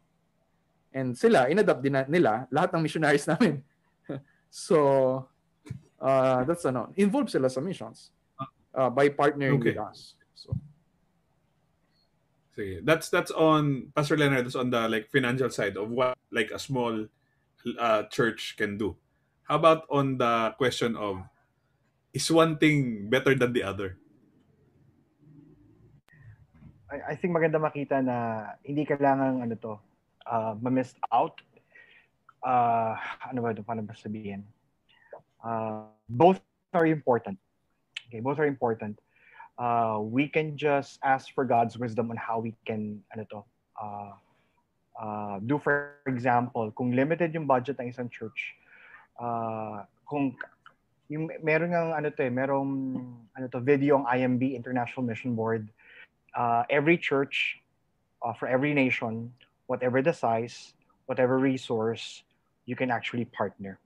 And 0.96 1.12
sila, 1.12 1.52
inadapt 1.52 1.84
din 1.84 2.00
nila 2.08 2.48
lahat 2.48 2.72
ng 2.72 2.82
missionaries 2.82 3.28
namin. 3.32 3.60
So, 4.56 5.28
uh, 6.00 6.40
that's 6.48 6.64
ano, 6.64 6.88
involved 6.96 7.28
sila 7.28 7.52
sa 7.52 7.60
missions 7.60 8.08
uh, 8.72 8.88
by 8.88 9.12
partnering 9.12 9.60
okay. 9.60 9.76
with 9.76 9.80
us. 9.84 10.16
So, 10.32 10.56
Sige. 12.56 12.80
That's 12.80 13.12
that's 13.12 13.28
on 13.36 13.92
Pastor 13.92 14.16
Leonard. 14.16 14.48
That's 14.48 14.56
on 14.56 14.72
the 14.72 14.88
like 14.88 15.12
financial 15.12 15.52
side 15.52 15.76
of 15.76 15.92
what 15.92 16.16
like 16.32 16.48
a 16.48 16.58
small 16.58 17.04
uh, 17.76 18.08
church 18.08 18.56
can 18.56 18.80
do. 18.80 18.96
How 19.44 19.60
about 19.60 19.84
on 19.92 20.16
the 20.16 20.56
question 20.56 20.96
of 20.96 21.20
is 22.16 22.32
one 22.32 22.56
thing 22.56 23.12
better 23.12 23.36
than 23.36 23.52
the 23.52 23.60
other? 23.60 24.00
I, 26.88 27.12
I 27.12 27.14
think 27.20 27.36
maganda 27.36 27.60
makita 27.60 28.00
na 28.00 28.56
hindi 28.64 28.88
kailangan 28.88 29.44
ano 29.44 29.54
to, 29.60 29.72
uh, 30.24 30.56
ma-miss 30.56 30.96
out. 31.12 31.44
Uh, 32.46 32.94
ano 33.26 33.42
ba 33.42 33.50
ito? 33.50 33.66
Paano 33.66 33.82
ba 33.82 33.98
sabihin? 33.98 34.46
Uh, 35.42 35.90
both 36.06 36.38
are 36.70 36.86
important. 36.86 37.34
Okay, 38.06 38.22
both 38.22 38.38
are 38.38 38.46
important. 38.46 38.94
Uh, 39.58 39.98
we 39.98 40.30
can 40.30 40.54
just 40.54 41.02
ask 41.02 41.34
for 41.34 41.42
God's 41.42 41.74
wisdom 41.74 42.14
on 42.14 42.16
how 42.16 42.38
we 42.38 42.54
can, 42.62 43.02
ano 43.10 43.26
to, 43.34 43.38
uh, 43.82 44.14
uh, 44.94 45.36
do 45.42 45.58
for 45.58 45.98
example, 46.06 46.70
kung 46.70 46.94
limited 46.94 47.34
yung 47.34 47.50
budget 47.50 47.82
ng 47.82 47.90
isang 47.90 48.06
church, 48.06 48.54
uh, 49.18 49.82
kung 50.06 50.38
yung 51.10 51.26
meron 51.42 51.74
ng 51.74 51.88
ano 51.98 52.08
to 52.14 52.22
eh, 52.22 52.30
merong 52.30 53.02
ano 53.34 53.46
to 53.50 53.58
video 53.58 53.98
ang 53.98 54.06
IMB 54.06 54.54
International 54.54 55.02
Mission 55.02 55.34
Board 55.34 55.66
uh, 56.36 56.62
every 56.68 56.98
church, 56.98 57.58
uh, 58.22 58.34
for 58.34 58.46
every 58.46 58.74
nation, 58.74 59.32
whatever 59.66 60.02
the 60.02 60.12
size, 60.12 60.74
whatever 61.06 61.38
resource, 61.38 62.22
you 62.66 62.76
can 62.76 62.90
actually 62.90 63.24
partner. 63.30 63.78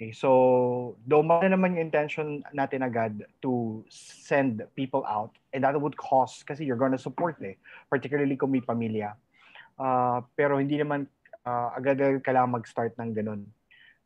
Okay, 0.00 0.16
so 0.16 0.96
though 1.04 1.20
na 1.20 1.44
naman 1.44 1.76
yung 1.76 1.92
intention 1.92 2.40
natin 2.56 2.80
agad 2.80 3.20
to 3.44 3.84
send 3.92 4.64
people 4.72 5.04
out, 5.04 5.36
and 5.52 5.60
that 5.60 5.76
would 5.76 5.92
cost 6.00 6.48
kasi 6.48 6.64
you're 6.64 6.80
gonna 6.80 6.96
support 6.96 7.36
eh, 7.44 7.60
particularly 7.92 8.32
kung 8.34 8.50
may 8.50 8.64
pamilya. 8.64 9.12
Uh, 9.76 10.24
pero 10.40 10.56
hindi 10.56 10.80
naman 10.80 11.04
uh, 11.44 11.76
agad 11.76 12.00
kailangan 12.24 12.56
mag-start 12.56 12.96
ng 12.96 13.12
ganun. 13.12 13.44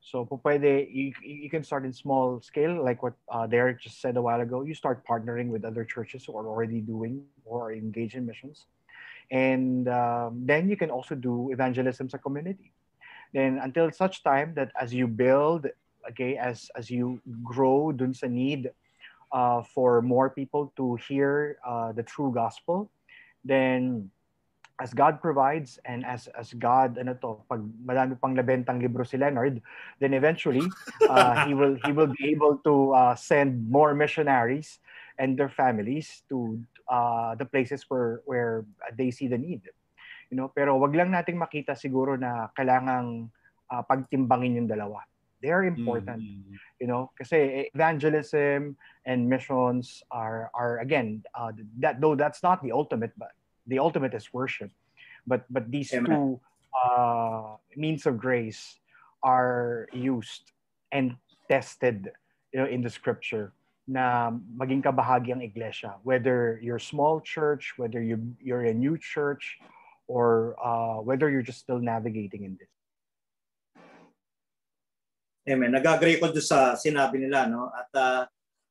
So 0.05 0.29
pwede, 0.45 0.85
you, 0.93 1.17
you 1.25 1.49
can 1.49 1.65
start 1.65 1.87
in 1.87 1.93
small 1.95 2.37
scale, 2.45 2.85
like 2.85 3.01
what 3.01 3.15
uh, 3.33 3.47
Derek 3.47 3.81
just 3.81 4.03
said 4.03 4.19
a 4.19 4.23
while 4.23 4.43
ago. 4.43 4.61
You 4.61 4.75
start 4.75 5.01
partnering 5.01 5.49
with 5.49 5.65
other 5.65 5.83
churches 5.83 6.27
who 6.27 6.37
are 6.37 6.45
already 6.45 6.85
doing 6.85 7.25
or 7.47 7.73
engaged 7.73 8.15
in 8.15 8.27
missions. 8.27 8.67
And 9.31 9.89
um, 9.89 10.45
then 10.45 10.69
you 10.69 10.77
can 10.77 10.91
also 10.91 11.15
do 11.15 11.49
evangelism 11.57 12.13
as 12.13 12.15
a 12.15 12.19
community. 12.19 12.74
Then 13.35 13.59
until 13.59 13.91
such 13.91 14.23
time 14.23 14.55
that 14.55 14.71
as 14.81 14.95
you 14.95 15.11
build, 15.11 15.67
okay, 16.11 16.39
as, 16.39 16.71
as 16.79 16.89
you 16.89 17.21
grow 17.43 17.91
dun 17.91 18.15
sa 18.15 18.31
need 18.31 18.71
uh, 19.35 19.63
for 19.67 20.01
more 20.01 20.31
people 20.31 20.73
to 20.79 20.95
hear 21.03 21.59
uh, 21.67 21.91
the 21.91 22.07
true 22.07 22.31
gospel, 22.33 22.89
then 23.45 24.09
as 24.81 24.95
God 24.95 25.21
provides 25.21 25.79
and 25.85 26.03
as 26.03 26.27
as 26.35 26.51
God 26.55 26.99
ano 26.99 27.15
to 27.23 27.39
pag 27.47 27.63
madami 27.87 28.19
pang 28.19 28.35
labentang 28.35 28.83
libro 28.83 29.07
si 29.07 29.15
Leonard 29.15 29.63
then 30.03 30.15
eventually 30.19 30.67
uh, 31.07 31.47
he 31.47 31.55
will 31.55 31.79
he 31.87 31.95
will 31.95 32.11
be 32.11 32.35
able 32.35 32.59
to 32.67 32.91
uh, 32.91 33.15
send 33.15 33.71
more 33.71 33.95
missionaries 33.95 34.83
and 35.19 35.39
their 35.39 35.49
families 35.49 36.27
to 36.27 36.59
uh, 36.91 37.39
the 37.39 37.47
places 37.47 37.87
where 37.87 38.19
where 38.27 38.67
they 38.99 39.15
see 39.15 39.31
the 39.31 39.39
need 39.39 39.63
you 40.35 40.37
know 40.37 40.51
pero 40.51 40.75
wag 40.75 40.91
lang 40.99 41.15
nating 41.15 41.39
makita 41.39 41.79
siguro 41.79 42.19
na 42.19 42.51
kailangang 42.59 43.31
uh, 43.71 43.83
pagtimbangin 43.87 44.59
yung 44.59 44.67
dalawa 44.67 45.07
they 45.39 45.55
are 45.55 45.63
important 45.63 46.19
mm-hmm. 46.19 46.59
you 46.83 46.91
know 46.91 47.15
kasi 47.15 47.71
evangelism 47.71 48.75
and 49.07 49.23
missions 49.23 50.03
are 50.11 50.51
are 50.59 50.83
again 50.83 51.23
uh, 51.39 51.55
that 51.79 52.03
though 52.03 52.19
that's 52.19 52.43
not 52.43 52.59
the 52.67 52.75
ultimate 52.75 53.15
but 53.15 53.31
the 53.67 53.79
ultimate 53.79 54.15
is 54.15 54.33
worship. 54.33 54.71
But 55.27 55.45
but 55.49 55.71
these 55.71 55.93
Amen. 55.93 56.05
two 56.05 56.41
uh, 56.77 57.57
means 57.77 58.07
of 58.07 58.19
grace 58.19 58.79
are 59.23 59.89
used 59.93 60.53
and 60.93 61.17
tested 61.49 62.13
you 62.53 62.61
know, 62.61 62.67
in 62.67 62.83
the 62.83 62.91
scripture 62.91 63.53
na 63.89 64.33
maging 64.57 64.85
kabahagi 64.85 65.33
ang 65.33 65.41
iglesia. 65.41 65.97
Whether 66.05 66.61
you're 66.63 66.81
small 66.81 67.21
church, 67.21 67.75
whether 67.77 68.01
you, 68.01 68.37
you're 68.41 68.65
a 68.65 68.73
new 68.73 68.97
church, 68.97 69.61
or 70.07 70.57
uh, 70.61 71.01
whether 71.01 71.31
you're 71.31 71.47
just 71.47 71.65
still 71.65 71.81
navigating 71.81 72.45
in 72.45 72.55
this. 72.57 72.71
Amen. 75.45 75.77
Nag-agree 75.77 76.17
ko 76.17 76.33
doon 76.33 76.45
sa 76.45 76.73
sinabi 76.73 77.21
nila. 77.21 77.45
No? 77.49 77.69
At 77.69 77.91
uh, 77.93 78.23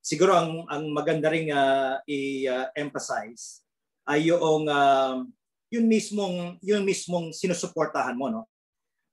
siguro 0.01 0.35
ang, 0.35 0.65
ang 0.67 0.83
maganda 0.89 1.29
ring 1.29 1.53
uh, 1.53 2.01
i-emphasize 2.09 3.63
ay 4.03 4.27
yung 4.27 4.67
uh, 4.67 5.23
yung 5.71 5.85
mismong 5.87 6.59
yung 6.59 6.83
mismong 6.83 7.31
sinusuportahan 7.31 8.13
mo 8.13 8.27
no 8.29 8.41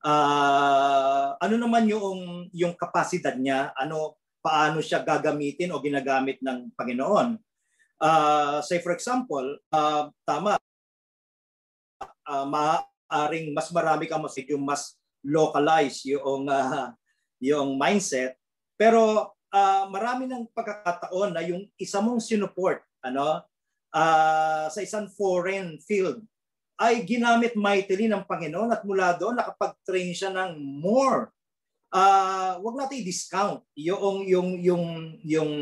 uh, 0.03 1.39
ano 1.39 1.55
naman 1.57 1.89
yung 1.89 2.51
yung 2.53 2.75
kapasidad 2.75 3.39
niya 3.39 3.71
ano 3.79 4.21
paano 4.45 4.83
siya 4.83 5.01
gagamitin 5.01 5.73
o 5.73 5.81
ginagamit 5.81 6.43
ng 6.45 6.75
Panginoon 6.75 7.39
uh, 8.03 8.59
say 8.61 8.83
for 8.83 8.93
example 8.93 9.47
uh, 9.73 10.11
tama 10.27 10.59
uh, 12.31 12.47
maaring 12.47 13.51
mas 13.51 13.66
marami 13.74 14.07
kang 14.07 14.22
mas 14.22 14.39
yung 14.47 14.62
mas 14.62 14.95
localize 15.26 16.07
yung 16.07 16.47
uh, 16.47 16.95
yung 17.43 17.74
mindset 17.74 18.39
pero 18.78 19.35
uh, 19.51 19.85
marami 19.91 20.31
ng 20.31 20.47
pagkakataon 20.55 21.35
na 21.35 21.43
yung 21.43 21.66
isa 21.74 21.99
mong 21.99 22.22
sinuport 22.22 22.87
ano 23.03 23.43
uh, 23.91 24.66
sa 24.70 24.81
isang 24.81 25.11
foreign 25.11 25.76
field 25.83 26.22
ay 26.81 27.05
ginamit 27.05 27.53
mightily 27.53 28.09
ng 28.09 28.24
Panginoon 28.24 28.72
at 28.72 28.83
mula 28.89 29.12
doon 29.20 29.37
nakapag-train 29.37 30.16
siya 30.16 30.33
ng 30.33 30.57
more. 30.81 31.28
Uh, 31.93 32.57
wag 32.64 32.78
natin 32.81 33.05
i-discount 33.05 33.61
yung 33.76 34.24
yung 34.24 34.49
yung 34.62 34.85
yung 35.26 35.53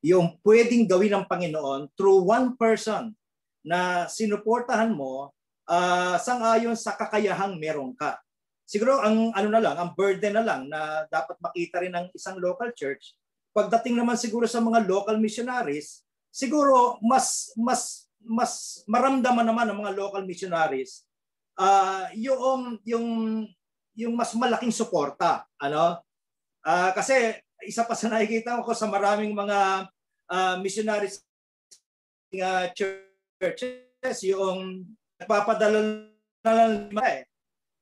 yung 0.00 0.26
pwedeng 0.42 0.88
gawin 0.88 1.14
ng 1.20 1.28
Panginoon 1.28 1.92
through 1.94 2.26
one 2.26 2.56
person 2.58 3.14
na 3.62 4.08
sinuportahan 4.08 4.90
mo 4.90 5.30
uh, 5.70 6.18
sang-ayon 6.18 6.74
sa 6.74 6.98
kakayahang 6.98 7.54
meron 7.56 7.94
ka. 7.94 8.18
Siguro 8.66 8.98
ang 9.02 9.30
ano 9.34 9.48
na 9.50 9.62
lang, 9.62 9.76
ang 9.78 9.90
burden 9.94 10.34
na 10.34 10.44
lang 10.44 10.66
na 10.66 11.06
dapat 11.06 11.38
makita 11.38 11.82
rin 11.82 11.94
ng 11.94 12.06
isang 12.14 12.38
local 12.38 12.70
church. 12.74 13.14
Pagdating 13.50 13.98
naman 13.98 14.14
siguro 14.14 14.46
sa 14.46 14.62
mga 14.62 14.86
local 14.86 15.18
missionaries, 15.18 16.06
siguro 16.30 16.98
mas 17.02 17.50
mas 17.58 18.06
mas 18.22 18.82
maramdaman 18.86 19.42
naman 19.42 19.66
ng 19.66 19.78
mga 19.82 19.92
local 19.98 20.22
missionaries 20.22 21.02
uh, 21.58 22.06
yung 22.14 22.78
yung 22.86 23.06
yung 23.98 24.14
mas 24.14 24.30
malaking 24.38 24.70
suporta 24.70 25.44
ano 25.58 25.98
uh, 26.62 26.90
kasi 26.94 27.34
isa 27.66 27.82
pa 27.84 27.98
sa 27.98 28.08
nakikita 28.08 28.62
ko 28.62 28.72
sa 28.72 28.86
maraming 28.86 29.34
mga 29.34 29.90
uh, 30.30 30.54
missionaries 30.62 31.20
uh, 32.38 32.70
churches 32.76 34.18
yung 34.24 34.86
nagpapadala 35.20 36.08
na 36.40 36.52
lang 36.56 36.72
eh. 37.04 37.28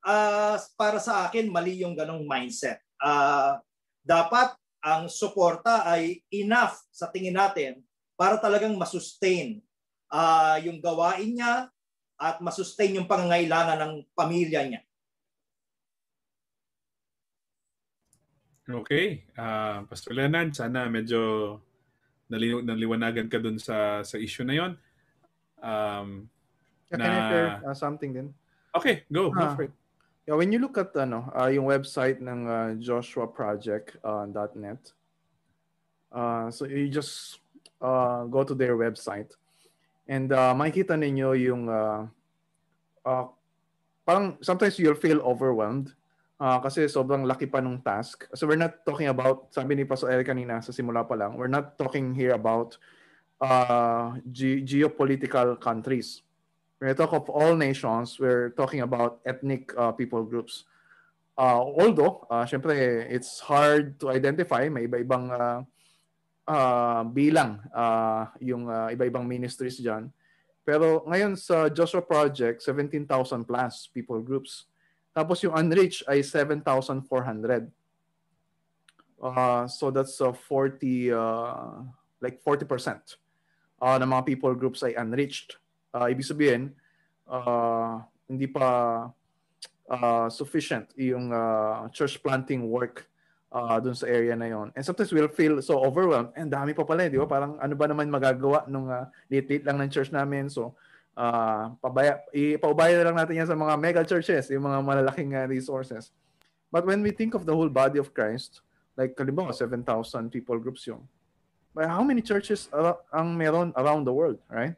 Uh, 0.02 0.58
para 0.74 0.98
sa 0.98 1.26
akin 1.26 1.46
mali 1.46 1.82
yung 1.86 1.94
ganong 1.94 2.26
mindset. 2.26 2.82
Uh, 2.98 3.58
dapat 4.02 4.54
ang 4.82 5.06
suporta 5.06 5.86
ay 5.86 6.22
enough 6.34 6.82
sa 6.90 7.10
tingin 7.10 7.38
natin 7.38 7.82
para 8.18 8.38
talagang 8.38 8.74
masustain 8.74 9.62
uh, 10.10 10.58
yung 10.62 10.82
gawain 10.82 11.38
niya 11.38 11.70
at 12.18 12.42
masustain 12.42 12.98
yung 12.98 13.06
pangangailangan 13.06 13.78
ng 13.78 13.94
pamilya 14.14 14.66
niya. 14.66 14.82
Okay. 18.68 19.24
Uh, 19.32 19.86
Pastor 19.88 20.12
Leonard, 20.12 20.52
sana 20.52 20.90
medyo 20.92 21.56
naliw- 22.28 22.60
naliwanagan 22.60 23.30
ka 23.32 23.40
dun 23.40 23.56
sa 23.56 24.04
sa 24.04 24.20
issue 24.20 24.44
na 24.44 24.54
yon. 24.56 24.72
Um, 25.62 26.28
yeah, 26.90 26.96
na... 26.96 27.04
Can 27.04 27.12
I 27.12 27.30
share 27.30 27.62
uh, 27.66 27.74
something 27.74 28.12
din? 28.12 28.34
Okay, 28.76 29.04
go. 29.12 29.32
Uh, 29.32 29.34
go 29.34 29.54
for 29.56 29.62
it. 29.68 29.72
Yeah, 30.28 30.36
when 30.36 30.52
you 30.52 30.60
look 30.60 30.76
at 30.76 30.92
ano, 30.96 31.32
uh, 31.32 31.48
yung 31.48 31.64
website 31.72 32.20
ng 32.20 32.44
uh, 32.44 32.76
joshuaproject.net, 32.76 34.92
uh, 36.12 36.52
so 36.52 36.68
you 36.68 36.92
just 36.92 37.40
uh, 37.80 38.28
go 38.28 38.44
to 38.44 38.52
their 38.52 38.76
website 38.76 39.32
and 40.08 40.32
uh, 40.32 40.56
makikita 40.56 40.96
ninyo 40.96 41.36
yung 41.36 41.68
uh, 41.68 42.08
uh, 43.04 43.24
parang 44.08 44.40
sometimes 44.40 44.80
you'll 44.80 44.96
feel 44.96 45.20
overwhelmed 45.20 45.92
uh, 46.40 46.58
kasi 46.64 46.88
sobrang 46.88 47.28
laki 47.28 47.44
pa 47.44 47.60
nung 47.60 47.84
task. 47.84 48.24
So 48.32 48.48
we're 48.48 48.60
not 48.60 48.88
talking 48.88 49.12
about, 49.12 49.52
sabi 49.52 49.76
ni 49.76 49.84
Pastor 49.84 50.08
El 50.08 50.24
kanina 50.24 50.64
sa 50.64 50.72
simula 50.72 51.04
pa 51.04 51.14
lang, 51.14 51.36
we're 51.36 51.52
not 51.52 51.76
talking 51.76 52.16
here 52.16 52.32
about 52.32 52.80
uh, 53.44 54.16
ge- 54.32 54.64
geopolitical 54.64 55.60
countries. 55.60 56.24
When 56.78 56.90
we 56.90 56.94
talk 56.94 57.12
of 57.12 57.26
all 57.28 57.58
nations, 57.58 58.18
we're 58.22 58.50
talking 58.54 58.86
about 58.86 59.18
ethnic 59.26 59.74
uh, 59.74 59.90
people 59.92 60.22
groups. 60.22 60.62
Uh, 61.34 61.58
although, 61.58 62.26
uh, 62.30 62.46
syempre, 62.46 62.74
it's 63.10 63.38
hard 63.42 63.98
to 63.98 64.10
identify, 64.10 64.66
may 64.70 64.86
iba-ibang 64.86 65.30
uh, 65.30 65.62
uh, 66.46 67.02
bilang 67.04 67.58
uh, 67.74 68.30
yung 68.38 68.70
uh, 68.70 68.90
iba-ibang 68.94 69.26
ministries 69.26 69.78
dyan. 69.82 70.10
Pero 70.62 71.02
ngayon 71.06 71.34
sa 71.34 71.66
Joshua 71.66 72.02
Project, 72.04 72.62
17,000 72.62 73.42
plus 73.42 73.90
people 73.90 74.22
groups. 74.22 74.70
Tapos 75.10 75.42
yung 75.42 75.56
unreached 75.58 76.06
ay 76.06 76.22
7,400. 76.22 77.70
Uh, 79.18 79.66
so 79.66 79.90
that's 79.90 80.20
uh, 80.22 80.30
40, 80.30 81.10
uh, 81.10 81.82
like 82.22 82.38
40% 82.38 83.18
uh, 83.82 83.96
ng 83.98 84.10
mga 84.10 84.22
people 84.26 84.54
groups 84.54 84.86
ay 84.86 84.94
unreached. 84.94 85.58
Uh, 85.92 86.06
ibig 86.12 86.26
sabihin, 86.26 86.72
uh, 87.28 88.02
hindi 88.28 88.46
pa 88.48 88.68
uh, 89.88 90.28
sufficient 90.28 90.92
yung 90.94 91.32
uh, 91.32 91.88
church 91.90 92.20
planting 92.20 92.68
work 92.68 93.08
uh, 93.52 93.80
dun 93.80 93.96
sa 93.96 94.06
area 94.06 94.36
na 94.36 94.48
yon. 94.48 94.68
And 94.76 94.84
sometimes 94.84 95.10
we'll 95.12 95.32
feel 95.32 95.60
so 95.64 95.80
overwhelmed. 95.80 96.36
And 96.36 96.52
dami 96.52 96.76
pa 96.76 96.84
pala, 96.84 97.08
eh, 97.08 97.10
di 97.12 97.18
ba? 97.20 97.28
Parang 97.28 97.56
ano 97.56 97.74
ba 97.74 97.86
naman 97.88 98.12
magagawa 98.12 98.68
nung 98.68 98.88
uh, 98.88 99.08
lang 99.64 99.76
ng 99.80 99.90
church 99.90 100.12
namin. 100.12 100.52
So, 100.52 100.76
uh, 101.16 101.72
pabaya, 101.80 102.20
ipaubaya 102.30 103.00
na 103.00 103.04
lang 103.10 103.16
natin 103.18 103.40
yan 103.40 103.48
sa 103.48 103.56
mga 103.56 103.74
mega 103.80 104.02
churches, 104.04 104.52
yung 104.52 104.68
mga 104.68 104.78
malalaking 104.84 105.32
uh, 105.34 105.48
resources. 105.48 106.12
But 106.68 106.84
when 106.84 107.00
we 107.00 107.10
think 107.16 107.32
of 107.32 107.48
the 107.48 107.56
whole 107.56 107.72
body 107.72 107.96
of 107.96 108.12
Christ, 108.12 108.60
like 108.92 109.16
kalimbawa 109.16 109.56
7,000 109.56 110.28
people 110.28 110.60
groups 110.60 110.84
yung, 110.84 111.08
but 111.72 111.88
how 111.88 112.04
many 112.04 112.20
churches 112.20 112.68
ang 113.14 113.38
meron 113.38 113.72
around 113.78 114.04
the 114.04 114.12
world, 114.12 114.36
right? 114.52 114.76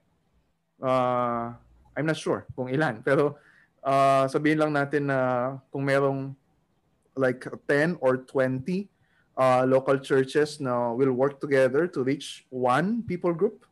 Uh, 0.81 1.55
I'm 1.95 2.09
not 2.09 2.17
sure 2.17 2.49
kung 2.57 2.73
ilan. 2.73 3.01
Pero 3.07 3.37
uh, 3.85 4.25
sabihin 4.27 4.59
lang 4.61 4.73
natin 4.73 5.13
na 5.13 5.61
kung 5.69 5.85
merong 5.85 6.33
like 7.15 7.45
10 7.69 8.01
or 8.01 8.25
20 8.25 8.89
uh, 9.37 9.63
local 9.69 10.01
churches 10.01 10.61
na 10.61 10.93
will 10.93 11.13
work 11.13 11.41
together 11.41 11.87
to 11.87 12.05
reach 12.05 12.45
one 12.49 13.05
people 13.05 13.33
group. 13.33 13.65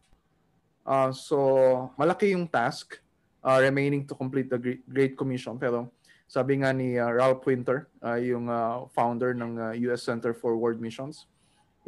Uh, 0.88 1.12
so 1.12 1.92
malaki 2.00 2.32
yung 2.32 2.48
task 2.48 3.00
uh, 3.44 3.60
remaining 3.60 4.04
to 4.08 4.14
complete 4.16 4.48
the 4.48 4.80
Great 4.88 5.16
Commission. 5.16 5.60
Pero 5.60 5.92
sabi 6.28 6.60
nga 6.60 6.72
ni 6.72 7.00
uh, 7.00 7.08
Ralph 7.08 7.44
Winter, 7.44 7.88
uh, 8.04 8.20
yung 8.20 8.48
uh, 8.48 8.84
founder 8.92 9.32
ng 9.32 9.52
uh, 9.56 9.72
US 9.88 10.04
Center 10.04 10.32
for 10.32 10.56
World 10.56 10.80
Missions, 10.80 11.28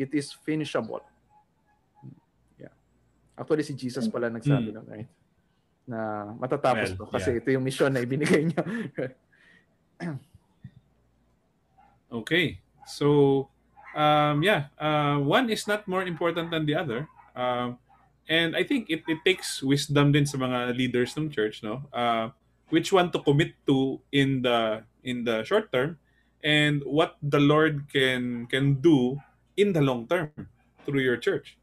it 0.01 0.13
is 0.17 0.33
finishable. 0.33 1.05
Actually 3.41 3.65
si 3.65 3.73
Jesus 3.73 4.05
pala 4.13 4.29
nagsabi 4.29 4.69
mm. 4.69 4.77
nun, 4.77 4.87
right? 4.87 5.09
na 5.91 6.31
matatapos 6.39 6.95
well, 6.95 7.11
to 7.11 7.13
kasi 7.19 7.29
yeah. 7.35 7.39
ito 7.43 7.49
yung 7.51 7.65
mission 7.67 7.91
na 7.91 7.99
ibinigay 7.99 8.47
niya. 8.47 8.63
okay. 12.23 12.63
So 12.87 13.51
um 13.99 14.47
yeah, 14.47 14.71
uh, 14.79 15.19
one 15.19 15.51
is 15.51 15.67
not 15.67 15.91
more 15.91 16.07
important 16.07 16.55
than 16.55 16.63
the 16.63 16.79
other. 16.79 17.11
Um 17.35 17.83
and 18.31 18.55
I 18.55 18.63
think 18.63 18.87
it, 18.87 19.03
it 19.11 19.19
takes 19.27 19.59
wisdom 19.59 20.15
din 20.15 20.23
sa 20.23 20.39
mga 20.39 20.79
leaders 20.79 21.19
ng 21.19 21.27
church, 21.35 21.67
no? 21.67 21.83
Uh 21.91 22.31
which 22.71 22.95
one 22.95 23.11
to 23.11 23.19
commit 23.19 23.59
to 23.67 23.99
in 24.15 24.47
the 24.47 24.87
in 25.03 25.27
the 25.27 25.43
short 25.43 25.75
term 25.75 25.99
and 26.47 26.87
what 26.87 27.19
the 27.19 27.43
Lord 27.43 27.91
can 27.91 28.47
can 28.47 28.79
do 28.79 29.19
in 29.59 29.75
the 29.75 29.83
long 29.83 30.07
term 30.07 30.31
through 30.87 31.03
your 31.03 31.19
church. 31.19 31.59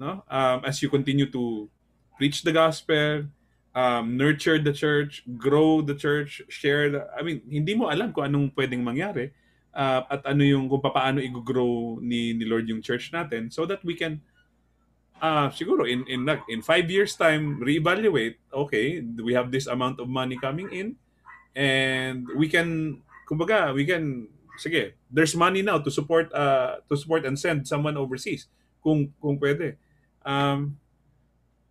No? 0.00 0.24
Um, 0.32 0.64
as 0.64 0.80
you 0.80 0.88
continue 0.88 1.28
to 1.28 1.68
preach 2.16 2.40
the 2.40 2.56
gospel, 2.56 3.28
um, 3.76 4.16
nurture 4.16 4.56
the 4.56 4.72
church, 4.72 5.22
grow 5.36 5.84
the 5.84 5.94
church, 5.94 6.40
share 6.48 6.88
the, 6.88 7.04
I 7.12 7.20
mean, 7.20 7.44
hindi 7.44 7.76
mo 7.76 7.92
alam 7.92 8.16
kung 8.16 8.24
anong 8.24 8.56
pwedeng 8.56 8.80
mangyari 8.80 9.36
uh, 9.74 10.02
at 10.10 10.26
ano 10.26 10.42
yung 10.42 10.66
kung 10.66 10.82
paano 10.82 11.22
i-grow 11.22 11.98
ni 12.02 12.34
ni 12.34 12.44
Lord 12.46 12.66
yung 12.66 12.82
church 12.82 13.10
natin 13.14 13.50
so 13.50 13.66
that 13.66 13.82
we 13.86 13.94
can 13.94 14.22
uh, 15.22 15.50
siguro 15.54 15.86
in 15.86 16.02
in 16.10 16.26
in 16.50 16.60
five 16.62 16.90
years 16.90 17.14
time 17.14 17.58
reevaluate 17.62 18.38
okay 18.50 19.02
we 19.22 19.34
have 19.34 19.50
this 19.54 19.66
amount 19.70 20.00
of 20.02 20.10
money 20.10 20.34
coming 20.38 20.70
in 20.74 20.98
and 21.54 22.26
we 22.34 22.50
can 22.50 23.00
kumbaga 23.26 23.70
we 23.74 23.86
can 23.86 24.26
sige 24.58 24.94
there's 25.10 25.34
money 25.38 25.62
now 25.62 25.78
to 25.78 25.90
support 25.90 26.30
uh 26.34 26.78
to 26.90 26.94
support 26.98 27.22
and 27.24 27.38
send 27.38 27.64
someone 27.66 27.94
overseas 27.94 28.50
kung 28.82 29.10
kung 29.22 29.38
pwede 29.38 29.78
um 30.24 30.78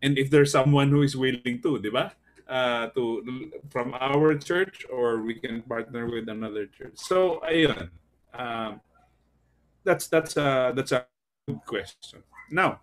and 0.02 0.18
if 0.18 0.30
there's 0.30 0.52
someone 0.52 0.90
who 0.90 1.04
is 1.04 1.16
willing 1.16 1.62
to, 1.62 1.80
di 1.80 1.90
ba? 1.90 2.14
Uh, 2.50 2.90
to 2.98 3.22
from 3.70 3.94
our 3.94 4.34
church 4.34 4.82
or 4.90 5.22
we 5.22 5.38
can 5.38 5.62
partner 5.70 6.10
with 6.10 6.26
another 6.30 6.66
church. 6.66 6.98
So 6.98 7.44
ayun. 7.46 7.94
Um, 8.34 8.82
that's 9.84 10.08
that's 10.08 10.38
a 10.38 10.74
that's 10.76 10.92
a 10.92 11.06
good 11.48 11.62
question. 11.66 12.24
Now, 12.50 12.82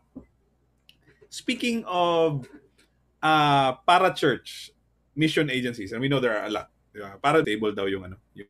speaking 1.29 1.85
of 1.87 2.47
uh, 3.23 3.79
para 3.83 4.15
church 4.15 4.71
mission 5.15 5.51
agencies, 5.51 5.93
and 5.93 6.01
we 6.01 6.09
know 6.09 6.21
there 6.21 6.37
are 6.37 6.47
a 6.47 6.53
lot. 6.53 6.69
Diba? 6.95 7.21
Para 7.21 7.43
table 7.45 7.73
daw 7.73 7.87
yung 7.91 8.05
ano, 8.07 8.17
yung 8.35 8.49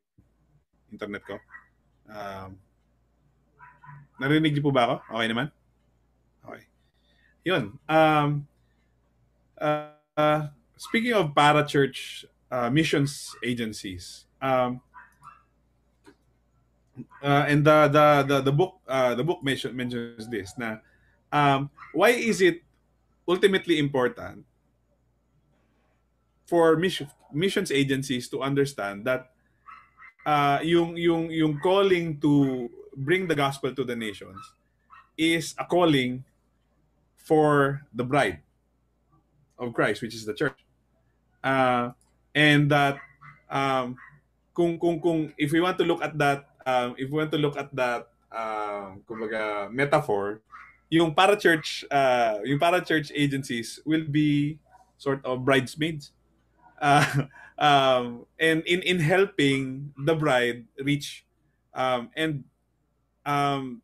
internet 0.92 1.22
ko. 1.24 1.36
Um, 2.06 2.60
narinig 4.20 4.54
niyo 4.54 4.62
po 4.68 4.72
ba 4.72 4.82
ako? 4.86 4.94
Okay 5.18 5.28
naman? 5.30 5.46
Yun. 7.46 7.78
Um, 7.86 8.50
uh, 9.54 10.50
speaking 10.74 11.14
of 11.14 11.30
parachurch 11.30 12.26
uh, 12.50 12.66
missions 12.74 13.38
agencies, 13.38 14.26
um, 14.42 14.82
uh, 17.22 17.46
and 17.46 17.62
the 17.62 17.86
the 17.86 18.06
the, 18.26 18.50
the 18.50 18.52
book 18.52 18.82
uh, 18.90 19.14
the 19.14 19.22
book 19.22 19.46
mention, 19.46 19.70
mentions 19.78 20.26
this 20.26 20.58
na 20.58 20.82
um, 21.30 21.70
why 21.94 22.10
is 22.10 22.42
it 22.42 22.66
ultimately 23.30 23.78
important 23.78 24.42
for 26.50 26.74
mission, 26.74 27.06
missions 27.30 27.70
agencies 27.70 28.26
to 28.26 28.42
understand 28.42 29.06
that 29.06 29.30
uh, 30.26 30.58
yung 30.66 30.98
yung 30.98 31.30
yung 31.30 31.62
calling 31.62 32.18
to 32.18 32.66
bring 32.98 33.30
the 33.30 33.38
gospel 33.38 33.70
to 33.70 33.86
the 33.86 33.94
nations 33.94 34.42
is 35.14 35.54
a 35.62 35.64
calling 35.64 36.26
for 37.26 37.82
the 37.90 38.06
bride 38.06 38.38
of 39.58 39.74
Christ, 39.74 40.00
which 40.00 40.14
is 40.14 40.24
the 40.24 40.32
church. 40.32 40.54
Uh, 41.42 41.90
and 42.34 42.70
that 42.70 43.02
um, 43.50 43.98
kung 44.54 44.78
kung 44.78 45.02
kung 45.02 45.34
if 45.34 45.50
we 45.50 45.58
want 45.58 45.76
to 45.78 45.84
look 45.84 46.00
at 46.02 46.14
that 46.16 46.46
um, 46.62 46.94
if 46.94 47.10
we 47.10 47.18
want 47.18 47.34
to 47.34 47.38
look 47.42 47.58
at 47.58 47.74
that 47.74 48.06
uh, 48.30 48.94
kumbaga 49.10 49.66
metaphor, 49.74 50.38
yung 50.86 51.10
para 51.10 51.34
church 51.34 51.82
uh, 51.90 52.38
yung 52.46 52.62
para 52.62 52.78
church 52.78 53.10
agencies 53.10 53.82
will 53.82 54.06
be 54.06 54.58
sort 54.96 55.18
of 55.26 55.42
bridesmaids. 55.42 56.14
Uh, 56.78 57.26
um, 57.58 58.22
and 58.38 58.62
in 58.70 58.86
in 58.86 59.02
helping 59.02 59.90
the 59.98 60.14
bride 60.14 60.62
reach 60.78 61.26
um, 61.74 62.08
and 62.14 62.46
um, 63.26 63.82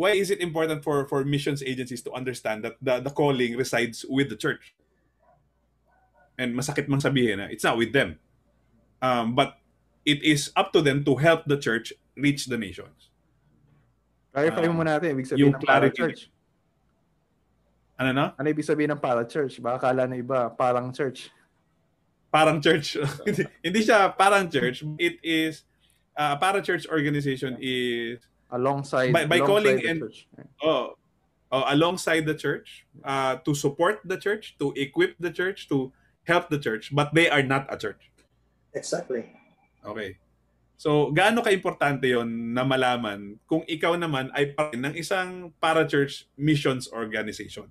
why 0.00 0.16
is 0.16 0.32
it 0.32 0.40
important 0.40 0.80
for 0.80 1.04
for 1.04 1.20
missions 1.28 1.60
agencies 1.60 2.00
to 2.00 2.10
understand 2.16 2.64
that 2.64 2.80
the, 2.80 3.04
the 3.04 3.12
calling 3.12 3.52
resides 3.60 4.08
with 4.08 4.32
the 4.32 4.38
church? 4.40 4.72
And 6.40 6.56
masakit 6.56 6.88
mang 6.88 7.04
sabihin 7.04 7.36
na 7.36 7.52
it's 7.52 7.60
not 7.60 7.76
with 7.76 7.92
them. 7.92 8.16
Um, 9.04 9.36
but 9.36 9.60
it 10.08 10.24
is 10.24 10.48
up 10.56 10.72
to 10.72 10.80
them 10.80 11.04
to 11.04 11.20
help 11.20 11.44
the 11.44 11.60
church 11.60 11.92
reach 12.16 12.48
the 12.48 12.56
nations. 12.56 13.12
Clarify 14.32 14.72
um, 14.72 14.80
mo 14.80 14.88
natin, 14.88 15.12
ibig 15.12 15.28
sabihin 15.28 15.52
ng 15.52 15.60
para 15.60 15.92
church. 15.92 16.32
Ano 18.00 18.16
na? 18.16 18.32
Ano 18.40 18.46
ibig 18.48 18.64
sabihin 18.64 18.96
ng 18.96 19.02
para 19.04 19.28
church? 19.28 19.60
Baka 19.60 19.92
kala 19.92 20.08
na 20.08 20.16
iba, 20.16 20.48
parang 20.56 20.88
church. 20.96 21.28
Parang 22.32 22.56
church. 22.56 22.96
Hindi 23.64 23.80
siya 23.84 24.08
parang 24.16 24.48
church. 24.48 24.80
It 24.96 25.20
is, 25.20 25.68
uh, 26.16 26.40
para 26.40 26.64
church 26.64 26.88
organization 26.88 27.60
is 27.60 28.29
alongside 28.52 29.12
by, 29.12 29.26
by 29.26 29.36
alongside 29.36 29.46
calling 29.46 29.76
the 29.76 29.88
and 29.88 30.00
church. 30.00 30.28
oh, 30.62 30.94
oh 31.52 31.64
alongside 31.68 32.26
the 32.26 32.34
church 32.34 32.86
uh, 33.04 33.36
to 33.42 33.54
support 33.54 34.00
the 34.04 34.16
church 34.16 34.56
to 34.58 34.72
equip 34.76 35.16
the 35.18 35.30
church 35.30 35.68
to 35.68 35.92
help 36.24 36.50
the 36.50 36.58
church 36.58 36.94
but 36.94 37.14
they 37.14 37.30
are 37.30 37.42
not 37.42 37.66
a 37.72 37.76
church 37.76 38.10
Exactly. 38.74 39.26
Okay. 39.84 40.16
So, 40.80 41.12
gaano 41.12 41.44
ka-importante 41.44 42.08
yon 42.08 42.56
na 42.56 42.64
malaman 42.64 43.36
kung 43.44 43.66
ikaw 43.68 44.00
naman 44.00 44.32
ay 44.32 44.56
parte 44.56 44.80
ng 44.80 44.96
isang 44.96 45.52
parachurch 45.60 46.24
missions 46.40 46.88
organization? 46.88 47.68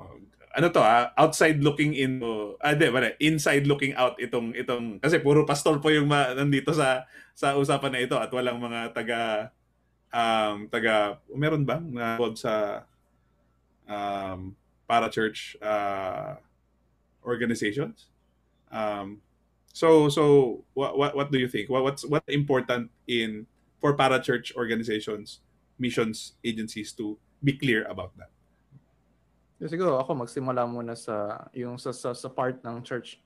Oh, 0.00 0.16
Ano 0.56 0.72
to 0.72 0.80
ah, 0.80 1.12
outside 1.20 1.60
looking 1.60 1.92
in 1.92 2.24
ah 2.64 2.72
di, 2.72 2.88
bale, 2.88 3.12
inside 3.20 3.68
looking 3.68 3.92
out 3.92 4.16
itong 4.16 4.56
itong 4.56 4.96
kasi 5.04 5.20
puro 5.20 5.44
pastor 5.44 5.76
po 5.84 5.92
yung 5.92 6.08
ma, 6.08 6.32
nandito 6.32 6.72
sa 6.72 7.04
sa 7.36 7.60
usapan 7.60 7.92
na 7.92 8.00
ito 8.00 8.16
at 8.16 8.32
walang 8.32 8.56
mga 8.56 8.96
taga 8.96 9.20
um 10.16 10.64
taga 10.72 11.20
meron 11.36 11.68
ba 11.68 11.76
na 11.76 12.16
involved 12.16 12.40
sa 12.40 12.88
um 13.84 14.56
parachurch 14.88 15.60
uh, 15.60 16.38
organizations. 17.26 18.06
Um, 18.70 19.20
so 19.72 20.08
so 20.08 20.64
what, 20.74 20.96
what 20.96 21.12
what 21.16 21.28
do 21.30 21.38
you 21.38 21.48
think? 21.48 21.68
What 21.68 21.82
what's 21.82 22.04
what 22.06 22.22
important 22.28 22.90
in 23.06 23.46
for 23.80 23.96
parachurch 23.96 24.54
organizations, 24.56 25.40
missions 25.78 26.32
agencies 26.44 26.92
to 26.96 27.18
be 27.42 27.52
clear 27.52 27.84
about 27.84 28.16
that? 28.16 28.30
So, 29.56 29.64
siguro 29.72 29.96
ako 29.96 30.26
magsimula 30.26 30.68
muna 30.68 30.92
sa 30.92 31.48
yung 31.56 31.80
sa, 31.80 31.88
sa, 31.92 32.12
sa 32.12 32.28
part 32.28 32.60
ng 32.60 32.84
church. 32.84 33.16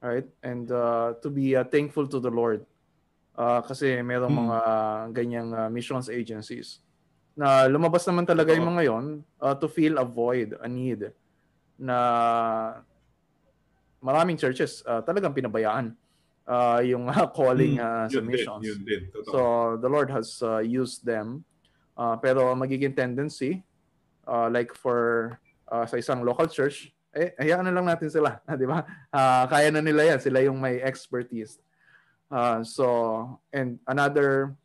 Right? 0.00 0.28
And 0.44 0.68
uh, 0.68 1.16
to 1.20 1.28
be 1.28 1.56
uh, 1.56 1.64
thankful 1.64 2.08
to 2.08 2.20
the 2.20 2.32
Lord. 2.32 2.64
Uh, 3.34 3.60
kasi 3.66 3.98
merong 4.00 4.30
Hmm. 4.30 4.46
mga 4.46 4.58
ganyang 5.10 5.50
uh, 5.50 5.66
missions 5.66 6.06
agencies 6.06 6.78
na 7.34 7.66
lumabas 7.66 8.06
naman 8.06 8.22
talaga 8.22 8.54
yung 8.54 8.70
mga 8.70 8.82
yon 8.86 9.06
uh, 9.42 9.58
to 9.58 9.66
fill 9.66 9.98
a 9.98 10.06
void, 10.06 10.54
a 10.62 10.70
need 10.70 11.10
na 11.74 11.98
maraming 13.98 14.38
churches 14.38 14.86
uh, 14.86 15.02
talagang 15.02 15.34
pinabayaan 15.34 15.98
uh, 16.46 16.78
yung 16.86 17.10
uh, 17.10 17.26
calling 17.34 17.82
uh, 17.82 18.06
sa 18.06 18.22
Hmm. 18.22 18.22
yun 18.22 18.24
din, 18.24 18.30
missions. 18.30 18.62
yun 18.62 18.80
din. 18.86 19.02
Totoo. 19.10 19.32
So 19.34 19.38
the 19.82 19.90
Lord 19.90 20.14
has 20.14 20.38
uh, 20.38 20.62
used 20.62 21.02
them. 21.02 21.42
Uh, 21.98 22.14
pero 22.18 22.54
magiging 22.54 22.94
tendency 22.94 23.62
uh, 24.26 24.48
like 24.50 24.74
for 24.74 25.36
uh, 25.68 25.86
sa 25.86 25.96
isang 25.96 26.24
local 26.24 26.46
church, 26.48 26.92
eh 27.14 27.32
hayaan 27.38 27.64
na 27.68 27.74
lang 27.74 27.86
natin 27.86 28.10
sila, 28.10 28.42
di 28.60 28.66
ba? 28.66 28.82
Uh, 29.14 29.44
kaya 29.46 29.70
na 29.70 29.80
nila 29.80 30.14
yan, 30.14 30.20
sila 30.20 30.42
yung 30.42 30.58
may 30.58 30.82
expertise. 30.82 31.58
Uh, 32.32 32.64
so 32.66 32.84
and 33.52 33.78
another 33.86 34.56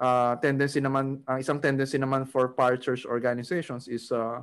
uh, 0.00 0.34
tendency 0.40 0.80
naman, 0.80 1.20
ang 1.28 1.38
isang 1.38 1.60
tendency 1.60 2.00
naman 2.00 2.24
for 2.24 2.48
parachurch 2.56 3.04
organizations 3.04 3.86
is 3.86 4.08
uh, 4.10 4.40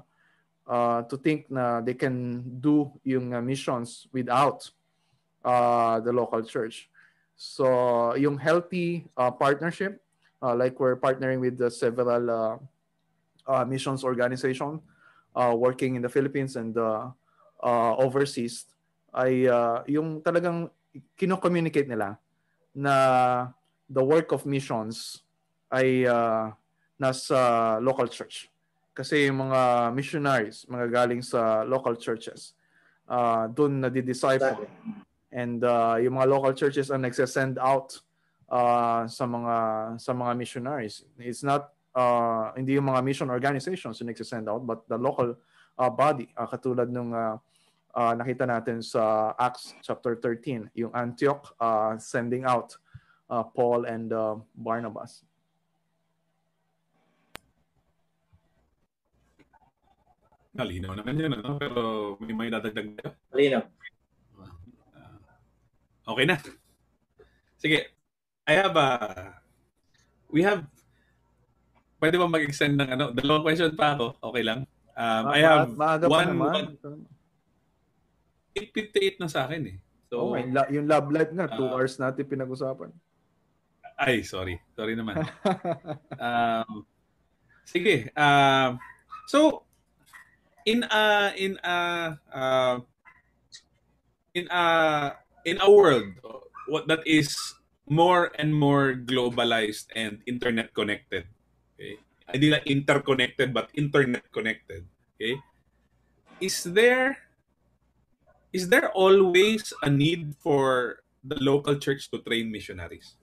uh, 0.69 1.01
to 1.09 1.17
think 1.17 1.49
na 1.49 1.81
they 1.81 1.95
can 1.95 2.43
do 2.61 2.91
yung 3.01 3.33
uh, 3.33 3.41
missions 3.41 4.05
without 4.13 4.69
uh, 5.43 5.99
the 6.03 6.13
local 6.13 6.43
church. 6.43 6.91
So, 7.37 8.15
yung 8.17 8.37
healthy 8.37 9.05
uh, 9.15 9.31
partnership, 9.31 10.01
uh, 10.41 10.55
like 10.55 10.79
we're 10.79 10.97
partnering 10.97 11.39
with 11.39 11.57
the 11.57 11.69
several 11.69 12.29
uh, 12.29 12.57
uh, 13.47 13.63
missions 13.63 14.03
organization 14.03 14.83
uh, 15.33 15.55
working 15.55 15.95
in 15.95 16.01
the 16.03 16.11
Philippines 16.11 16.55
and 16.59 16.75
uh, 16.77 17.09
uh, 17.63 17.93
overseas, 17.97 18.67
ay 19.15 19.47
uh, 19.47 19.81
yung 19.87 20.21
talagang 20.21 20.69
kino-communicate 21.15 21.87
nila 21.87 22.17
na 22.75 22.95
the 23.89 24.03
work 24.03 24.35
of 24.35 24.45
missions 24.45 25.23
ay 25.71 26.05
uh, 26.05 26.51
nasa 26.99 27.77
local 27.79 28.09
church. 28.09 28.49
Kasi 28.97 29.29
yung 29.29 29.49
mga 29.49 29.93
missionaries, 29.93 30.65
mga 30.65 30.89
galing 30.89 31.21
sa 31.21 31.61
local 31.61 31.93
churches, 31.93 32.57
uh, 33.05 33.45
doon 33.53 33.77
na 33.85 33.89
disciple 33.93 34.57
Exactly. 34.57 34.69
and 35.29 35.61
uh, 35.61 36.01
yung 36.01 36.17
mga 36.17 36.27
local 36.33 36.53
churches 36.57 36.89
ang 36.89 37.05
nagsasend 37.05 37.61
out 37.61 38.01
uh, 38.49 39.05
sa 39.05 39.25
mga 39.29 39.55
sa 40.01 40.11
mga 40.17 40.33
missionaries. 40.33 41.05
It's 41.21 41.45
not 41.45 41.76
uh, 41.97 42.53
hindi 42.53 42.77
yung 42.77 42.93
mga 42.93 43.01
mission 43.01 43.33
organizations 43.33 43.97
yung 43.97 44.13
nagsasend 44.13 44.45
out 44.45 44.61
but 44.61 44.85
the 44.85 44.95
local 44.95 45.33
uh, 45.81 45.89
body 45.89 46.29
uh, 46.37 46.45
katulad 46.45 46.93
nung 46.93 47.09
uh, 47.17 47.41
uh, 47.97 48.13
nakita 48.13 48.45
natin 48.45 48.85
sa 48.85 49.33
Acts 49.33 49.73
chapter 49.81 50.13
13 50.21 50.69
yung 50.77 50.93
Antioch 50.93 51.57
uh, 51.57 51.97
sending 51.97 52.45
out 52.45 52.77
uh, 53.33 53.41
Paul 53.41 53.89
and 53.89 54.13
uh, 54.13 54.37
Barnabas. 54.53 55.25
Nalinaw 60.57 60.97
naman 60.97 61.21
yun, 61.21 61.37
ano? 61.37 61.61
pero 61.61 61.81
may 62.17 62.33
may 62.33 62.49
dadagdag 62.49 62.97
ka. 62.97 63.13
Malinaw. 63.29 63.61
Okay 66.07 66.25
na. 66.25 66.41
Sige. 67.61 67.93
I 68.47 68.53
have 68.55 68.73
a... 68.73 68.89
We 70.31 70.41
have... 70.41 70.65
Pwede 71.97 72.15
ba 72.15 72.27
mag-extend 72.27 72.77
ng 72.77 72.89
ano? 72.89 73.05
Dalawang 73.09 73.43
question 73.43 73.73
pa 73.73 73.93
ako. 73.93 74.17
Okay 74.21 74.43
lang. 74.43 74.65
Um, 74.93 75.23
I 75.27 75.39
have 75.41 75.69
maaga 75.71 76.05
pa 76.05 76.13
one, 76.15 76.29
naman. 76.29 76.53
one 76.81 77.05
858 78.55 79.21
na 79.21 79.29
sa 79.29 79.45
akin 79.45 79.61
eh. 79.67 79.77
So, 80.07 80.15
Oh, 80.23 80.33
yung 80.33 80.51
la- 80.51 80.71
yung 80.71 80.87
love 80.87 81.11
life 81.11 81.29
nga, 81.29 81.45
two 81.47 81.67
Ah. 81.67 81.73
hours 81.75 81.97
natin 81.97 82.25
pinag-usapan. 82.25 82.89
ay, 83.97 84.21
sorry. 84.21 84.61
Sorry 84.73 84.93
naman. 84.93 85.17
um, 86.21 86.85
sige. 87.65 88.13
Um, 88.13 88.77
so, 89.25 89.65
in 90.63 90.85
a 90.85 91.03
in 91.33 91.57
a 91.59 91.77
uh, 92.29 92.75
in 94.33 94.45
a 94.53 94.63
in 95.43 95.57
a 95.57 95.65
world 95.65 96.13
what 96.69 96.85
that 96.85 97.01
is 97.09 97.33
more 97.89 98.29
and 98.37 98.53
more 98.53 98.93
globalized 98.93 99.89
and 99.97 100.21
internet 100.29 100.77
connected. 100.77 101.25
Okay? 101.77 102.01
Hindi 102.33 102.47
lang 102.51 102.65
interconnected 102.65 103.53
but 103.53 103.69
internet 103.77 104.25
connected. 104.33 104.83
Okay? 105.15 105.37
Is 106.41 106.65
there 106.65 107.17
is 108.51 108.69
there 108.73 108.89
always 108.91 109.71
a 109.85 109.89
need 109.89 110.33
for 110.41 110.99
the 111.21 111.37
local 111.37 111.77
church 111.77 112.09
to 112.09 112.19
train 112.25 112.49
missionaries? 112.49 113.17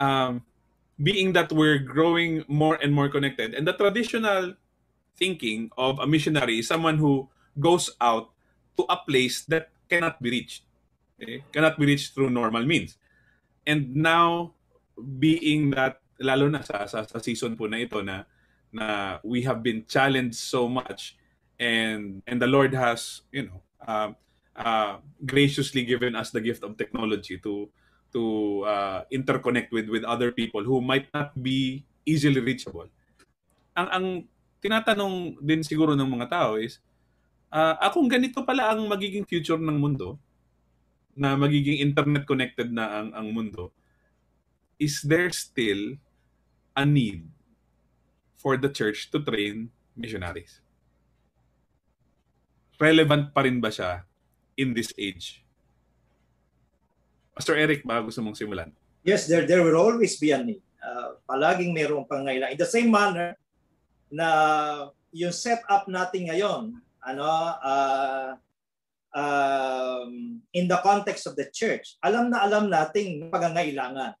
um, 0.00 0.42
being 1.02 1.32
that 1.34 1.52
we're 1.52 1.78
growing 1.78 2.44
more 2.48 2.78
and 2.82 2.92
more 2.92 3.08
connected, 3.08 3.54
and 3.54 3.66
the 3.66 3.72
traditional 3.72 4.54
thinking 5.16 5.70
of 5.76 5.98
a 5.98 6.06
missionary 6.06 6.58
is 6.58 6.66
someone 6.66 6.98
who 6.98 7.28
goes 7.58 7.90
out 8.00 8.30
to 8.76 8.86
a 8.88 8.96
place 8.96 9.44
that 9.46 9.70
cannot 9.90 10.22
be 10.22 10.30
reached, 10.30 10.62
okay? 11.22 11.44
cannot 11.52 11.78
be 11.78 11.86
reached 11.86 12.14
through 12.14 12.30
normal 12.30 12.64
means. 12.64 12.96
And 13.66 13.94
now, 13.94 14.54
being 15.18 15.70
that, 15.70 16.00
lalo 16.18 16.50
na 16.50 16.62
sa, 16.62 16.84
sa, 16.90 17.06
sa 17.06 17.18
season 17.22 17.54
po 17.54 17.70
na 17.70 17.78
ito 17.78 18.02
na, 18.02 18.26
na 18.74 19.18
we 19.24 19.42
have 19.42 19.62
been 19.62 19.86
challenged 19.88 20.38
so 20.38 20.68
much 20.68 21.16
and 21.58 22.22
and 22.26 22.38
the 22.38 22.46
Lord 22.46 22.70
has, 22.72 23.26
you 23.34 23.50
know, 23.50 23.58
um, 23.82 24.14
uh, 24.54 25.02
graciously 25.26 25.82
given 25.82 26.14
us 26.14 26.30
the 26.30 26.40
gift 26.40 26.62
of 26.62 26.78
technology 26.78 27.38
to 27.42 27.66
to 28.14 28.22
uh, 28.64 29.02
interconnect 29.10 29.74
with 29.74 29.90
with 29.90 30.06
other 30.06 30.30
people 30.30 30.62
who 30.62 30.80
might 30.80 31.10
not 31.12 31.34
be 31.34 31.84
easily 32.06 32.40
reachable. 32.40 32.88
Ang 33.74 33.88
ang 33.90 34.06
tinatanong 34.62 35.38
din 35.42 35.62
siguro 35.62 35.94
ng 35.94 36.08
mga 36.08 36.30
tao 36.30 36.58
is 36.58 36.82
uh, 37.52 37.78
akong 37.78 38.10
ganito 38.10 38.42
pala 38.42 38.74
ang 38.74 38.86
magiging 38.90 39.26
future 39.26 39.60
ng 39.60 39.78
mundo 39.78 40.18
na 41.18 41.34
magiging 41.34 41.82
internet 41.82 42.26
connected 42.26 42.70
na 42.70 43.02
ang 43.02 43.08
ang 43.14 43.28
mundo 43.34 43.74
is 44.78 45.02
there 45.02 45.30
still 45.34 45.98
a 46.78 46.86
need 46.86 47.26
for 48.38 48.54
the 48.54 48.70
church 48.70 49.10
to 49.10 49.18
train 49.18 49.66
missionaries 49.98 50.62
relevant 52.78 53.34
pa 53.34 53.42
rin 53.42 53.58
ba 53.58 53.74
siya 53.74 54.06
in 54.54 54.70
this 54.70 54.94
age 54.94 55.42
Pastor 57.38 57.54
Eric, 57.54 57.86
baka 57.86 58.02
gusto 58.02 58.18
mong 58.18 58.34
simulan. 58.34 58.74
Yes, 59.06 59.30
there 59.30 59.46
there 59.46 59.62
will 59.62 59.78
always 59.78 60.18
be 60.18 60.34
a 60.34 60.42
need. 60.42 60.58
Uh, 60.82 61.22
palaging 61.22 61.70
mayroong 61.70 62.02
pangailangan. 62.10 62.50
In 62.50 62.58
the 62.58 62.66
same 62.66 62.90
manner 62.90 63.38
na 64.10 64.26
yung 65.14 65.30
setup 65.30 65.86
natin 65.86 66.34
ngayon, 66.34 66.74
ano, 66.98 67.30
uh, 67.62 68.34
um, 69.14 70.42
in 70.50 70.66
the 70.66 70.82
context 70.82 71.30
of 71.30 71.38
the 71.38 71.46
church, 71.54 71.94
alam 72.02 72.26
na 72.26 72.42
alam 72.42 72.66
nating 72.66 73.30
pangangailangan. 73.30 74.18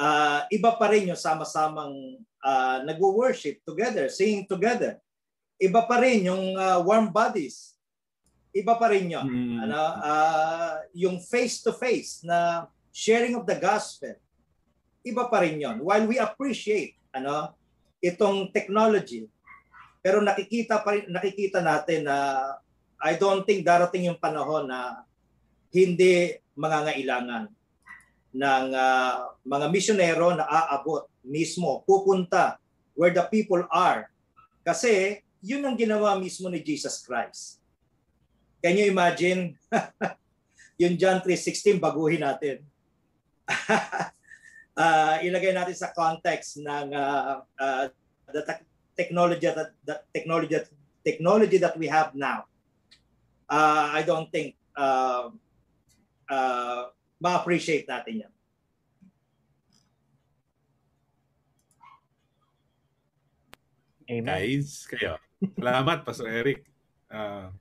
Uh, 0.00 0.48
iba 0.48 0.72
pa 0.80 0.88
rin 0.88 1.12
yung 1.12 1.20
sama-samang 1.20 1.92
uh, 2.40 2.80
nag-worship 2.88 3.60
together, 3.68 4.08
singing 4.08 4.48
together. 4.48 4.96
Iba 5.60 5.84
pa 5.84 6.00
rin 6.00 6.24
yung 6.24 6.56
uh, 6.56 6.80
warm 6.80 7.12
bodies. 7.12 7.76
Iba 8.50 8.80
pa 8.80 8.90
rin 8.90 9.12
yun 9.12 9.26
Mm. 9.30 9.56
ano 9.62 9.78
ah, 10.02 10.82
yung 10.90 11.22
face 11.22 11.62
to 11.62 11.70
face 11.70 12.26
na 12.26 12.66
sharing 12.90 13.38
of 13.38 13.46
the 13.46 13.54
gospel 13.54 14.18
iba 15.06 15.30
pa 15.30 15.46
rin 15.46 15.62
yon 15.62 15.78
while 15.78 16.02
we 16.10 16.18
appreciate 16.18 16.98
ano 17.14 17.54
itong 18.02 18.50
technology 18.50 19.30
Pero 20.00 20.24
nakikita 20.24 20.80
pa 20.80 20.96
rin, 20.96 21.12
nakikita 21.12 21.60
natin 21.62 22.08
na 22.08 22.16
I 22.98 23.20
don't 23.20 23.44
think 23.46 23.62
darating 23.62 24.08
yung 24.08 24.18
panahon 24.18 24.66
na 24.66 25.04
hindi 25.70 26.34
mangangailangan 26.56 27.46
ng 28.30 28.66
uh, 28.70 29.34
mga 29.42 29.66
misyonero 29.70 30.34
na 30.38 30.46
aabot 30.46 31.06
mismo, 31.26 31.82
pupunta 31.82 32.56
where 32.94 33.10
the 33.10 33.24
people 33.26 33.62
are. 33.70 34.06
Kasi 34.62 35.22
yun 35.40 35.64
ang 35.64 35.74
ginawa 35.74 36.14
mismo 36.20 36.46
ni 36.46 36.60
Jesus 36.62 37.02
Christ. 37.02 37.58
Can 38.60 38.76
you 38.76 38.86
imagine? 38.92 39.56
yung 40.80 40.96
John 40.96 41.20
3.16, 41.24 41.80
baguhin 41.80 42.24
natin. 42.24 42.64
uh, 44.76 45.16
ilagay 45.26 45.52
natin 45.52 45.76
sa 45.76 45.92
context 45.92 46.60
ng 46.60 46.92
uh, 46.92 47.44
uh, 47.56 47.84
the 48.32 48.42
te- 48.44 48.68
technology 48.96 49.48
that 49.48 49.72
the 49.82 49.96
technology 50.12 50.54
that, 50.54 50.68
technology 51.04 51.58
that 51.58 51.76
we 51.76 51.88
have 51.88 52.12
now. 52.12 52.44
Uh, 53.50 53.90
I 53.96 54.06
don't 54.06 54.30
think 54.30 54.54
uh, 54.76 55.32
uh, 56.30 56.82
ma-appreciate 57.20 57.84
natin 57.86 58.24
yan. 58.26 58.32
Amen. 64.10 64.26
Guys, 64.26 64.90
kayo. 64.90 65.22
Salamat, 65.54 66.02
Pastor 66.02 66.26
Eric. 66.26 66.66
Uh, 67.06 67.54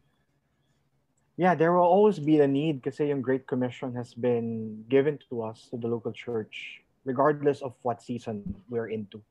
yeah, 1.38 1.54
there 1.54 1.72
will 1.72 1.86
always 1.86 2.18
be 2.18 2.42
the 2.42 2.50
need 2.50 2.82
kasi 2.82 3.14
yung 3.14 3.22
Great 3.22 3.46
Commission 3.46 3.94
has 3.94 4.18
been 4.18 4.82
given 4.90 5.22
to 5.30 5.46
us, 5.46 5.70
to 5.70 5.78
the 5.78 5.86
local 5.86 6.12
church, 6.12 6.82
regardless 7.06 7.62
of 7.62 7.78
what 7.86 8.02
season 8.02 8.42
we're 8.68 8.90
into. 8.90 9.22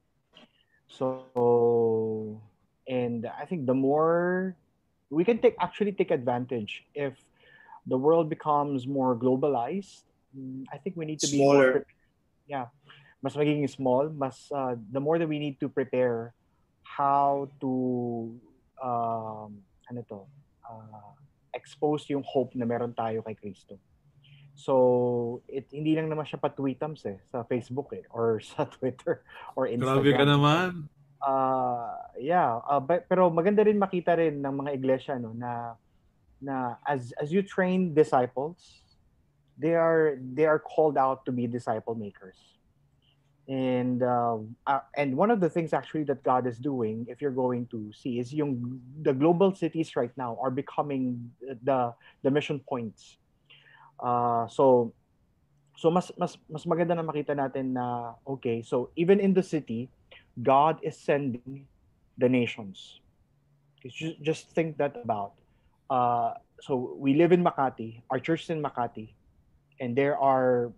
So, 0.87 2.41
and 2.89 3.27
I 3.27 3.45
think 3.45 3.67
the 3.67 3.77
more 3.77 4.57
we 5.11 5.25
can 5.25 5.37
take 5.39 5.57
actually 5.61 5.93
take 5.93 6.11
advantage 6.11 6.85
if 6.95 7.19
the 7.85 7.99
world 7.99 8.29
becomes 8.29 8.87
more 8.87 9.17
globalized. 9.17 10.08
Mm, 10.39 10.63
I 10.71 10.79
think 10.79 10.95
we 10.95 11.05
need 11.05 11.19
to 11.21 11.27
be 11.27 11.43
Smaller. 11.43 11.83
more, 11.83 11.87
yeah, 12.47 12.71
mas 13.19 13.35
magiging 13.35 13.67
small, 13.67 14.09
mas 14.15 14.47
uh, 14.55 14.79
the 14.95 15.03
more 15.03 15.19
that 15.19 15.27
we 15.27 15.43
need 15.43 15.59
to 15.59 15.69
prepare 15.69 16.33
how 16.87 17.51
to 17.59 18.31
um, 18.79 19.59
ano 19.91 20.01
to, 20.07 20.23
uh, 20.63 21.13
expose 21.55 22.07
yung 22.09 22.23
hope 22.23 22.55
na 22.55 22.63
meron 22.65 22.95
tayo 22.95 23.23
kay 23.27 23.35
Kristo. 23.35 23.77
So, 24.59 25.39
it 25.47 25.71
hindi 25.71 25.95
lang 25.95 26.11
naman 26.11 26.27
siya 26.27 26.43
pa-tweetams 26.43 27.07
eh 27.07 27.19
sa 27.31 27.47
Facebook 27.47 27.95
eh 27.95 28.03
or 28.11 28.39
sa 28.51 28.67
Twitter 28.67 29.23
or 29.55 29.71
Instagram. 29.71 30.03
grabe 30.03 30.11
ka 30.15 30.27
naman. 30.27 30.71
uh, 31.23 31.95
yeah, 32.19 32.63
uh, 32.67 32.83
but, 32.83 33.07
pero 33.07 33.31
maganda 33.31 33.63
rin 33.67 33.79
makita 33.79 34.19
rin 34.19 34.43
ng 34.43 34.55
mga 34.67 34.71
iglesia 34.75 35.15
no 35.19 35.35
na 35.35 35.75
na 36.39 36.79
as 36.87 37.11
as 37.19 37.35
you 37.35 37.43
train 37.43 37.95
disciples, 37.95 38.83
they 39.59 39.75
are 39.75 40.17
they 40.35 40.47
are 40.47 40.59
called 40.59 40.97
out 40.97 41.27
to 41.27 41.33
be 41.33 41.47
disciple 41.47 41.95
makers. 41.95 42.39
And 43.49 44.03
uh, 44.03 44.45
uh, 44.67 44.85
and 44.95 45.17
one 45.17 45.31
of 45.31 45.41
the 45.41 45.49
things 45.49 45.73
actually 45.73 46.05
that 46.05 46.23
God 46.23 46.47
is 46.47 46.59
doing, 46.59 47.07
if 47.09 47.21
you're 47.21 47.35
going 47.35 47.67
to 47.73 47.91
see, 47.97 48.21
is 48.21 48.31
the 48.31 49.13
global 49.13 49.55
cities 49.55 49.97
right 49.97 50.13
now 50.17 50.39
are 50.41 50.51
becoming 50.53 51.33
the 51.41 51.95
the 52.23 52.31
mission 52.31 52.61
points. 52.61 53.17
Uh, 53.99 54.47
so 54.49 54.93
so 55.77 55.91
mas 55.91 56.13
mas 56.19 56.37
mas 56.51 56.65
maganda 56.67 56.95
na 56.95 57.03
makita 57.03 57.33
natin 57.33 57.73
na 57.73 58.15
okay, 58.27 58.61
so 58.63 58.91
even 58.97 59.19
in 59.19 59.33
the 59.33 59.43
city, 59.43 59.89
God 60.43 60.79
is 60.83 60.95
sending 60.99 61.67
the 62.19 62.29
nations. 62.29 63.01
Just, 63.87 64.21
just 64.21 64.43
think 64.53 64.77
that 64.77 64.93
about. 64.99 65.39
Uh, 65.89 66.35
so 66.61 66.95
we 66.99 67.15
live 67.15 67.33
in 67.33 67.43
Makati, 67.43 68.03
our 68.11 68.19
church 68.21 68.45
is 68.45 68.51
in 68.51 68.63
Makati, 68.63 69.15
and 69.81 69.97
there 69.97 70.19
are, 70.19 70.73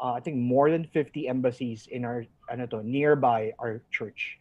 uh, 0.00 0.12
I 0.12 0.20
think, 0.20 0.36
more 0.36 0.70
than 0.70 0.84
50 0.84 1.28
embassies 1.28 1.88
in 1.90 2.04
our, 2.04 2.24
ano 2.50 2.66
to, 2.66 2.82
nearby 2.82 3.52
our 3.58 3.82
church. 3.90 4.38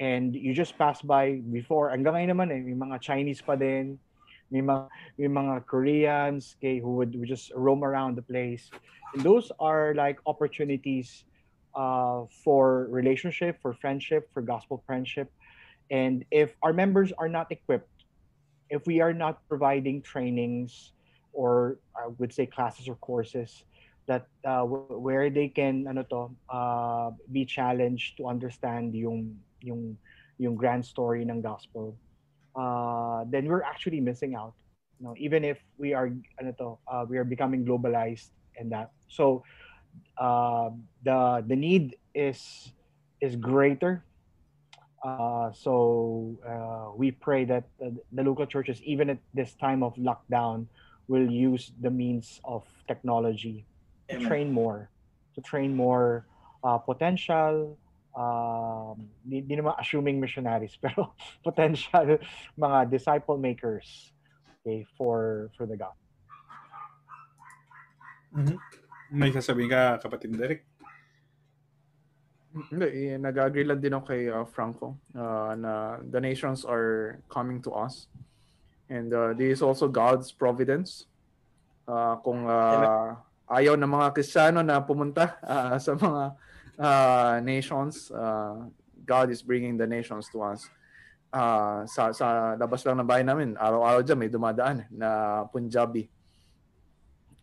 And 0.00 0.34
you 0.34 0.54
just 0.54 0.78
pass 0.78 1.02
by 1.02 1.42
before, 1.50 1.90
hanggang 1.90 2.14
ngayon 2.14 2.30
naman 2.30 2.48
eh, 2.54 2.62
may 2.62 2.78
mga 2.78 3.00
Chinese 3.02 3.42
pa 3.42 3.56
din, 3.56 3.98
may 4.50 4.62
mga, 4.62 4.88
may 5.18 5.28
mga 5.28 5.66
Koreans 5.66 6.56
okay, 6.58 6.78
who 6.78 6.96
would, 6.96 7.14
would 7.18 7.28
just 7.28 7.52
roam 7.54 7.84
around 7.84 8.16
the 8.16 8.22
place. 8.22 8.70
And 9.14 9.22
those 9.22 9.50
are 9.58 9.94
like 9.94 10.18
opportunities 10.26 11.24
uh, 11.74 12.24
for 12.44 12.86
relationship, 12.90 13.60
for 13.60 13.74
friendship, 13.74 14.30
for 14.32 14.40
gospel 14.40 14.82
friendship. 14.86 15.30
And 15.90 16.24
if 16.30 16.54
our 16.62 16.72
members 16.72 17.12
are 17.18 17.28
not 17.28 17.50
equipped, 17.50 18.04
if 18.70 18.86
we 18.86 19.00
are 19.00 19.12
not 19.12 19.40
providing 19.48 20.02
trainings 20.02 20.92
or 21.32 21.78
I 21.96 22.08
would 22.18 22.32
say 22.32 22.46
classes 22.46 22.88
or 22.88 22.96
courses 22.96 23.64
that 24.06 24.26
uh, 24.44 24.62
where 24.64 25.28
they 25.28 25.48
can 25.48 25.86
ano 25.86 26.02
to 26.08 26.20
uh, 26.48 27.10
be 27.32 27.44
challenged 27.44 28.16
to 28.16 28.26
understand 28.26 28.94
yung 28.94 29.36
yung 29.60 29.96
yung 30.38 30.54
grand 30.54 30.84
story 30.84 31.22
ng 31.22 31.42
gospel 31.42 31.96
uh, 32.56 33.24
then 33.28 33.46
we're 33.46 33.66
actually 33.66 34.00
missing 34.00 34.34
out 34.34 34.54
you 34.98 35.04
know 35.04 35.14
even 35.18 35.44
if 35.44 35.58
we 35.76 35.92
are 35.92 36.08
ano 36.40 36.52
to 36.56 36.78
uh, 36.88 37.04
we 37.04 37.18
are 37.20 37.26
becoming 37.26 37.66
globalized 37.66 38.32
and 38.56 38.72
that 38.72 38.90
so 39.08 39.44
uh, 40.16 40.70
the 41.04 41.44
the 41.46 41.56
need 41.56 41.96
is 42.14 42.72
is 43.20 43.36
greater. 43.36 44.04
Uh, 45.04 45.52
so 45.52 46.36
uh, 46.42 46.90
we 46.96 47.10
pray 47.12 47.44
that 47.44 47.64
the, 47.78 47.94
the 48.12 48.22
local 48.22 48.46
churches, 48.46 48.82
even 48.82 49.10
at 49.10 49.18
this 49.32 49.54
time 49.54 49.82
of 49.82 49.94
lockdown, 49.94 50.66
will 51.08 51.28
use 51.28 51.72
the 51.80 51.90
means 51.90 52.40
of 52.44 52.64
technology 52.86 53.64
to 54.08 54.16
Amen. 54.16 54.28
train 54.28 54.48
more, 54.52 54.90
to 55.34 55.40
train 55.40 55.74
more 55.74 56.26
uh, 56.62 56.78
potential. 56.78 57.76
Um, 58.18 59.08
di, 59.22 59.40
di 59.40 59.54
naman 59.56 59.78
assuming 59.78 60.20
missionaries, 60.20 60.76
pero 60.84 61.14
potential 61.44 62.18
mga 62.58 62.90
disciple 62.90 63.38
makers 63.38 64.12
okay, 64.60 64.84
for 64.96 65.50
for 65.56 65.64
the 65.66 65.76
gospel. 65.76 66.08
May 69.08 69.32
sasabihin 69.32 69.72
ka, 69.72 69.96
kapatid 70.04 70.36
Derek? 70.36 70.68
Hindi, 72.68 73.12
eh, 73.12 73.16
nag-agree 73.16 73.64
lang 73.64 73.80
din 73.80 73.94
ako 73.96 74.04
kay 74.08 74.22
uh, 74.28 74.44
Franco 74.44 74.98
uh, 75.14 75.52
na 75.54 76.00
the 76.10 76.20
nations 76.20 76.64
are 76.64 77.20
coming 77.30 77.62
to 77.62 77.72
us. 77.72 78.08
And 78.88 79.12
uh, 79.12 79.36
this 79.36 79.60
is 79.60 79.62
also 79.62 79.88
God's 79.88 80.32
providence. 80.32 81.04
Uh, 81.88 82.16
kung 82.20 82.44
uh, 82.48 83.16
ayaw 83.48 83.76
ng 83.76 83.88
mga 83.88 84.12
Kristiyano 84.12 84.60
na 84.60 84.80
pumunta 84.80 85.36
uh, 85.44 85.76
sa 85.80 85.96
mga 85.96 86.22
uh, 86.76 87.34
nations, 87.44 88.12
uh, 88.12 88.68
God 89.04 89.32
is 89.32 89.40
bringing 89.40 89.76
the 89.76 89.88
nations 89.88 90.28
to 90.32 90.44
us. 90.44 90.68
Uh, 91.28 91.84
sa, 91.84 92.12
sa 92.12 92.56
labas 92.56 92.80
lang 92.88 93.00
ng 93.00 93.08
bahay 93.08 93.24
namin, 93.24 93.52
araw-araw 93.60 94.00
dyan 94.00 94.16
may 94.16 94.32
dumadaan 94.32 94.88
na 94.88 95.44
Punjabi 95.52 96.08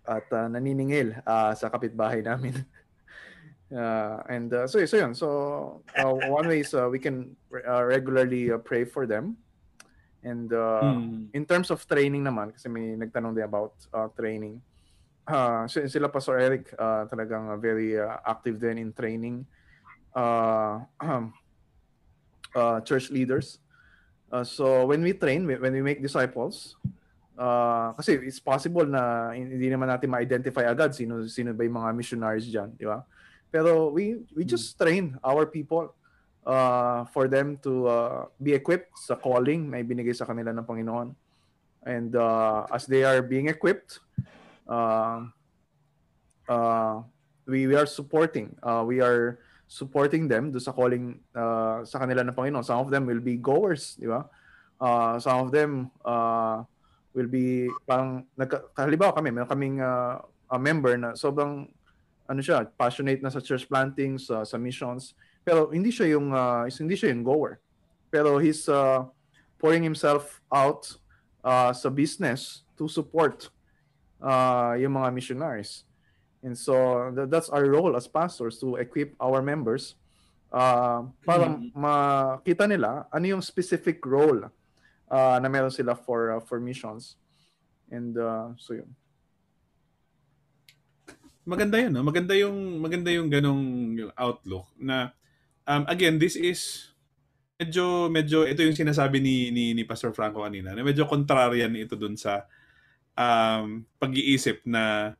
at 0.05 0.25
uh, 0.33 0.49
naniningil 0.49 1.17
uh, 1.25 1.53
sa 1.53 1.69
kapitbahay 1.69 2.21
namin. 2.21 2.53
Uh, 3.73 4.21
and 4.29 4.53
uh, 4.53 4.69
so, 4.69 4.77
so 4.85 4.95
yun. 4.95 5.17
So 5.17 5.81
uh, 5.97 6.13
one 6.29 6.47
way 6.47 6.61
is 6.61 6.73
uh, 6.77 6.87
we 6.87 7.01
can 7.01 7.35
uh, 7.67 7.83
regularly 7.83 8.53
uh, 8.53 8.61
pray 8.61 8.85
for 8.85 9.07
them. 9.09 9.37
And 10.25 10.49
uh, 10.49 10.81
Hmm. 10.81 11.29
in 11.37 11.45
terms 11.45 11.69
of 11.69 11.85
training 11.85 12.25
naman, 12.25 12.49
kasi 12.49 12.65
may 12.65 12.97
nagtanong 12.97 13.37
din 13.37 13.45
about 13.45 13.77
uh, 13.93 14.09
training. 14.17 14.57
Uh, 15.21 15.69
si- 15.69 15.85
sila 15.85 16.09
Pastor 16.09 16.41
Eric 16.41 16.73
uh, 16.73 17.05
talagang 17.05 17.53
uh, 17.53 17.57
very 17.61 17.93
uh, 17.93 18.17
active 18.25 18.57
din 18.57 18.81
in 18.81 18.89
training 18.89 19.45
uh, 20.17 20.81
uh, 22.57 22.81
church 22.81 23.13
leaders. 23.13 23.61
Uh, 24.33 24.41
so 24.41 24.89
when 24.89 25.05
we 25.05 25.13
train, 25.13 25.45
when 25.45 25.73
we 25.73 25.85
make 25.85 26.01
disciples, 26.01 26.73
uh, 27.37 27.93
kasi 27.93 28.17
it's 28.25 28.41
possible 28.41 28.85
na 28.85 29.29
hindi 29.37 29.69
naman 29.69 29.85
natin 29.85 30.09
ma-identify 30.09 30.65
agad 30.65 30.89
sino 30.97 31.21
sino 31.29 31.53
ba 31.53 31.61
yung 31.61 31.77
mga 31.77 31.91
missionaries 31.93 32.49
diyan, 32.49 32.73
di 32.73 32.89
ba? 32.89 33.05
Pero 33.53 33.93
we 33.93 34.25
we 34.33 34.41
just 34.41 34.73
train 34.73 35.13
our 35.21 35.45
people 35.45 35.93
uh, 36.45 37.03
for 37.09 37.27
them 37.27 37.57
to 37.65 37.89
uh, 37.89 38.25
be 38.37 38.53
equipped 38.53 38.93
sa 38.95 39.17
calling 39.17 39.73
na 39.73 39.81
ibinigay 39.81 40.13
sa 40.13 40.29
kanila 40.29 40.53
ng 40.53 40.63
Panginoon. 40.63 41.11
And 41.85 42.15
uh, 42.15 42.65
as 42.71 42.85
they 42.85 43.03
are 43.03 43.21
being 43.21 43.49
equipped, 43.49 43.99
uh, 44.69 45.25
uh, 46.49 47.01
we, 47.45 47.67
we 47.67 47.75
are 47.75 47.85
supporting. 47.85 48.55
Uh, 48.61 48.85
we 48.85 49.01
are 49.01 49.37
supporting 49.67 50.29
them 50.29 50.53
do 50.53 50.61
sa 50.61 50.71
calling 50.71 51.17
uh, 51.33 51.81
sa 51.85 52.01
kanila 52.01 52.21
ng 52.21 52.33
Panginoon. 52.33 52.65
Some 52.65 52.81
of 52.85 52.89
them 52.93 53.05
will 53.05 53.21
be 53.21 53.37
goers, 53.37 53.97
di 53.97 54.05
ba? 54.05 54.25
Uh, 54.81 55.17
some 55.17 55.45
of 55.45 55.49
them 55.49 55.89
uh, 56.05 56.61
will 57.13 57.29
be 57.29 57.69
parang 57.87 58.25
nagka, 58.37 58.69
kami, 58.75 59.31
meron 59.31 59.49
kaming 59.49 59.77
uh, 59.81 60.21
a 60.51 60.57
member 60.59 60.93
na 60.97 61.17
sobrang 61.17 61.65
ano 62.25 62.41
siya, 62.41 62.65
passionate 62.77 63.21
na 63.21 63.29
sa 63.29 63.41
church 63.41 63.69
planting, 63.69 64.17
sa, 64.17 64.41
sa 64.41 64.57
missions, 64.57 65.13
pero 65.45 65.69
hindi 65.69 65.93
siya 65.93 66.17
yung 66.17 66.33
uh, 66.33 66.65
hindi 66.65 66.97
siya 66.97 67.13
yung 67.13 67.23
goer. 67.23 67.61
pero 68.09 68.39
he's 68.39 68.71
uh, 68.71 69.03
pouring 69.59 69.83
himself 69.83 70.39
out 70.47 70.87
uh, 71.43 71.75
sa 71.75 71.91
business 71.91 72.63
to 72.79 72.87
support 72.87 73.51
uh, 74.23 74.71
yung 74.79 74.95
mga 74.95 75.11
missionaries. 75.11 75.83
And 76.39 76.55
so 76.55 76.71
th- 77.11 77.27
that's 77.27 77.51
our 77.51 77.67
role 77.67 77.91
as 77.99 78.07
pastors 78.07 78.55
to 78.63 78.79
equip 78.79 79.19
our 79.19 79.43
members 79.43 79.99
uh, 80.47 81.03
para 81.27 81.59
Mhm. 81.59 81.75
makita 81.75 82.63
nila 82.71 83.03
ano 83.11 83.25
yung 83.35 83.43
specific 83.43 83.99
role 84.07 84.47
uh, 85.11 85.37
na 85.43 85.51
meron 85.51 85.73
sila 85.73 85.91
for 85.91 86.39
uh, 86.39 86.41
for 86.41 86.63
missions. 86.63 87.19
And 87.91 88.15
uh, 88.15 88.55
so 88.55 88.79
yun. 88.79 88.87
maganda 91.43 91.77
yun, 91.77 91.93
no? 91.93 92.01
maganda 92.01 92.33
yung 92.33 92.79
maganda 92.79 93.11
yung 93.11 93.27
ganong 93.29 93.63
outlook 94.15 94.65
na 94.79 95.11
um, 95.67 95.83
again 95.87 96.17
this 96.17 96.35
is 96.35 96.91
medyo 97.59 98.11
medyo 98.11 98.43
ito 98.43 98.61
yung 98.63 98.75
sinasabi 98.75 99.21
ni 99.21 99.49
ni, 99.51 99.71
ni 99.73 99.83
Pastor 99.87 100.11
Franco 100.11 100.43
kanina 100.43 100.75
na 100.75 100.83
medyo 100.83 101.07
contrarian 101.07 101.71
ito 101.77 101.95
dun 101.95 102.19
sa 102.19 102.45
um, 103.15 103.87
pag-iisip 103.99 104.61
na 104.67 105.15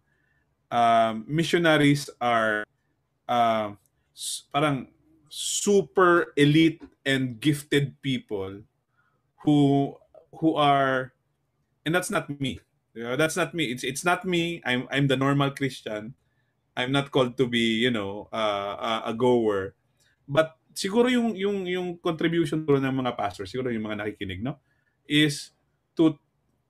um, 0.71 1.23
missionaries 1.27 2.11
are 2.19 2.67
s- 4.11 4.45
parang 4.51 4.91
super 5.31 6.31
elite 6.35 6.83
and 7.07 7.39
gifted 7.39 7.95
people 8.03 8.63
who 9.43 9.93
who 10.39 10.55
are 10.59 11.15
and 11.87 11.95
that's 11.95 12.11
not 12.11 12.27
me 12.39 12.59
that's 12.95 13.35
not 13.35 13.53
me. 13.53 13.65
It's 13.75 13.83
it's 13.83 14.05
not 14.07 14.23
me. 14.23 14.63
I'm 14.63 14.87
I'm 14.87 15.07
the 15.11 15.19
normal 15.19 15.51
Christian. 15.51 16.15
I'm 16.77 16.91
not 16.91 17.11
called 17.11 17.35
to 17.37 17.47
be, 17.47 17.79
you 17.83 17.91
know, 17.91 18.27
uh, 18.31 19.03
a, 19.05 19.11
a 19.11 19.13
goer. 19.13 19.75
But 20.27 20.57
siguro 20.75 21.07
yung 21.07 21.33
yung 21.33 21.63
yung 21.65 21.87
contribution 22.01 22.67
ko 22.67 22.77
ng 22.77 22.91
mga 22.91 23.15
pastors, 23.15 23.49
siguro 23.49 23.71
yung 23.71 23.87
mga 23.87 24.03
nakikinig, 24.03 24.43
no, 24.43 24.59
is 25.07 25.55
to 25.95 26.19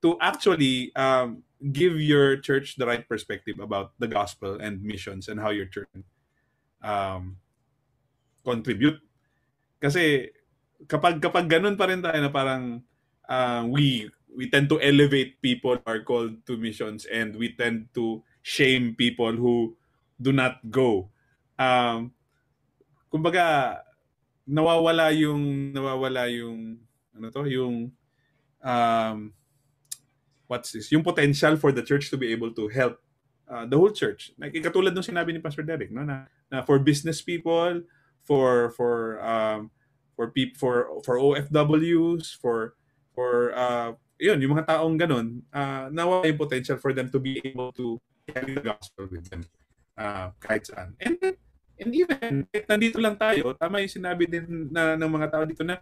to 0.04 0.20
actually 0.22 0.94
um, 0.94 1.42
give 1.74 1.98
your 1.98 2.38
church 2.38 2.78
the 2.78 2.86
right 2.86 3.08
perspective 3.10 3.58
about 3.58 3.98
the 3.98 4.08
gospel 4.08 4.62
and 4.62 4.84
missions 4.86 5.26
and 5.26 5.42
how 5.42 5.50
your 5.50 5.66
church 5.66 5.90
um, 6.86 7.42
contribute. 8.46 9.02
Kasi 9.82 10.30
kapag 10.86 11.18
kapag 11.18 11.50
ganun 11.50 11.80
pa 11.80 11.90
rin 11.90 12.06
tayo 12.06 12.20
na 12.22 12.30
parang 12.30 12.86
uh, 13.26 13.66
we 13.66 14.06
we 14.36 14.52
tend 14.52 14.68
to 14.68 14.78
elevate 14.84 15.40
people 15.42 15.80
who 15.80 15.88
are 15.90 16.04
called 16.04 16.38
to 16.46 16.60
missions 16.60 17.08
and 17.08 17.34
we 17.40 17.56
tend 17.56 17.88
to 17.96 18.22
shame 18.44 18.94
people 18.94 19.34
who 19.34 19.74
do 20.20 20.36
not 20.36 20.60
go. 20.70 21.10
Um, 21.58 22.12
kumbaga 23.16 23.80
nawawala 24.44 25.16
yung 25.16 25.72
nawawala 25.72 26.28
yung 26.28 26.84
ano 27.16 27.32
to 27.32 27.48
yung 27.48 27.96
um, 28.60 29.32
what's 30.52 30.76
this 30.76 30.92
yung 30.92 31.02
potential 31.02 31.56
for 31.56 31.72
the 31.72 31.80
church 31.80 32.12
to 32.12 32.20
be 32.20 32.36
able 32.36 32.52
to 32.52 32.68
help 32.68 33.00
uh, 33.48 33.64
the 33.64 33.80
whole 33.80 33.96
church 33.96 34.36
like 34.36 34.52
katulad 34.60 34.92
ng 34.92 35.08
sinabi 35.08 35.32
ni 35.32 35.40
Pastor 35.40 35.64
Derek 35.64 35.96
no 35.96 36.04
na, 36.04 36.28
na 36.52 36.60
for 36.68 36.76
business 36.76 37.24
people 37.24 37.88
for 38.28 38.76
for 38.76 39.24
um, 39.24 39.72
for 40.20 40.36
people 40.36 40.60
for 40.60 40.76
for 41.08 41.16
OFWs 41.16 42.36
for 42.36 42.76
for 43.16 43.56
uh, 43.56 43.96
yun, 44.20 44.40
yung 44.40 44.56
mga 44.56 44.68
taong 44.76 44.96
ganun, 44.96 45.44
uh, 45.52 45.92
nawala 45.92 46.28
yung 46.28 46.40
potential 46.40 46.80
for 46.80 46.96
them 46.96 47.12
to 47.12 47.20
be 47.20 47.40
able 47.44 47.72
to 47.76 48.00
carry 48.32 48.56
the 48.56 48.64
gospel 48.64 49.08
with 49.12 49.28
them 49.28 49.44
uh, 50.00 50.32
kahit 50.40 50.72
saan. 50.72 50.96
And, 51.04 51.20
and 51.80 51.92
even, 51.92 52.48
kahit 52.52 52.66
nandito 52.68 52.98
lang 53.00 53.16
tayo, 53.20 53.52
tama 53.58 53.84
yung 53.84 53.92
sinabi 53.92 54.24
din 54.30 54.70
na, 54.72 54.96
ng 54.96 55.12
mga 55.12 55.28
tao 55.32 55.44
dito 55.44 55.64
na 55.64 55.80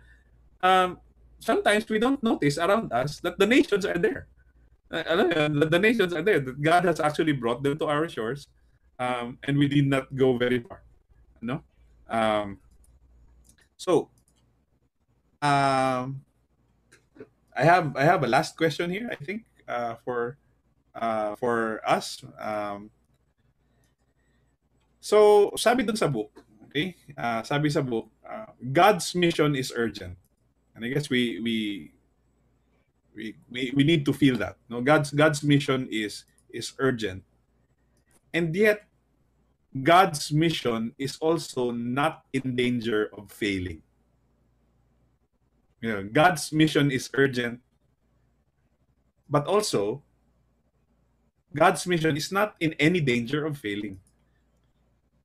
um, 0.64 0.98
sometimes 1.40 1.86
we 1.90 2.00
don't 2.00 2.22
notice 2.24 2.58
around 2.58 2.90
us 2.94 3.20
that 3.22 3.38
the 3.38 3.46
nations 3.48 3.86
are 3.86 4.00
there. 4.00 4.28
Uh, 4.90 5.04
alam 5.10 5.28
yun, 5.30 5.50
the, 5.60 5.68
the 5.68 5.82
nations 5.82 6.14
are 6.14 6.26
there. 6.26 6.40
That 6.40 6.62
God 6.62 6.86
has 6.86 7.00
actually 7.00 7.34
brought 7.34 7.62
them 7.62 7.78
to 7.78 7.86
our 7.86 8.08
shores 8.10 8.48
um, 9.00 9.38
and 9.44 9.58
we 9.58 9.68
did 9.68 9.88
not 9.88 10.14
go 10.16 10.38
very 10.38 10.60
far. 10.60 10.82
No? 11.42 11.62
Um, 12.10 12.60
so, 13.78 14.10
um, 15.42 16.24
I 17.56 17.64
have 17.64 17.96
I 17.96 18.04
have 18.04 18.24
a 18.24 18.28
last 18.28 18.58
question 18.58 18.90
here. 18.90 19.10
I 19.12 19.16
think 19.16 19.46
uh, 19.68 19.96
for 20.04 20.38
uh, 20.96 21.36
for 21.36 21.82
us. 21.86 22.24
Um, 22.40 22.90
so 25.04 25.52
sabi 25.60 25.84
dun 25.84 26.00
sa 26.00 26.08
book, 26.08 26.32
okay? 26.72 26.96
Uh, 27.12 27.44
sabi 27.44 27.68
sa 27.68 27.84
book, 27.84 28.08
uh, 28.24 28.48
God's 28.72 29.12
mission 29.12 29.52
is 29.52 29.76
urgent, 29.76 30.16
and 30.72 30.88
I 30.88 30.88
guess 30.88 31.12
we 31.12 31.44
we 31.44 31.56
we 33.12 33.36
we, 33.52 33.76
we 33.76 33.84
need 33.84 34.08
to 34.08 34.16
feel 34.16 34.40
that. 34.40 34.56
No, 34.72 34.80
God's 34.80 35.12
God's 35.12 35.44
mission 35.44 35.92
is 35.92 36.24
is 36.56 36.72
urgent, 36.80 37.28
and 38.32 38.56
yet 38.56 38.88
God's 39.76 40.32
mission 40.32 40.96
is 40.96 41.20
also 41.20 41.76
not 41.76 42.24
in 42.32 42.56
danger 42.56 43.12
of 43.12 43.28
failing. 43.28 43.84
You 45.84 45.90
know, 45.92 46.04
God's 46.08 46.56
mission 46.56 46.96
is 46.96 47.12
urgent, 47.12 47.60
but 49.28 49.44
also 49.52 50.00
God's 51.52 51.84
mission 51.92 52.16
is 52.16 52.32
not 52.32 52.56
in 52.64 52.72
any 52.80 53.04
danger 53.04 53.44
of 53.44 53.60
failing. 53.60 54.00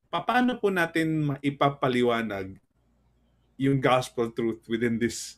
Paano 0.09 0.57
po 0.57 0.73
natin 0.73 1.33
maipapaliwanag 1.33 2.57
yung 3.61 3.77
gospel 3.77 4.33
truth 4.33 4.65
within 4.65 4.97
this 4.97 5.37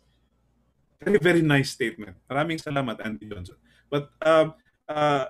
very, 1.03 1.19
very 1.19 1.43
nice 1.43 1.75
statement? 1.75 2.15
Maraming 2.31 2.55
salamat, 2.55 3.03
Andy 3.03 3.27
Johnson. 3.27 3.59
But 3.91 4.07
um, 4.23 4.55
uh, 4.87 5.27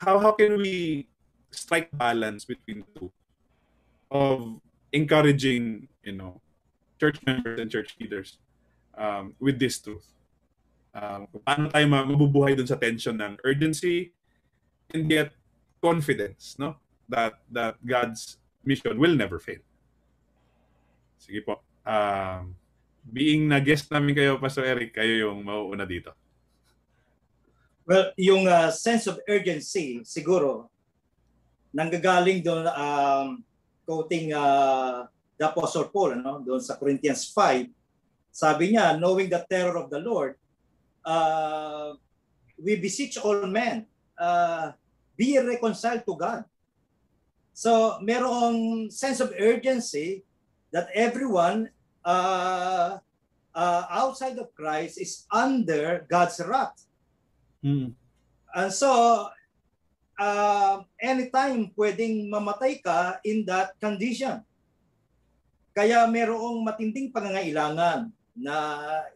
how, 0.00 0.16
how 0.18 0.32
can 0.32 0.56
we 0.56 1.06
strike 1.52 1.92
balance 1.92 2.48
between 2.48 2.80
the 2.80 2.90
two 2.96 3.12
of 4.10 4.60
encouraging, 4.92 5.88
you 6.04 6.12
know, 6.12 6.40
church 7.00 7.18
members 7.26 7.60
and 7.60 7.70
church 7.70 7.96
leaders 8.00 8.38
um, 8.96 9.34
with 9.40 9.58
this 9.58 9.80
truth. 9.80 10.06
Um, 10.92 11.26
paano 11.44 11.72
tayo 11.72 11.88
mabubuhay 11.88 12.52
dun 12.52 12.68
sa 12.68 12.76
tension 12.76 13.16
ng 13.16 13.40
urgency 13.48 14.12
and 14.92 15.08
yet 15.08 15.32
confidence, 15.80 16.60
no? 16.60 16.76
That 17.08 17.40
that 17.48 17.80
God's 17.80 18.36
mission 18.64 18.94
will 18.98 19.14
never 19.14 19.38
fail. 19.38 19.62
Sige 21.18 21.42
po. 21.42 21.62
Um, 21.86 22.54
being 23.02 23.50
na 23.50 23.58
guest 23.58 23.90
namin 23.90 24.14
kayo, 24.14 24.38
Pastor 24.38 24.66
Eric, 24.66 24.94
kayo 24.94 25.30
yung 25.30 25.42
mauuna 25.42 25.86
dito. 25.86 26.14
Well, 27.82 28.14
yung 28.14 28.46
uh, 28.46 28.70
sense 28.70 29.10
of 29.10 29.18
urgency, 29.26 30.06
siguro, 30.06 30.70
nanggagaling 31.74 32.42
doon, 32.46 32.70
um, 32.70 33.42
quoting 33.82 34.30
uh, 34.30 35.10
the 35.34 35.50
Apostle 35.50 35.90
Paul, 35.90 36.22
ano, 36.22 36.38
doon 36.38 36.62
sa 36.62 36.78
Corinthians 36.78 37.26
5, 37.34 37.66
sabi 38.30 38.72
niya, 38.72 38.96
knowing 39.02 39.26
the 39.26 39.42
terror 39.50 39.74
of 39.74 39.90
the 39.90 39.98
Lord, 39.98 40.38
uh, 41.02 41.98
we 42.54 42.78
beseech 42.78 43.18
all 43.18 43.42
men, 43.50 43.90
uh, 44.14 44.70
be 45.18 45.34
reconciled 45.42 46.06
to 46.06 46.14
God. 46.14 46.46
So, 47.52 48.00
merong 48.00 48.88
sense 48.88 49.20
of 49.20 49.36
urgency 49.36 50.24
that 50.72 50.88
everyone 50.96 51.68
uh, 52.00 52.98
uh, 53.52 53.84
outside 53.92 54.40
of 54.40 54.52
Christ 54.56 54.96
is 54.96 55.28
under 55.28 56.08
God's 56.08 56.40
wrath. 56.40 56.80
Mm. 57.60 57.92
And 58.56 58.72
so, 58.72 59.28
uh, 60.16 60.74
anytime 61.00 61.70
pwedeng 61.76 62.28
mamatay 62.32 62.80
ka 62.80 63.20
in 63.24 63.44
that 63.48 63.76
condition. 63.78 64.40
Kaya 65.72 66.04
merong 66.04 66.60
matinding 66.60 67.08
pangangailangan 67.12 68.12
na 68.36 68.56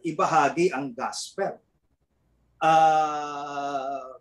ibahagi 0.01 0.73
ang 0.73 0.89
gospel. 0.93 1.61
Uh, 2.57 4.16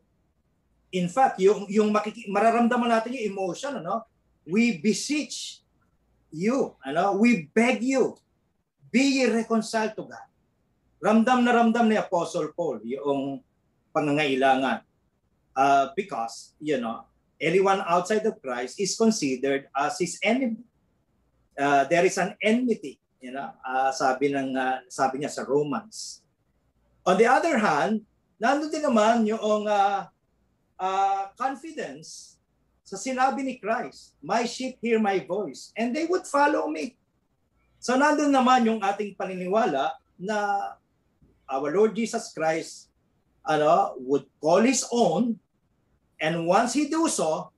in 0.92 1.08
fact, 1.10 1.38
yung, 1.42 1.66
yung 1.66 1.90
makiki- 1.90 2.30
mararamdaman 2.30 2.90
natin 2.90 3.16
yung 3.18 3.26
emotion, 3.34 3.78
ano? 3.78 4.06
we 4.46 4.78
beseech 4.78 5.62
you, 6.30 6.74
ano? 6.84 7.18
we 7.18 7.50
beg 7.50 7.82
you, 7.82 8.14
be 8.90 9.26
reconciled 9.26 9.94
to 9.98 10.06
God. 10.06 10.28
Ramdam 11.02 11.44
na 11.44 11.52
ramdam 11.52 11.86
ni 11.86 11.96
Apostle 11.98 12.54
Paul 12.56 12.80
yung 12.86 13.42
pangangailangan. 13.92 14.84
Uh, 15.56 15.88
because, 15.96 16.52
you 16.60 16.76
know, 16.76 17.08
anyone 17.40 17.80
outside 17.84 18.24
of 18.24 18.40
Christ 18.40 18.80
is 18.80 18.96
considered 18.96 19.68
as 19.72 19.96
his 20.00 20.20
enemy. 20.20 20.64
Uh, 21.56 21.88
there 21.88 22.04
is 22.04 22.20
an 22.20 22.36
enmity, 22.44 23.00
you 23.20 23.32
know, 23.32 23.48
uh, 23.64 23.88
sabi 23.88 24.28
ng 24.28 24.52
uh, 24.52 24.84
sabi 24.92 25.24
niya 25.24 25.32
sa 25.32 25.48
Romans. 25.48 26.20
On 27.08 27.16
the 27.16 27.24
other 27.24 27.56
hand, 27.56 28.04
nandun 28.36 28.68
din 28.68 28.84
naman 28.84 29.24
yung 29.24 29.64
uh, 29.64 30.04
uh, 30.80 31.32
confidence 31.34 32.36
sa 32.86 32.94
sinabi 32.94 33.42
ni 33.42 33.54
Christ, 33.58 34.14
My 34.22 34.46
sheep 34.46 34.78
hear 34.78 35.02
my 35.02 35.18
voice, 35.26 35.74
and 35.74 35.90
they 35.90 36.06
would 36.06 36.22
follow 36.28 36.70
me. 36.70 36.94
So 37.82 37.98
nandun 37.98 38.30
naman 38.30 38.66
yung 38.66 38.80
ating 38.82 39.18
paniniwala 39.18 39.94
na 40.16 40.36
our 41.46 41.68
Lord 41.70 41.94
Jesus 41.94 42.30
Christ 42.34 42.90
ano, 43.46 43.94
would 44.02 44.26
call 44.42 44.62
his 44.62 44.86
own 44.90 45.38
and 46.18 46.46
once 46.46 46.74
he 46.74 46.88
do 46.88 47.06
so, 47.06 47.52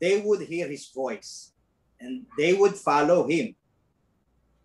they 0.00 0.20
would 0.20 0.44
hear 0.44 0.68
his 0.68 0.88
voice 0.92 1.52
and 2.00 2.26
they 2.36 2.52
would 2.52 2.76
follow 2.76 3.24
him. 3.24 3.56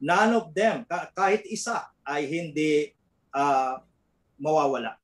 None 0.01 0.33
of 0.33 0.51
them, 0.51 0.83
kahit 0.89 1.45
isa, 1.45 1.85
ay 2.01 2.25
hindi 2.25 2.91
uh, 3.31 3.79
mawawala. 4.41 5.00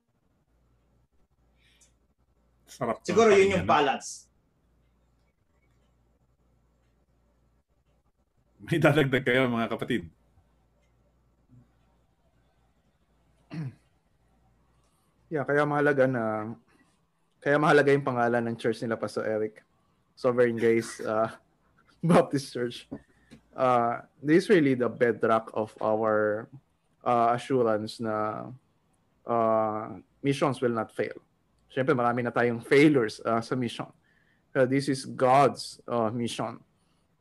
Sarap 2.67 2.99
Siguro 3.01 3.31
yun 3.31 3.55
yung 3.55 3.67
balance. 3.67 4.27
May 8.67 8.83
dadagdag 8.83 9.23
kayo 9.23 9.47
mga 9.47 9.71
kapatid? 9.71 10.03
Yeah, 15.27 15.43
kaya 15.43 15.67
mahalaga 15.67 16.07
na 16.07 16.55
kaya 17.43 17.59
mahalaga 17.59 17.91
yung 17.91 18.07
pangalan 18.07 18.43
ng 18.47 18.55
church 18.55 18.79
nila 18.83 18.99
Pastor 18.99 19.27
Eric. 19.27 19.63
Sovereign 20.15 20.55
Grace 20.55 20.99
uh, 21.07 21.31
Baptist 22.03 22.51
Church. 22.51 22.87
Uh, 23.55 24.03
this 24.23 24.45
is 24.45 24.49
really 24.49 24.75
the 24.75 24.89
bedrock 24.89 25.51
of 25.53 25.75
our 25.79 26.47
uh, 27.03 27.35
assurance 27.35 27.99
na 27.99 28.47
uh, 29.27 29.99
missions 30.23 30.59
will 30.59 30.73
not 30.73 30.91
fail. 30.91 31.15
Siyempre, 31.71 31.93
marami 31.93 32.23
na 32.23 32.31
tayong 32.31 32.63
failures 32.63 33.19
uh, 33.23 33.43
sa 33.43 33.55
mission. 33.55 33.87
Pero 34.51 34.65
this 34.65 34.87
is 34.87 35.05
God's 35.05 35.77
uh, 35.85 36.09
mission. 36.09 36.57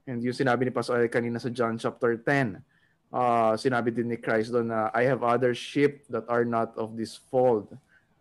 And 0.07 0.23
yung 0.23 0.35
sinabi 0.35 0.65
ni 0.67 0.73
Pastor 0.73 1.03
Eric 1.03 1.19
kanina 1.19 1.43
sa 1.43 1.51
John 1.51 1.77
chapter 1.77 2.15
10, 2.15 2.63
uh, 3.11 3.53
sinabi 3.59 3.91
din 3.91 4.07
ni 4.07 4.19
Christ 4.19 4.55
doon 4.55 4.71
na 4.71 4.89
I 4.95 5.05
have 5.11 5.27
other 5.27 5.51
sheep 5.53 6.07
that 6.09 6.25
are 6.31 6.47
not 6.47 6.73
of 6.79 6.95
this 6.95 7.19
fold. 7.29 7.75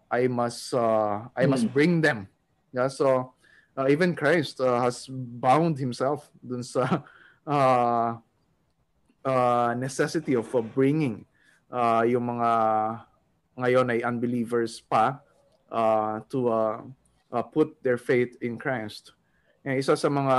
I 0.10 0.26
must 0.26 0.73
uh, 0.73 1.30
I 1.38 1.45
must 1.45 1.69
hmm. 1.69 1.73
bring 1.73 1.93
them. 2.02 2.26
Yeah, 2.73 2.89
so 2.89 3.38
uh, 3.77 3.88
even 3.88 4.18
Christ 4.18 4.60
uh, 4.60 4.81
has 4.81 5.07
bound 5.10 5.77
himself 5.77 6.27
dun 6.41 6.65
sa 6.65 7.06
uh, 7.45 8.18
uh, 9.30 9.72
necessity 9.77 10.35
of 10.35 10.49
uh, 10.52 10.61
bringing 10.61 11.26
uh, 11.69 12.03
yung 12.06 12.26
mga 12.27 12.49
ngayon 13.56 13.88
ay 13.93 13.99
unbelievers 14.03 14.84
pa 14.84 15.15
uh, 15.15 15.24
to 16.31 16.39
uh, 16.47 16.80
uh, 17.31 17.43
put 17.43 17.76
their 17.84 17.97
faith 17.97 18.38
in 18.39 18.56
Christ. 18.57 19.11
And 19.65 19.76
isa 19.76 19.97
sa 19.97 20.07
mga 20.07 20.38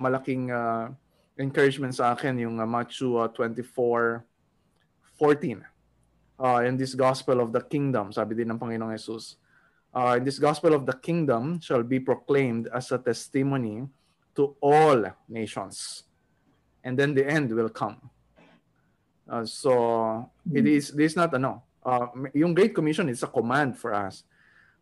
malaking 0.00 0.48
uh, 0.48 0.88
encouragement 1.36 1.94
sa 1.94 2.14
akin 2.14 2.38
yung 2.40 2.56
uh, 2.56 2.66
Matthew 2.66 3.18
uh, 3.18 3.28
24 3.30 4.24
14 5.18 5.66
uh, 6.38 6.62
in 6.62 6.78
this 6.78 6.94
gospel 6.94 7.42
of 7.42 7.50
the 7.50 7.60
kingdom, 7.60 8.14
sabi 8.14 8.38
din 8.38 8.54
ng 8.54 8.58
Panginoong 8.58 8.94
Jesus, 8.94 9.34
uh, 9.90 10.14
in 10.14 10.22
this 10.22 10.38
gospel 10.38 10.72
of 10.72 10.86
the 10.86 10.94
kingdom 10.94 11.58
shall 11.58 11.82
be 11.82 11.98
proclaimed 11.98 12.70
as 12.70 12.94
a 12.94 12.98
testimony 12.98 13.82
to 14.38 14.54
all 14.62 15.02
nations. 15.26 16.06
And 16.86 16.94
then 16.94 17.12
the 17.12 17.26
end 17.26 17.50
will 17.50 17.68
come. 17.68 17.98
Uh, 19.28 19.44
so 19.44 20.30
it 20.48 20.64
hmm. 20.64 20.78
is 20.78 20.94
this 20.94 21.12
is 21.12 21.16
not 21.18 21.34
ano, 21.34 21.66
uh, 21.84 22.08
yung 22.32 22.54
Great 22.54 22.72
Commission 22.72 23.10
is 23.10 23.20
a 23.26 23.28
command 23.28 23.76
for 23.76 23.92
us. 23.92 24.22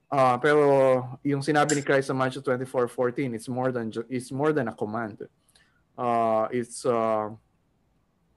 Uh, 0.06 0.38
pero 0.38 0.62
yung 1.26 1.42
sinabi 1.42 1.74
ni 1.74 1.82
Christ 1.82 2.08
sa 2.08 2.14
Matthew 2.14 2.42
24:14, 2.42 3.34
it's 3.34 3.50
more 3.50 3.74
than 3.74 3.90
it's 4.06 4.30
more 4.30 4.54
than 4.54 4.70
a 4.70 4.74
command. 4.74 5.26
Uh, 5.98 6.46
it's 6.54 6.86
uh, 6.86 7.34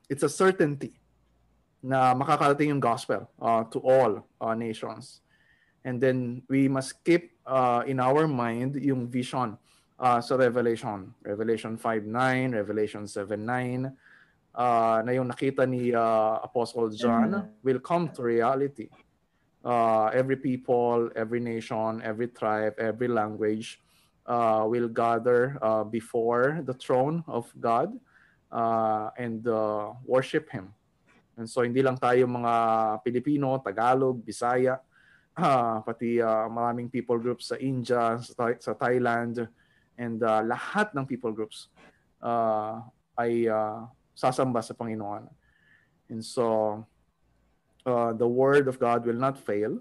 it's 0.10 0.26
a 0.26 0.32
certainty 0.32 0.98
na 1.80 2.12
makakarating 2.18 2.74
yung 2.74 2.82
gospel 2.82 3.30
uh, 3.40 3.64
to 3.70 3.80
all 3.80 4.26
uh, 4.42 4.56
nations. 4.58 5.22
And 5.86 6.02
then 6.02 6.44
we 6.50 6.68
must 6.68 7.00
keep 7.06 7.40
uh, 7.46 7.86
in 7.88 8.02
our 8.02 8.28
mind 8.28 8.76
yung 8.82 9.08
vision 9.08 9.56
uh, 9.96 10.20
sa 10.20 10.36
Revelation. 10.36 11.14
Revelation 11.24 11.78
5.9, 11.78 12.58
Revelation 12.58 13.04
7.9, 13.08 13.88
uh, 14.56 15.00
na 15.06 15.12
yung 15.16 15.32
nakita 15.32 15.64
ni 15.64 15.96
uh, 15.96 16.44
Apostle 16.44 16.92
John 16.92 17.48
will 17.64 17.80
come 17.80 18.12
to 18.12 18.24
reality. 18.24 18.92
Uh, 19.64 20.08
every 20.16 20.38
people, 20.38 21.10
every 21.16 21.40
nation, 21.40 22.02
every 22.04 22.28
tribe, 22.28 22.74
every 22.80 23.08
language 23.08 23.82
uh, 24.26 24.64
will 24.64 24.88
gather 24.88 25.60
uh, 25.62 25.84
before 25.84 26.64
the 26.64 26.74
throne 26.74 27.24
of 27.28 27.52
God 27.60 27.92
uh, 28.52 29.10
and 29.18 29.46
uh, 29.48 29.92
worship 30.06 30.50
Him 30.50 30.74
And 31.40 31.48
so 31.48 31.64
hindi 31.64 31.80
lang 31.80 31.96
tayo 31.96 32.28
mga 32.28 32.54
Pilipino, 33.00 33.56
Tagalog, 33.64 34.20
Bisaya, 34.20 34.76
uh, 35.40 35.80
pati 35.88 36.20
uh, 36.20 36.52
maraming 36.52 36.92
people 36.92 37.16
groups 37.16 37.56
sa 37.56 37.56
India, 37.56 38.20
sa, 38.20 38.52
sa 38.60 38.76
Thailand, 38.76 39.48
and 39.96 40.20
uh, 40.20 40.44
lahat 40.44 40.92
ng 40.92 41.08
people 41.08 41.32
groups 41.32 41.72
uh, 42.20 42.84
ay 43.16 43.48
uh, 43.48 43.88
sasamba 44.12 44.60
sa 44.60 44.76
Panginoon. 44.76 45.32
And 46.12 46.20
so 46.20 46.84
uh, 47.86 48.14
the 48.14 48.28
word 48.28 48.68
of 48.68 48.80
God 48.80 49.06
will 49.06 49.18
not 49.20 49.38
fail. 49.38 49.80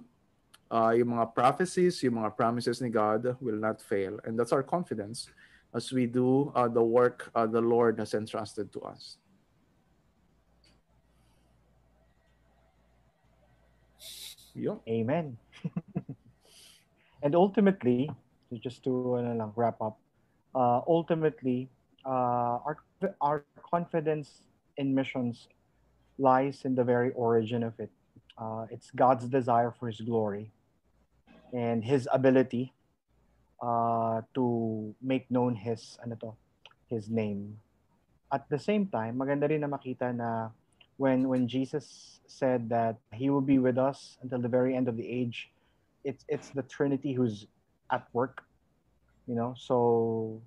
Uh, 0.70 0.92
yung 0.92 1.16
mga 1.16 1.34
prophecies, 1.34 2.02
yung 2.02 2.20
mga 2.20 2.36
promises 2.36 2.80
ni 2.80 2.90
God 2.90 3.36
will 3.40 3.56
not 3.56 3.80
fail. 3.80 4.20
And 4.24 4.38
that's 4.38 4.52
our 4.52 4.62
confidence 4.62 5.30
as 5.74 5.92
we 5.92 6.06
do 6.06 6.52
uh, 6.54 6.68
the 6.68 6.82
work 6.82 7.30
uh, 7.34 7.46
the 7.46 7.60
Lord 7.60 7.98
has 7.98 8.14
entrusted 8.14 8.72
to 8.72 8.80
us. 8.82 9.16
Yun. 14.54 14.80
Amen. 14.88 15.38
and 17.22 17.34
ultimately, 17.34 18.10
just 18.58 18.82
to 18.84 19.16
uh, 19.16 19.22
lang, 19.22 19.52
wrap 19.54 19.80
up, 19.80 19.98
uh, 20.54 20.80
ultimately, 20.88 21.68
uh, 22.04 22.58
our, 22.66 22.76
our 23.20 23.44
confidence 23.62 24.42
in 24.76 24.94
missions 24.94 25.48
lies 26.18 26.64
in 26.64 26.74
the 26.74 26.84
very 26.84 27.12
origin 27.12 27.62
of 27.62 27.78
it. 27.78 27.90
Uh, 28.36 28.66
it's 28.70 28.90
God's 28.90 29.26
desire 29.26 29.74
for 29.78 29.88
His 29.88 30.00
glory 30.00 30.50
and 31.52 31.82
His 31.82 32.08
ability 32.12 32.72
uh, 33.62 34.22
to 34.34 34.94
make 35.02 35.30
known 35.30 35.54
His 35.54 35.98
ano 36.02 36.16
to, 36.20 36.34
His 36.90 37.08
name. 37.08 37.58
At 38.32 38.48
the 38.50 38.58
same 38.58 38.86
time, 38.86 39.16
maganda 39.16 39.48
rin 39.48 39.62
na 39.62 39.68
makita 39.68 40.14
na 40.14 40.50
when 40.98 41.28
when 41.28 41.48
Jesus 41.48 42.20
said 42.26 42.68
that 42.68 42.98
he 43.14 43.30
will 43.30 43.40
be 43.40 43.58
with 43.58 43.78
us 43.78 44.18
until 44.20 44.38
the 44.38 44.50
very 44.50 44.76
end 44.76 44.88
of 44.88 44.96
the 44.96 45.06
age, 45.06 45.50
it's 46.04 46.24
it's 46.28 46.50
the 46.50 46.62
Trinity 46.62 47.14
who's 47.14 47.46
at 47.90 48.04
work. 48.12 48.44
You 49.26 49.34
know, 49.34 49.54
so 49.56 50.42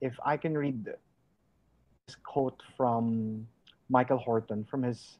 if 0.00 0.18
I 0.24 0.36
can 0.36 0.58
read 0.58 0.84
this 0.84 2.16
quote 2.26 2.62
from 2.76 3.46
Michael 3.92 4.18
Horton 4.18 4.64
from 4.64 4.82
his 4.82 5.18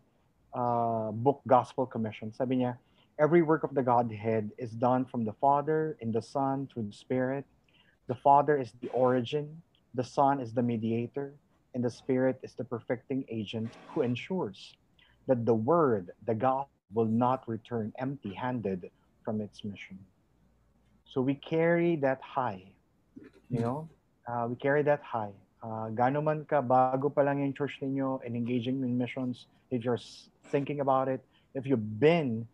uh, 0.56 1.12
book 1.12 1.42
Gospel 1.46 1.84
Commission, 1.84 2.32
sabi 2.32 2.56
niya, 2.64 2.78
every 3.20 3.42
work 3.42 3.64
of 3.64 3.74
the 3.76 3.82
Godhead 3.84 4.50
is 4.56 4.72
done 4.72 5.04
from 5.04 5.24
the 5.28 5.34
Father, 5.44 5.98
in 6.00 6.10
the 6.10 6.22
Son, 6.22 6.66
through 6.72 6.88
the 6.88 6.96
Spirit. 6.96 7.44
The 8.08 8.16
Father 8.16 8.56
is 8.58 8.72
the 8.80 8.88
origin, 8.88 9.60
the 9.94 10.04
Son 10.04 10.40
is 10.40 10.54
the 10.54 10.62
mediator, 10.64 11.34
and 11.74 11.84
the 11.84 11.90
Spirit 11.90 12.40
is 12.42 12.54
the 12.56 12.64
perfecting 12.64 13.24
agent 13.28 13.76
who 13.92 14.00
ensures 14.00 14.72
that 15.28 15.44
the 15.44 15.54
Word, 15.54 16.10
the 16.26 16.34
gospel, 16.34 16.72
will 16.94 17.12
not 17.12 17.44
return 17.48 17.92
empty 17.98 18.32
handed 18.32 18.90
from 19.24 19.40
its 19.40 19.64
mission. 19.64 19.98
So 21.04 21.20
we 21.20 21.34
carry 21.36 21.96
that 21.96 22.20
high, 22.24 22.64
you 23.50 23.60
know, 23.60 23.88
uh, 24.28 24.46
we 24.48 24.56
carry 24.56 24.82
that 24.84 25.02
high. 25.04 25.32
Uh, 25.62 25.88
man 25.94 26.44
ka, 26.44 26.60
bago 26.60 27.06
pa 27.06 27.22
lang 27.22 27.38
yung 27.38 27.54
church 27.54 27.78
ninyo 27.78 28.18
and 28.26 28.34
engaging 28.34 28.82
in 28.82 28.98
missions, 28.98 29.46
if 29.70 29.84
you're 29.84 30.00
thinking 30.50 30.80
about 30.80 31.06
it, 31.06 31.22
if 31.54 31.66
you've 31.66 32.00
been 32.00 32.46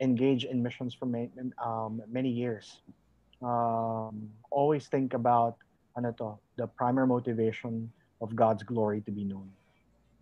engaged 0.00 0.44
in 0.44 0.62
missions 0.62 0.94
for 0.94 1.06
many, 1.06 1.30
um, 1.58 2.00
many 2.06 2.30
years, 2.30 2.78
um, 3.42 4.30
always 4.50 4.86
think 4.86 5.12
about 5.12 5.56
ano 5.96 6.12
to, 6.12 6.38
the 6.56 6.66
primary 6.66 7.06
motivation 7.06 7.90
of 8.20 8.34
God's 8.36 8.62
glory 8.62 9.02
to 9.02 9.10
be 9.10 9.24
known. 9.24 9.50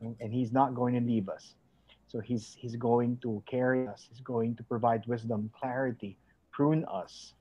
And 0.01 0.33
He's 0.33 0.51
not 0.51 0.75
going 0.75 0.95
to 0.95 1.05
leave 1.05 1.29
us. 1.29 1.53
So 2.09 2.21
He's 2.21 2.57
He's 2.57 2.75
going 2.75 3.19
to 3.21 3.43
carry 3.45 3.87
us. 3.87 4.09
He's 4.09 4.25
going 4.25 4.57
to 4.57 4.63
provide 4.65 5.05
wisdom, 5.05 5.53
clarity, 5.53 6.17
prune 6.51 6.89
us, 6.89 7.35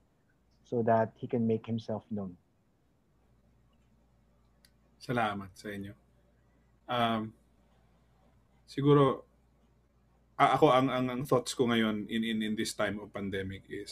so 0.68 0.82
that 0.84 1.12
He 1.16 1.26
can 1.26 1.46
make 1.46 1.64
Himself 1.64 2.04
known. 2.10 2.36
Salamat 5.10 5.50
sa 5.58 5.74
inyo. 5.74 5.90
Um, 6.86 7.34
siguro 8.70 9.26
ako 10.38 10.70
ang, 10.70 10.86
ang 10.86 11.06
ang 11.10 11.22
thoughts 11.26 11.50
ko 11.50 11.66
ngayon 11.66 12.06
in 12.06 12.22
in 12.22 12.38
in 12.46 12.54
this 12.54 12.78
time 12.78 13.02
of 13.02 13.10
pandemic 13.10 13.66
is 13.66 13.90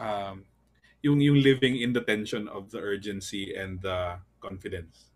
um 0.00 0.48
yung 1.04 1.20
yung 1.20 1.44
living 1.44 1.76
in 1.76 1.92
the 1.92 2.00
tension 2.00 2.48
of 2.48 2.72
the 2.72 2.80
urgency 2.80 3.52
and 3.52 3.84
the 3.84 4.16
confidence. 4.40 5.12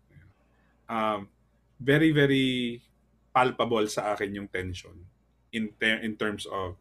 Um, 0.85 1.33
very 1.81 2.13
very 2.13 2.85
palpable 3.33 3.89
sa 3.89 4.13
akin 4.13 4.29
yung 4.37 4.49
tension 4.53 4.93
in 5.49 5.73
ter- 5.81 6.05
in 6.05 6.13
terms 6.21 6.45
of 6.45 6.77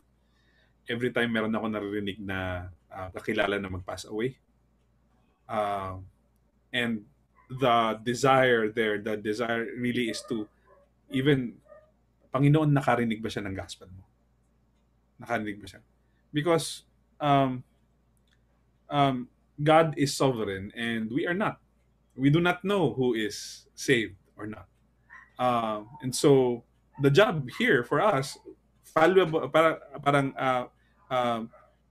every 0.84 1.16
time 1.16 1.32
meron 1.32 1.56
ako 1.56 1.72
naririnig 1.72 2.20
na 2.20 2.68
uh, 2.92 3.08
kakilala 3.08 3.56
na 3.56 3.72
mag-pass 3.72 4.04
away. 4.04 4.36
Uh, 5.48 5.96
and 6.68 7.08
the 7.50 8.00
desire 8.02 8.68
there, 8.68 8.98
the 8.98 9.16
desire 9.16 9.66
really 9.76 10.08
is 10.10 10.22
to 10.28 10.48
even 11.10 11.54
Panginoon 12.34 12.74
nakarinig 12.74 13.22
ba 13.22 13.30
siya 13.30 13.46
ng 13.46 13.54
gospel 13.54 13.88
mo? 13.94 14.02
Nakarinig 15.22 15.60
ba 15.62 15.66
siya? 15.70 15.80
Because 16.34 16.82
um, 17.22 17.62
um, 18.90 19.28
God 19.62 19.94
is 19.96 20.16
sovereign 20.16 20.74
and 20.74 21.10
we 21.12 21.26
are 21.26 21.36
not. 21.36 21.62
We 22.16 22.30
do 22.30 22.40
not 22.40 22.64
know 22.64 22.94
who 22.94 23.14
is 23.14 23.66
saved 23.74 24.18
or 24.36 24.46
not. 24.46 24.66
Uh, 25.38 25.86
and 26.02 26.14
so 26.14 26.62
the 27.02 27.10
job 27.10 27.46
here 27.58 27.82
for 27.82 28.00
us, 28.00 28.38
valuable, 28.94 29.48
para, 29.48 29.78
parang 30.02 30.34
uh, 30.34 30.66
uh, 31.10 31.42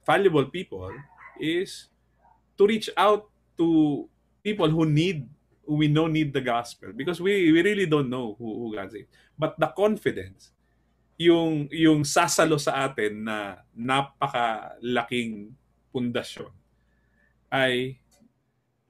valuable 0.05 0.45
people 0.45 0.91
is 1.39 1.87
to 2.57 2.67
reach 2.67 2.89
out 2.95 3.27
to 3.57 4.07
people 4.43 4.69
who 4.69 4.85
need 4.85 5.27
we 5.67 5.87
know 5.87 6.07
need 6.07 6.33
the 6.35 6.43
gospel 6.43 6.91
because 6.91 7.21
we 7.23 7.51
we 7.51 7.61
really 7.63 7.87
don't 7.87 8.09
know 8.09 8.35
who, 8.35 8.67
who 8.67 8.75
God 8.75 8.91
is. 8.91 9.07
But 9.39 9.55
the 9.57 9.71
confidence, 9.71 10.51
yung 11.17 11.69
yung 11.71 12.03
sasalo 12.03 12.59
sa 12.59 12.89
atin 12.89 13.23
na 13.27 13.63
napakalaking 13.71 15.55
pundasyon 15.93 16.51
ay 17.53 18.01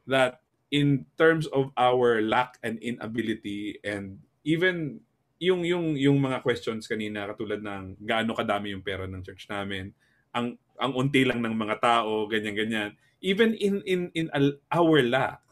that 0.07 0.39
in 0.71 1.05
terms 1.19 1.45
of 1.51 1.69
our 1.75 2.23
lack 2.23 2.57
and 2.63 2.79
inability 2.79 3.77
and 3.83 4.23
even 4.47 5.03
yung 5.37 5.67
yung 5.67 5.99
yung 5.99 6.17
mga 6.23 6.39
questions 6.39 6.87
kanina 6.87 7.27
katulad 7.27 7.59
ng 7.59 7.99
gaano 8.07 8.31
kadami 8.31 8.71
yung 8.71 8.81
pera 8.81 9.03
ng 9.03 9.19
church 9.21 9.51
namin 9.51 9.91
ang 10.31 10.55
ang 10.79 10.95
unti 10.95 11.27
lang 11.27 11.43
ng 11.43 11.53
mga 11.53 11.83
tao 11.83 12.25
ganyan 12.31 12.55
ganyan 12.55 12.91
even 13.19 13.51
in 13.59 13.83
in 13.83 14.07
in 14.15 14.31
our 14.71 15.03
lack 15.03 15.43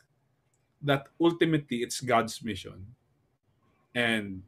that 0.81 1.07
ultimately 1.21 1.85
it's 1.85 2.01
God's 2.01 2.41
mission. 2.43 2.85
And 3.93 4.41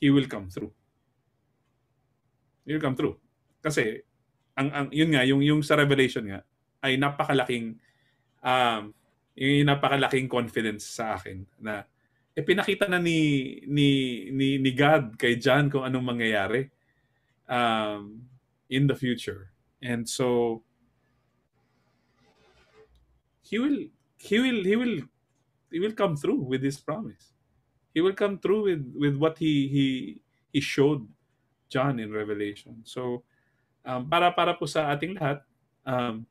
he 0.00 0.10
will 0.10 0.26
come 0.26 0.50
through. 0.50 0.72
He 2.66 2.74
will 2.74 2.84
come 2.84 2.96
through. 2.96 3.16
Kasi 3.64 4.02
ang 4.58 4.68
ang 4.74 4.86
yun 4.90 5.14
nga 5.14 5.22
yung 5.22 5.42
yung 5.42 5.62
sa 5.62 5.78
revelation 5.78 6.26
nga 6.26 6.42
ay 6.82 6.98
napakalaking 6.98 7.78
um 8.42 8.90
yung 9.38 9.70
napakalaking 9.70 10.26
confidence 10.26 10.82
sa 10.82 11.14
akin 11.14 11.46
na 11.62 11.86
eh 12.34 12.42
pinakita 12.42 12.90
na 12.90 12.98
ni 12.98 13.62
ni 13.66 13.88
ni, 14.34 14.58
ni 14.58 14.70
God 14.74 15.14
kay 15.14 15.38
John 15.38 15.70
kung 15.70 15.86
anong 15.86 16.18
mangyayari 16.18 16.70
um 17.46 18.26
in 18.68 18.86
the 18.86 18.94
future. 18.94 19.50
And 19.78 20.04
so 20.04 20.60
he 23.42 23.58
will 23.62 23.88
he 24.18 24.36
will 24.42 24.60
he 24.66 24.76
will 24.76 24.96
he 25.70 25.80
will 25.80 25.92
come 25.92 26.16
through 26.16 26.40
with 26.40 26.62
his 26.62 26.78
promise. 26.78 27.32
He 27.94 28.00
will 28.00 28.14
come 28.14 28.38
through 28.38 28.70
with 28.70 28.84
with 28.94 29.16
what 29.16 29.38
he 29.38 29.68
he 29.68 29.86
he 30.52 30.60
showed 30.60 31.06
John 31.68 31.98
in 31.98 32.12
Revelation. 32.12 32.84
So 32.84 33.24
um, 33.84 34.08
para 34.08 34.32
para 34.32 34.54
po 34.56 34.66
sa 34.66 34.92
ating 34.92 35.16
lahat, 35.16 35.44
um, 35.84 36.26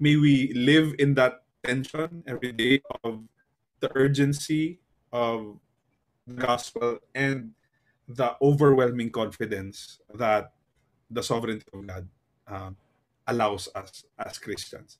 may 0.00 0.16
we 0.16 0.52
live 0.52 0.96
in 0.98 1.14
that 1.14 1.44
tension 1.62 2.24
every 2.26 2.52
day 2.52 2.82
of 3.04 3.22
the 3.80 3.90
urgency 3.94 4.80
of 5.12 5.58
the 6.26 6.34
gospel 6.34 6.98
and 7.14 7.52
the 8.08 8.34
overwhelming 8.42 9.10
confidence 9.10 10.00
that 10.14 10.52
the 11.10 11.22
sovereignty 11.22 11.64
of 11.72 11.86
God 11.86 12.04
um, 12.48 12.76
allows 13.26 13.68
us 13.74 14.04
as 14.18 14.38
Christians. 14.38 14.98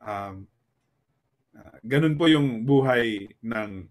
Um, 0.00 0.48
Uh, 1.50 1.76
ganun 1.82 2.14
po 2.14 2.30
yung 2.30 2.62
buhay 2.62 3.26
ng 3.42 3.90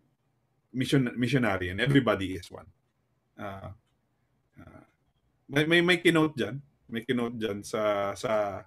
mission 0.72 1.10
missionary 1.18 1.74
and 1.74 1.82
everybody 1.82 2.38
is 2.38 2.48
one. 2.48 2.68
Uh, 3.36 3.74
uh, 4.60 4.84
may 5.50 5.66
may 5.66 5.82
may 5.82 5.98
kinote 6.00 6.38
diyan, 6.38 6.56
may 6.88 7.02
kinote 7.04 7.36
diyan 7.36 7.60
sa 7.66 8.14
sa 8.14 8.64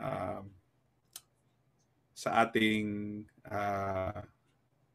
uh, 0.00 0.42
sa 2.18 2.28
ating 2.42 3.22
uh, 3.46 4.22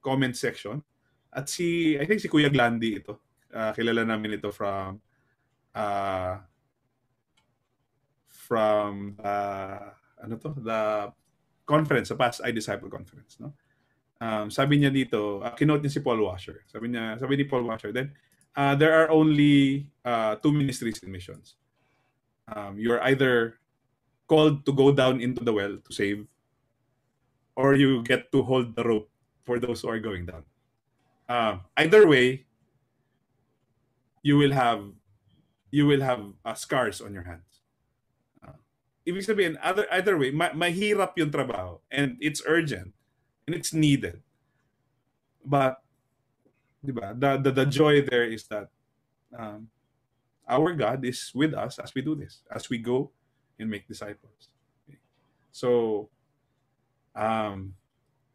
comment 0.04 0.36
section. 0.36 0.84
At 1.32 1.48
si 1.48 1.96
I 1.96 2.04
think 2.04 2.20
si 2.20 2.28
Kuya 2.28 2.52
Glandi 2.52 3.00
ito. 3.00 3.24
Uh, 3.54 3.70
kilala 3.78 4.02
namin 4.02 4.42
ito 4.42 4.50
from 4.50 4.98
uh, 5.78 6.42
from 8.28 9.16
uh, 9.22 9.94
ano 10.20 10.36
to 10.42 10.50
the 10.60 10.82
conference, 11.66 12.10
sa 12.10 12.16
Past 12.16 12.42
I 12.44 12.52
Conference. 12.52 13.40
No? 13.40 13.54
Um, 14.24 14.48
sabi 14.48 14.80
niya 14.80 14.92
dito, 14.92 15.44
uh, 15.44 15.52
kinote 15.56 15.84
niya 15.84 16.00
si 16.00 16.00
Paul 16.00 16.24
Washer. 16.24 16.64
Sabi 16.68 16.88
niya, 16.88 17.20
sabi 17.20 17.36
ni 17.36 17.44
Paul 17.44 17.68
Washer, 17.68 17.92
then, 17.92 18.12
uh, 18.56 18.76
there 18.76 18.94
are 18.96 19.12
only 19.12 19.88
uh, 20.06 20.36
two 20.40 20.52
ministries 20.52 21.00
in 21.04 21.12
missions. 21.12 21.56
Um, 22.48 22.80
you're 22.80 23.04
either 23.04 23.60
called 24.28 24.66
to 24.66 24.72
go 24.72 24.92
down 24.92 25.20
into 25.20 25.44
the 25.44 25.52
well 25.52 25.76
to 25.76 25.92
save, 25.92 26.28
or 27.56 27.76
you 27.76 28.04
get 28.04 28.32
to 28.32 28.44
hold 28.44 28.76
the 28.76 28.84
rope 28.84 29.10
for 29.44 29.60
those 29.60 29.82
who 29.82 29.90
are 29.90 30.00
going 30.00 30.26
down. 30.26 30.44
Uh, 31.28 31.60
either 31.78 32.08
way, 32.08 32.46
you 34.24 34.38
will 34.38 34.52
have 34.52 34.84
you 35.72 35.86
will 35.86 36.02
have 36.02 36.24
uh, 36.46 36.54
scars 36.54 37.02
on 37.02 37.14
your 37.14 37.24
hands 37.24 37.53
ibig 39.08 39.28
sabihin, 39.28 39.56
other, 39.62 39.86
either 39.92 40.18
way, 40.18 40.32
ma- 40.32 40.56
mahirap 40.56 41.14
yung 41.18 41.32
trabaho 41.32 41.80
and 41.92 42.18
it's 42.20 42.42
urgent 42.48 42.94
and 43.48 43.56
it's 43.56 43.74
needed. 43.74 44.22
But, 45.44 45.84
di 46.84 46.92
ba, 46.92 47.12
the, 47.16 47.38
the, 47.38 47.52
the 47.52 47.66
joy 47.66 48.02
there 48.02 48.24
is 48.24 48.48
that 48.48 48.72
um, 49.38 49.68
our 50.48 50.74
God 50.74 51.04
is 51.06 51.32
with 51.36 51.54
us 51.54 51.80
as 51.80 51.94
we 51.94 52.02
do 52.02 52.16
this, 52.16 52.44
as 52.52 52.70
we 52.70 52.78
go 52.78 53.12
and 53.60 53.70
make 53.70 53.88
disciples. 53.88 54.50
Okay. 54.88 55.00
So, 55.52 56.10
um, 57.16 57.76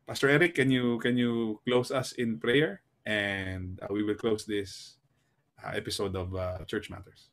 Pastor 0.07 0.29
Eric, 0.29 0.55
can 0.55 0.71
you 0.71 0.99
can 1.01 1.17
you 1.17 1.61
close 1.69 1.91
us 1.93 2.13
in 2.13 2.41
prayer, 2.41 2.81
and 3.05 3.79
uh, 3.83 3.93
we 3.93 4.03
will 4.03 4.17
close 4.17 4.49
this 4.49 4.97
uh, 5.61 5.73
episode 5.77 6.17
of 6.17 6.35
uh, 6.35 6.65
Church 6.65 6.89
Matters. 6.89 7.29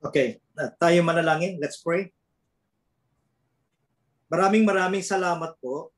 Okay, 0.00 0.40
uh, 0.56 0.72
tayo 0.80 1.04
manalangin. 1.04 1.60
Let's 1.60 1.84
pray. 1.84 2.08
Maraming 4.32 4.64
maraming 4.64 5.04
salamat 5.04 5.60
po, 5.60 5.92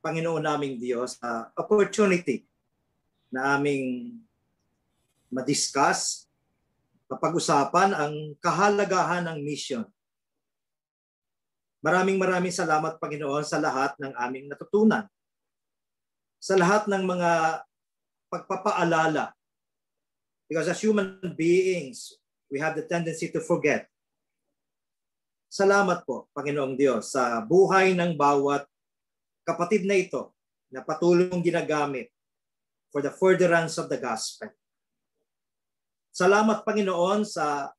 Panginoon 0.00 0.40
naming 0.40 0.80
Diyos, 0.80 1.20
sa 1.20 1.28
uh, 1.28 1.42
opportunity 1.60 2.48
na 3.28 3.60
aming 3.60 4.16
madiscuss, 5.28 6.24
mapag-usapan 7.12 7.92
ang 7.92 8.14
kahalagahan 8.40 9.28
ng 9.28 9.38
mission. 9.44 9.84
Maraming 11.84 12.16
maraming 12.16 12.54
salamat, 12.54 12.96
Panginoon, 12.96 13.44
sa 13.44 13.60
lahat 13.60 13.92
ng 14.00 14.16
aming 14.16 14.48
natutunan. 14.48 15.04
Sa 16.40 16.56
lahat 16.56 16.88
ng 16.88 17.04
mga 17.04 17.60
pagpapaalala. 18.32 19.36
Because 20.48 20.72
as 20.72 20.80
human 20.80 21.20
beings, 21.36 22.16
we 22.48 22.60
have 22.60 22.76
the 22.76 22.84
tendency 22.84 23.28
to 23.28 23.40
forget. 23.40 23.88
Salamat 25.48 26.04
po, 26.04 26.28
Panginoong 26.36 26.76
Diyos, 26.76 27.12
sa 27.16 27.40
buhay 27.40 27.96
ng 27.96 28.16
bawat 28.16 28.68
kapatid 29.48 29.88
na 29.88 29.96
ito 29.96 30.36
na 30.68 30.84
patulong 30.84 31.40
ginagamit 31.40 32.12
for 32.92 33.00
the 33.00 33.12
furtherance 33.12 33.80
of 33.80 33.88
the 33.88 33.96
gospel. 33.96 34.52
Salamat, 36.12 36.68
Panginoon, 36.68 37.24
sa 37.24 37.72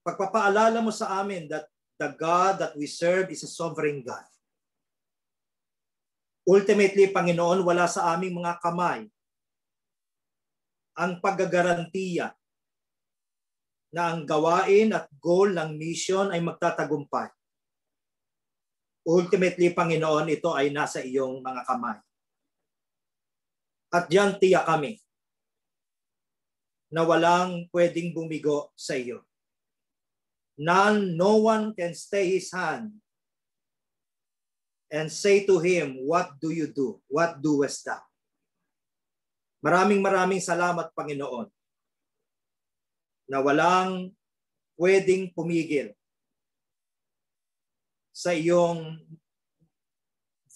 pagpapaalala 0.00 0.80
mo 0.80 0.88
sa 0.88 1.20
amin 1.20 1.44
that 1.52 1.68
the 2.00 2.08
God 2.16 2.56
that 2.64 2.72
we 2.72 2.88
serve 2.88 3.28
is 3.28 3.44
a 3.44 3.50
sovereign 3.50 4.00
God. 4.00 4.24
Ultimately, 6.48 7.12
Panginoon, 7.12 7.60
wala 7.60 7.84
sa 7.84 8.16
aming 8.16 8.40
mga 8.40 8.56
kamay 8.64 9.04
ang 10.96 11.20
paggagarantiya 11.20 12.32
na 13.90 14.14
ang 14.14 14.22
gawain 14.22 14.94
at 14.94 15.10
goal 15.18 15.50
ng 15.50 15.74
mission 15.74 16.30
ay 16.30 16.38
magtatagumpay. 16.38 17.26
Ultimately, 19.02 19.74
Panginoon, 19.74 20.30
ito 20.30 20.54
ay 20.54 20.70
nasa 20.70 21.02
iyong 21.02 21.42
mga 21.42 21.62
kamay. 21.66 21.98
At 23.90 24.06
diyan 24.06 24.38
tiyak 24.38 24.70
kami 24.70 24.94
na 26.94 27.02
walang 27.02 27.66
pwedeng 27.74 28.14
bumigo 28.14 28.70
sa 28.78 28.94
iyo. 28.94 29.26
None, 30.54 31.18
no 31.18 31.50
one 31.50 31.74
can 31.74 31.96
stay 31.96 32.38
his 32.38 32.52
hand 32.54 32.94
and 34.90 35.10
say 35.10 35.46
to 35.46 35.58
him, 35.58 35.98
What 36.06 36.38
do 36.38 36.54
you 36.54 36.70
do? 36.70 37.02
What 37.10 37.38
doest 37.42 37.86
thou? 37.86 38.02
Maraming 39.64 40.02
maraming 40.02 40.42
salamat, 40.42 40.92
Panginoon, 40.92 41.48
na 43.30 43.38
walang 43.38 44.10
pwedeng 44.74 45.30
pumigil 45.30 45.94
sa 48.10 48.34
iyong 48.34 48.98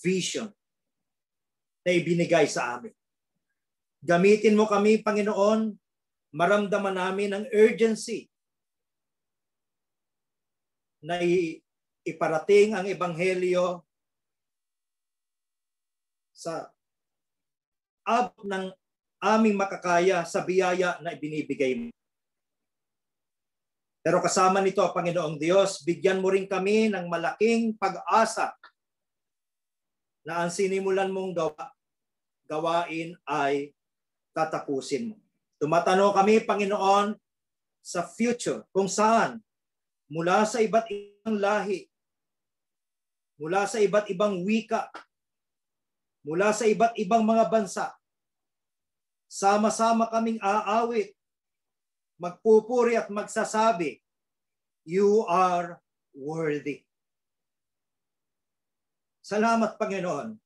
vision 0.02 0.50
na 1.86 1.94
ibinigay 1.94 2.50
sa 2.50 2.74
amin. 2.74 2.90
Gamitin 4.02 4.58
mo 4.58 4.66
kami, 4.66 5.00
Panginoon, 5.00 5.78
maramdaman 6.34 6.98
namin 6.98 7.30
ang 7.30 7.44
urgency 7.54 8.26
na 10.98 11.22
iparating 12.02 12.74
ang 12.74 12.90
ebanghelyo 12.90 13.86
sa 16.34 16.68
abot 18.02 18.44
ng 18.44 18.74
aming 19.22 19.56
makakaya 19.56 20.26
sa 20.26 20.42
biyaya 20.42 21.00
na 21.00 21.14
ibinibigay 21.14 21.78
mo. 21.78 21.93
Pero 24.04 24.20
kasama 24.20 24.60
nito, 24.60 24.84
Panginoong 24.84 25.40
Diyos, 25.40 25.80
bigyan 25.80 26.20
mo 26.20 26.28
rin 26.28 26.44
kami 26.44 26.92
ng 26.92 27.08
malaking 27.08 27.72
pag-asa 27.80 28.52
na 30.28 30.44
ang 30.44 30.52
sinimulan 30.52 31.08
mong 31.08 31.32
gawa, 31.32 31.72
gawain 32.44 33.16
ay 33.24 33.72
tatapusin 34.36 35.08
mo. 35.08 35.16
Tumatano 35.56 36.12
kami, 36.12 36.44
Panginoon, 36.44 37.16
sa 37.80 38.04
future 38.04 38.68
kung 38.76 38.92
saan 38.92 39.40
mula 40.12 40.44
sa 40.44 40.60
iba't 40.60 40.84
ibang 40.92 41.40
lahi, 41.40 41.88
mula 43.40 43.64
sa 43.64 43.80
iba't 43.80 44.12
ibang 44.12 44.44
wika, 44.44 44.92
mula 46.24 46.52
sa 46.52 46.68
iba't 46.68 46.92
ibang 47.00 47.24
mga 47.24 47.48
bansa, 47.48 47.96
sama-sama 49.32 50.12
kaming 50.12 50.40
aawit, 50.44 51.16
magpupuri 52.24 52.96
at 52.96 53.12
magsasabi, 53.12 54.00
You 54.84 55.28
are 55.28 55.80
worthy. 56.16 56.84
Salamat, 59.24 59.80
Panginoon. 59.80 60.36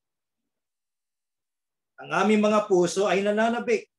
Ang 1.99 2.11
aming 2.15 2.43
mga 2.43 2.71
puso 2.71 3.11
ay 3.11 3.27
nananabik 3.27 3.91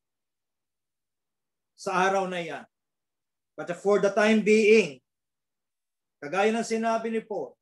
sa 1.75 2.07
araw 2.07 2.27
na 2.31 2.39
yan. 2.39 2.63
But 3.59 3.75
for 3.75 3.99
the 3.99 4.07
time 4.07 4.39
being, 4.39 5.03
kagaya 6.23 6.55
ng 6.55 6.63
sinabi 6.63 7.11
ni 7.11 7.19
Paul, 7.19 7.55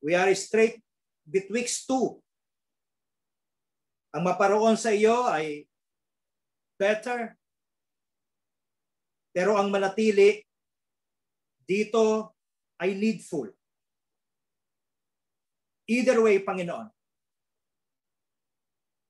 we 0.00 0.16
are 0.16 0.32
straight 0.32 0.80
betwixt 1.28 1.84
two. 1.84 2.16
Ang 4.16 4.24
maparoon 4.24 4.80
sa 4.80 4.88
iyo 4.88 5.28
ay 5.28 5.68
better, 6.80 7.36
pero 9.34 9.58
ang 9.58 9.66
manatili 9.66 10.46
dito 11.66 12.30
ay 12.78 12.94
needful. 12.94 13.50
Either 15.90 16.22
way, 16.22 16.38
Panginoon, 16.38 16.88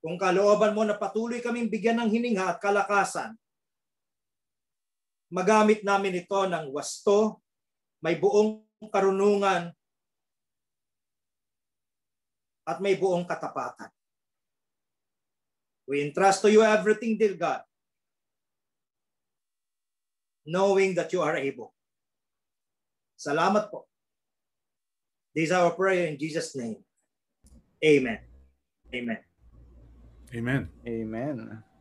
kung 0.01 0.17
kalooban 0.17 0.73
mo 0.73 0.83
na 0.83 0.97
patuloy 0.97 1.45
kaming 1.45 1.69
bigyan 1.69 2.01
ng 2.01 2.11
hininga 2.11 2.57
at 2.57 2.59
kalakasan, 2.59 3.37
magamit 5.29 5.85
namin 5.85 6.25
ito 6.25 6.41
ng 6.49 6.73
wasto, 6.73 7.45
may 8.01 8.17
buong 8.17 8.65
karunungan, 8.89 9.71
at 12.65 12.81
may 12.81 12.97
buong 12.97 13.29
katapatan. 13.29 13.93
We 15.85 16.01
entrust 16.01 16.41
to 16.41 16.49
you 16.49 16.65
everything, 16.65 17.21
dear 17.21 17.37
God, 17.37 17.61
knowing 20.47 20.95
that 20.95 21.13
you 21.13 21.21
are 21.25 21.37
able. 21.37 21.73
Salamat 23.19 23.73
po. 23.73 23.89
This 25.35 25.51
is 25.51 25.55
our 25.57 25.75
prayer 25.75 26.07
in 26.07 26.17
Jesus' 26.21 26.55
name. 26.55 26.79
Amen. 27.83 28.21
Amen. 28.95 29.21
Amen. 30.35 30.63
Amen. 30.87 31.37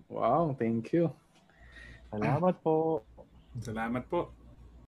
Wow, 0.10 0.57
thank 0.57 0.94
you. 0.94 1.14
Salamat 2.10 2.61
po. 2.61 3.02
Salamat 3.61 4.06
po. 4.10 4.34